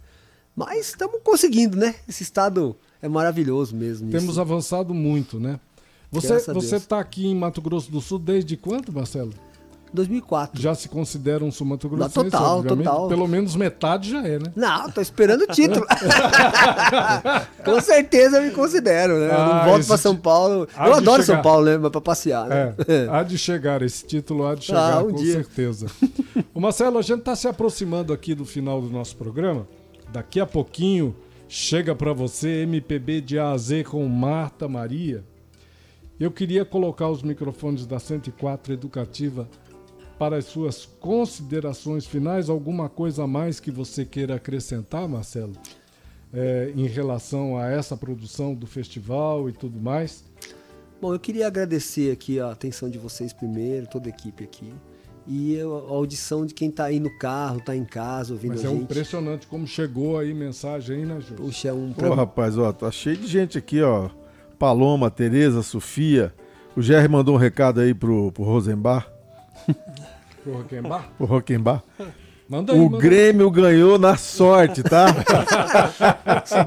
Mas 0.55 0.89
estamos 0.89 1.21
conseguindo, 1.23 1.77
né? 1.77 1.95
Esse 2.07 2.23
estado 2.23 2.75
é 3.01 3.07
maravilhoso 3.07 3.75
mesmo. 3.75 4.09
Temos 4.09 4.29
nisso. 4.29 4.41
avançado 4.41 4.93
muito, 4.93 5.39
né? 5.39 5.59
Você 6.11 6.39
você 6.53 6.75
está 6.77 6.99
aqui 6.99 7.27
em 7.27 7.35
Mato 7.35 7.61
Grosso 7.61 7.91
do 7.91 8.01
Sul 8.01 8.17
desde 8.19 8.57
quando, 8.57 8.91
Marcelo? 8.91 9.31
2004. 9.91 10.61
Já 10.61 10.75
se 10.75 10.87
considera 10.87 11.43
um 11.43 11.51
sul-mato 11.51 11.89
grossense? 11.89 12.13
total, 12.29 12.63
total. 12.63 13.07
Pelo 13.07 13.27
menos 13.27 13.55
metade 13.55 14.11
já 14.11 14.19
é, 14.25 14.37
né? 14.37 14.51
Não, 14.55 14.87
tô 14.91 15.01
esperando 15.01 15.41
o 15.41 15.47
título. 15.47 15.83
Com 17.65 17.81
certeza 17.81 18.37
eu 18.37 18.43
me 18.43 18.51
considero, 18.51 19.17
né? 19.19 19.27
Eu 19.27 19.31
Ah, 19.33 19.45
não 19.45 19.65
volto 19.65 19.79
esse 19.79 19.87
pra 19.87 19.97
São 19.97 20.15
Paulo. 20.15 20.67
Eu 20.77 20.93
adoro 20.93 21.23
chegar. 21.23 21.35
São 21.37 21.41
Paulo, 21.41 21.65
né? 21.65 21.77
Mas 21.77 21.91
pra 21.91 22.01
passear, 22.01 22.47
né? 22.47 22.75
É, 22.87 23.07
há 23.11 23.23
de 23.23 23.37
chegar, 23.37 23.81
esse 23.81 24.05
título 24.05 24.45
há 24.47 24.53
de 24.55 24.65
chegar, 24.65 24.93
Ah, 24.99 25.03
um 25.03 25.09
com 25.11 25.15
dia. 25.17 25.33
certeza. 25.33 25.87
Ô 26.53 26.59
Marcelo, 26.59 26.99
a 26.99 27.01
gente 27.01 27.19
está 27.19 27.35
se 27.35 27.47
aproximando 27.47 28.13
aqui 28.13 28.35
do 28.35 28.45
final 28.45 28.79
do 28.81 28.89
nosso 28.89 29.15
programa. 29.17 29.67
Daqui 30.13 30.39
a 30.39 30.45
pouquinho 30.45 31.15
chega 31.47 31.95
para 31.95 32.13
você 32.13 32.61
MPB 32.63 33.21
de 33.21 33.39
A 33.39 33.51
a 33.51 33.57
Z 33.57 33.85
com 33.85 34.07
Marta 34.07 34.67
Maria. 34.67 35.23
Eu 36.19 36.31
queria 36.31 36.65
colocar 36.65 37.09
os 37.09 37.23
microfones 37.23 37.85
da 37.85 37.99
104 37.99 38.73
Educativa 38.73 39.47
para 40.17 40.37
as 40.37 40.45
suas 40.45 40.85
considerações 40.85 42.05
finais. 42.05 42.49
Alguma 42.49 42.89
coisa 42.89 43.23
a 43.23 43.27
mais 43.27 43.59
que 43.59 43.71
você 43.71 44.03
queira 44.05 44.35
acrescentar, 44.35 45.07
Marcelo, 45.07 45.53
É, 46.31 46.71
em 46.75 46.85
relação 46.85 47.57
a 47.57 47.71
essa 47.71 47.97
produção 47.97 48.53
do 48.53 48.67
festival 48.67 49.49
e 49.49 49.51
tudo 49.51 49.79
mais? 49.81 50.23
Bom, 51.01 51.11
eu 51.11 51.19
queria 51.19 51.47
agradecer 51.47 52.11
aqui 52.11 52.39
a 52.39 52.51
atenção 52.51 52.87
de 52.87 52.99
vocês 52.99 53.33
primeiro, 53.33 53.87
toda 53.87 54.09
a 54.09 54.11
equipe 54.11 54.43
aqui. 54.43 54.71
E 55.25 55.55
eu- 55.55 55.75
a 55.75 55.89
audição 55.91 56.45
de 56.45 56.53
quem 56.53 56.69
tá 56.69 56.83
aí 56.85 56.99
no 56.99 57.09
carro, 57.17 57.59
tá 57.61 57.75
em 57.75 57.83
casa, 57.83 58.31
ouvindo 58.33 58.51
Mas 58.51 58.63
a 58.63 58.67
é 58.67 58.71
gente. 58.71 58.83
impressionante 58.83 59.47
como 59.47 59.65
chegou 59.65 60.19
aí 60.19 60.31
mensagem 60.31 60.97
aí, 60.97 61.05
né, 61.07 61.19
Júlio? 61.19 61.45
Puxa, 61.45 61.69
é 61.69 61.73
um 61.73 61.91
Pô, 61.93 62.13
rapaz, 62.13 62.55
ó, 62.59 62.71
tá 62.71 62.91
cheio 62.91 63.17
de 63.17 63.25
gente 63.25 63.57
aqui, 63.57 63.81
ó. 63.81 64.11
Paloma, 64.59 65.09
Tereza, 65.09 65.63
Sofia. 65.63 66.33
O 66.75 66.81
Jerry 66.81 67.07
mandou 67.07 67.33
um 67.35 67.37
recado 67.37 67.79
aí 67.79 67.93
pro, 67.93 68.31
pro 68.33 68.43
Rosenbar, 68.43 69.07
Pro 70.43 70.53
Roquembar? 70.53 71.09
pro 71.17 71.25
Rockenbar. 71.25 71.83
Manda 72.47 72.73
aí, 72.73 72.79
O 72.79 72.83
manda 72.85 72.97
aí. 72.97 73.01
Grêmio 73.01 73.49
ganhou 73.51 73.97
na 73.99 74.17
sorte, 74.17 74.81
tá? 74.83 75.05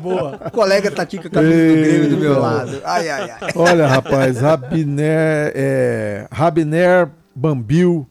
boa. 0.00 0.40
O 0.46 0.50
colega 0.50 0.90
tá 0.90 1.02
aqui 1.02 1.18
com 1.18 1.26
a 1.28 1.30
camisa 1.30 1.52
do 1.52 1.58
Ei, 1.58 1.84
Grêmio 1.84 2.10
do 2.10 2.16
meu 2.18 2.38
lado. 2.40 2.80
Ai, 2.84 3.08
ai, 3.08 3.30
ai. 3.30 3.52
Olha, 3.56 3.86
rapaz, 3.86 4.40
Rabiner, 4.40 5.52
é, 5.54 6.28
Rabiner 6.30 7.10
Bambil, 7.34 8.06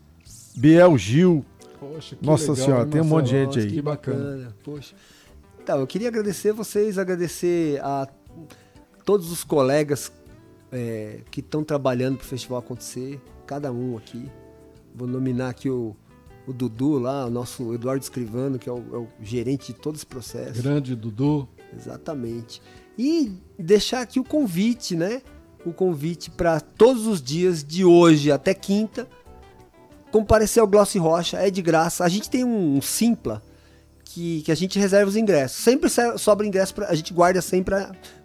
Biel 0.55 0.97
Gil. 0.97 1.45
Poxa, 1.79 2.15
que 2.15 2.25
Nossa 2.25 2.51
legal, 2.51 2.65
senhora, 2.65 2.85
tem 2.85 3.01
um 3.01 3.05
monte 3.05 3.25
de 3.25 3.31
gente 3.31 3.59
aí. 3.59 3.67
Que 3.71 3.81
bacana. 3.81 4.17
Bacana, 4.17 4.55
Poxa. 4.63 4.93
Então, 5.63 5.79
eu 5.79 5.87
queria 5.87 6.07
agradecer 6.09 6.51
vocês, 6.51 6.97
agradecer 6.97 7.79
a 7.83 8.07
todos 9.05 9.31
os 9.31 9.43
colegas 9.43 10.11
é, 10.71 11.19
que 11.29 11.39
estão 11.39 11.63
trabalhando 11.63 12.17
para 12.17 12.25
o 12.25 12.27
festival 12.27 12.59
acontecer, 12.59 13.19
cada 13.45 13.71
um 13.71 13.97
aqui. 13.97 14.29
Vou 14.95 15.07
nominar 15.07 15.49
aqui 15.49 15.69
o, 15.69 15.95
o 16.47 16.53
Dudu 16.53 16.97
lá, 16.97 17.25
o 17.25 17.29
nosso 17.29 17.73
Eduardo 17.73 18.03
Escrivano, 18.03 18.57
que 18.59 18.69
é 18.69 18.71
o, 18.71 18.77
é 18.93 18.97
o 18.97 19.07
gerente 19.21 19.73
de 19.73 19.79
todo 19.79 19.95
esse 19.95 20.05
processo. 20.05 20.61
Grande 20.61 20.95
Dudu. 20.95 21.47
Exatamente. 21.75 22.61
E 22.97 23.31
deixar 23.57 24.01
aqui 24.01 24.19
o 24.19 24.23
convite, 24.23 24.95
né? 24.95 25.21
O 25.65 25.71
convite 25.71 26.29
para 26.29 26.59
todos 26.59 27.05
os 27.07 27.21
dias 27.21 27.63
de 27.63 27.85
hoje 27.85 28.31
até 28.31 28.53
quinta 28.53 29.07
comparecer 30.11 30.59
ao 30.59 30.67
Glossy 30.67 30.97
Rocha, 30.99 31.37
é 31.37 31.49
de 31.49 31.61
graça. 31.61 32.03
A 32.03 32.09
gente 32.09 32.29
tem 32.29 32.43
um, 32.43 32.75
um 32.75 32.81
Simpla 32.81 33.41
que, 34.03 34.41
que 34.41 34.51
a 34.51 34.55
gente 34.55 34.77
reserva 34.77 35.07
os 35.09 35.15
ingressos. 35.15 35.63
Sempre 35.63 35.89
se- 35.89 36.17
sobra 36.17 36.45
ingresso, 36.45 36.75
pra, 36.75 36.87
a 36.89 36.95
gente 36.95 37.13
guarda 37.13 37.41
sempre 37.41 37.75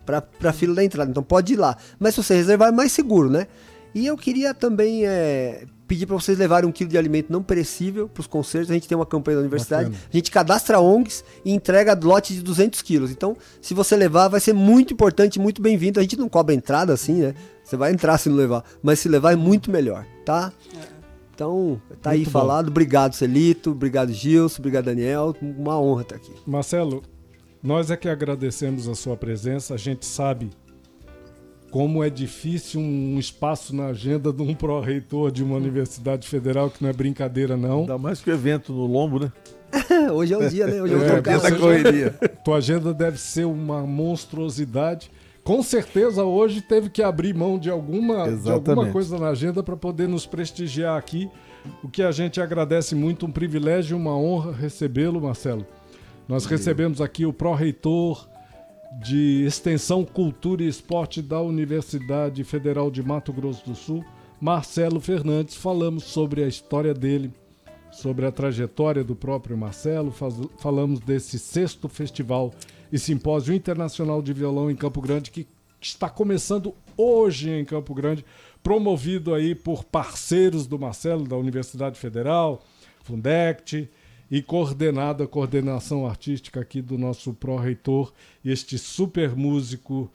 para 0.07 0.25
a 0.45 0.53
fila 0.53 0.75
da 0.75 0.85
entrada. 0.85 1.11
Então 1.11 1.23
pode 1.23 1.53
ir 1.55 1.57
lá. 1.57 1.77
Mas 1.99 2.15
se 2.15 2.23
você 2.23 2.35
reservar, 2.37 2.69
é 2.69 2.73
mais 2.73 2.93
seguro, 2.93 3.29
né? 3.29 3.47
E 3.95 4.07
eu 4.07 4.17
queria 4.17 4.55
também 4.55 5.07
é, 5.07 5.65
pedir 5.87 6.07
para 6.07 6.15
vocês 6.17 6.39
levarem 6.39 6.69
um 6.69 6.73
quilo 6.73 6.91
de 6.91 6.99
alimento 6.99 7.33
não 7.33 7.43
perecível 7.43 8.09
para 8.09 8.21
os 8.21 8.27
concertos. 8.27 8.71
A 8.71 8.75
gente 8.75 8.87
tem 8.87 8.97
uma 8.97 9.07
campanha 9.07 9.37
da 9.37 9.41
universidade. 9.41 9.91
Bacana. 9.91 10.05
A 10.13 10.17
gente 10.17 10.31
cadastra 10.31 10.81
ONGs 10.81 11.25
e 11.45 11.53
entrega 11.53 11.99
lote 12.03 12.35
de 12.35 12.43
200 12.43 12.83
quilos. 12.83 13.11
Então, 13.11 13.37
se 13.61 13.75
você 13.75 13.97
levar, 13.97 14.29
vai 14.29 14.41
ser 14.41 14.53
muito 14.53 14.93
importante, 14.93 15.39
muito 15.39 15.63
bem-vindo. 15.63 15.99
A 15.99 16.03
gente 16.03 16.17
não 16.17 16.29
cobra 16.29 16.55
entrada 16.55 16.93
assim, 16.93 17.23
né? 17.23 17.35
Você 17.65 17.77
vai 17.77 17.93
entrar 17.93 18.19
se 18.19 18.29
não 18.29 18.37
levar. 18.37 18.65
Mas 18.83 19.01
se 19.01 19.09
levar 19.09 19.33
é 19.33 19.37
muito 19.37 19.71
melhor, 19.71 20.07
tá? 20.25 20.53
Então, 21.35 21.81
tá 22.01 22.11
aí 22.11 22.19
Muito 22.19 22.29
bom. 22.29 22.39
falado. 22.39 22.69
Obrigado, 22.69 23.15
Celito. 23.15 23.73
Obrigado, 23.73 24.11
Gilson. 24.13 24.57
Obrigado, 24.61 24.87
Daniel. 24.87 25.35
Uma 25.43 25.79
honra 25.79 26.03
estar 26.03 26.17
aqui. 26.17 26.33
Marcelo, 26.47 27.03
nós 27.67 27.91
é 27.91 27.97
que 27.97 28.09
agradecemos 28.09 28.89
a 28.89 28.95
sua 28.95 29.17
presença. 29.17 29.75
A 29.75 29.77
gente 29.77 30.07
sabe 30.07 30.51
como 31.71 32.03
é 32.03 32.09
difícil 32.09 32.81
um 32.81 33.19
espaço 33.19 33.75
na 33.75 33.87
agenda 33.87 34.33
de 34.33 34.41
um 34.41 34.55
pró-reitor 34.55 35.31
de 35.33 35.43
uma 35.43 35.57
universidade 35.57 36.27
federal, 36.29 36.71
que 36.71 36.83
não 36.83 36.89
é 36.89 36.93
brincadeira, 36.93 37.57
não. 37.57 37.81
Ainda 37.81 37.99
mais 37.99 38.21
que 38.21 38.31
o 38.31 38.33
evento 38.33 38.73
no 38.73 38.87
lombo, 38.87 39.19
né? 39.19 39.33
Hoje 40.15 40.33
é 40.33 40.39
o 40.39 40.49
dia, 40.49 40.67
né? 40.67 40.81
Hoje 40.81 40.93
eu 40.95 40.99
vou 41.01 41.09
É, 41.09 41.17
tocar. 41.17 41.33
Essa 41.35 41.51
você- 41.51 41.59
correria. 41.59 42.11
Tua 42.45 42.57
agenda 42.59 42.95
deve 42.95 43.19
ser 43.19 43.45
uma 43.47 43.83
monstruosidade. 43.83 45.11
Com 45.43 45.63
certeza 45.63 46.25
hoje 46.25 46.61
teve 46.61 46.91
que 46.91 47.01
abrir 47.03 47.33
mão 47.33 47.57
de 47.57 47.71
alguma, 47.71 48.31
de 48.37 48.51
alguma 48.51 48.87
coisa 48.91 49.17
na 49.17 49.29
agenda 49.29 49.63
para 49.63 49.77
poder 49.77 50.09
nos 50.09 50.27
prestigiar 50.27 50.99
aqui. 50.99 51.29
O 51.85 51.89
que 51.89 52.03
a 52.03 52.11
gente 52.11 52.41
agradece 52.41 52.95
muito, 52.97 53.27
um 53.27 53.31
privilégio 53.31 53.97
e 53.97 54.01
uma 54.01 54.17
honra 54.17 54.51
recebê-lo, 54.53 55.21
Marcelo. 55.21 55.65
Nós 56.29 56.45
recebemos 56.45 57.01
aqui 57.01 57.25
o 57.25 57.33
pró-reitor 57.33 58.29
de 59.01 59.45
Extensão, 59.47 60.05
Cultura 60.05 60.65
e 60.65 60.69
Esporte 60.69 61.23
da 61.23 61.41
Universidade 61.41 62.43
Federal 62.43 62.91
de 62.91 63.01
Mato 63.01 63.33
Grosso 63.33 63.65
do 63.65 63.77
Sul, 63.77 64.05
Marcelo 64.41 64.99
Fernandes. 64.99 65.55
Falamos 65.55 66.03
sobre 66.03 66.43
a 66.43 66.49
história 66.49 66.93
dele, 66.93 67.31
sobre 67.93 68.27
a 68.27 68.33
trajetória 68.33 69.05
do 69.05 69.15
próprio 69.15 69.57
Marcelo, 69.57 70.13
falamos 70.59 70.99
desse 70.99 71.39
sexto 71.39 71.89
festival 71.89 72.53
e 72.91 72.99
simpósio 72.99 73.55
internacional 73.55 74.21
de 74.21 74.33
violão 74.33 74.69
em 74.69 74.75
Campo 74.75 75.01
Grande 75.01 75.31
que 75.31 75.47
está 75.81 76.11
começando 76.11 76.75
hoje 76.97 77.51
em 77.51 77.65
Campo 77.65 77.95
Grande, 77.95 78.25
promovido 78.65 79.33
aí 79.33 79.55
por 79.55 79.85
parceiros 79.85 80.67
do 80.67 80.77
Marcelo 80.77 81.25
da 81.29 81.37
Universidade 81.37 81.97
Federal, 81.97 82.65
Fundect 83.05 83.89
e 84.31 84.43
coordenado 84.43 85.23
a 85.23 85.29
coordenação 85.29 86.07
artística 86.07 86.61
aqui 86.61 86.83
do 86.83 86.99
nosso 86.99 87.33
pró-reitor 87.33 88.13
este 88.45 88.79
super 88.79 89.37
músico 89.37 90.11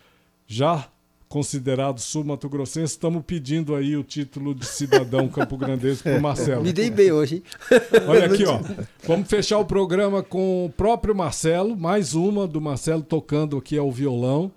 já 0.46 0.90
considerado 1.32 1.98
sul-mato 1.98 2.50
grossense, 2.50 2.92
estamos 2.92 3.24
pedindo 3.26 3.74
aí 3.74 3.96
o 3.96 4.04
título 4.04 4.54
de 4.54 4.66
cidadão 4.66 5.30
campo-grandense 5.30 6.04
para 6.04 6.18
o 6.18 6.22
Marcelo. 6.22 6.62
Me 6.62 6.74
dei 6.74 6.90
bem 6.90 7.10
hoje, 7.10 7.36
hein? 7.36 7.44
Olha 8.06 8.26
aqui, 8.26 8.44
ó. 8.44 8.60
Vamos 9.08 9.30
fechar 9.30 9.58
o 9.58 9.64
programa 9.64 10.22
com 10.22 10.66
o 10.66 10.70
próprio 10.70 11.16
Marcelo, 11.16 11.78
mais 11.78 12.14
uma 12.14 12.46
do 12.46 12.60
Marcelo 12.60 13.02
tocando 13.02 13.58
aqui 13.58 13.78
ao 13.78 13.90
violão. 13.90 14.52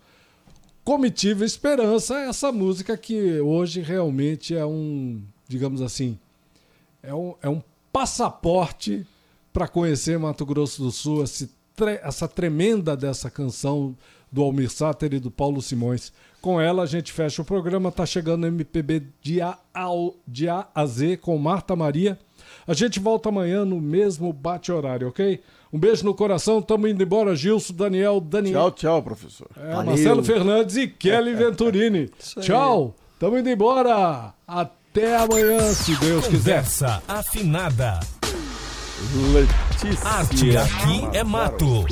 Comitiva 0.82 1.44
Esperança, 1.44 2.18
essa 2.22 2.50
música 2.50 2.96
que 2.96 3.40
hoje 3.40 3.80
realmente 3.80 4.56
é 4.56 4.66
um, 4.66 5.22
digamos 5.46 5.80
assim, 5.80 6.18
é 7.00 7.14
um, 7.14 7.34
é 7.40 7.48
um 7.48 7.62
passaporte 7.92 9.06
para 9.54 9.66
conhecer 9.68 10.18
Mato 10.18 10.44
Grosso 10.44 10.82
do 10.82 10.90
Sul, 10.90 11.22
esse 11.24 11.50
tre- 11.74 12.00
essa 12.02 12.28
tremenda 12.28 12.94
dessa 12.96 13.30
canção 13.30 13.96
do 14.30 14.42
Almir 14.42 14.68
Sater 14.68 15.14
e 15.14 15.20
do 15.20 15.30
Paulo 15.30 15.62
Simões. 15.62 16.12
Com 16.42 16.60
ela 16.60 16.82
a 16.82 16.86
gente 16.86 17.12
fecha 17.12 17.40
o 17.40 17.44
programa, 17.44 17.90
tá 17.92 18.04
chegando 18.04 18.46
MPB 18.46 19.04
de 19.22 19.40
A, 19.40 19.56
ao, 19.72 20.14
de 20.28 20.48
a 20.48 20.66
a 20.74 20.84
Z 20.84 21.16
com 21.18 21.38
Marta 21.38 21.74
Maria. 21.76 22.18
A 22.66 22.74
gente 22.74 22.98
volta 23.00 23.28
amanhã 23.30 23.64
no 23.64 23.80
mesmo 23.80 24.32
bate-horário, 24.32 25.08
ok? 25.08 25.40
Um 25.72 25.78
beijo 25.78 26.04
no 26.04 26.14
coração, 26.14 26.60
tamo 26.60 26.86
indo 26.88 27.02
embora, 27.02 27.34
Gilson, 27.34 27.72
Daniel, 27.74 28.20
Daniel. 28.20 28.54
Tchau, 28.54 28.70
tchau, 28.72 29.02
professor. 29.02 29.48
É. 29.56 29.72
Marcelo 29.84 30.22
Fernandes 30.22 30.76
e 30.76 30.86
Kelly 30.88 31.32
Venturini. 31.34 32.10
Tchau, 32.40 32.94
tamo 33.18 33.38
indo 33.38 33.48
embora. 33.48 34.34
Até 34.46 35.16
amanhã, 35.16 35.60
se 35.72 35.96
Deus 35.98 36.26
quiser. 36.26 36.56
Conversa 36.58 37.02
afinada. 37.08 38.00
Letícia. 39.32 40.08
Arte 40.08 40.56
aqui 40.56 41.08
é 41.12 41.24
mato. 41.24 41.84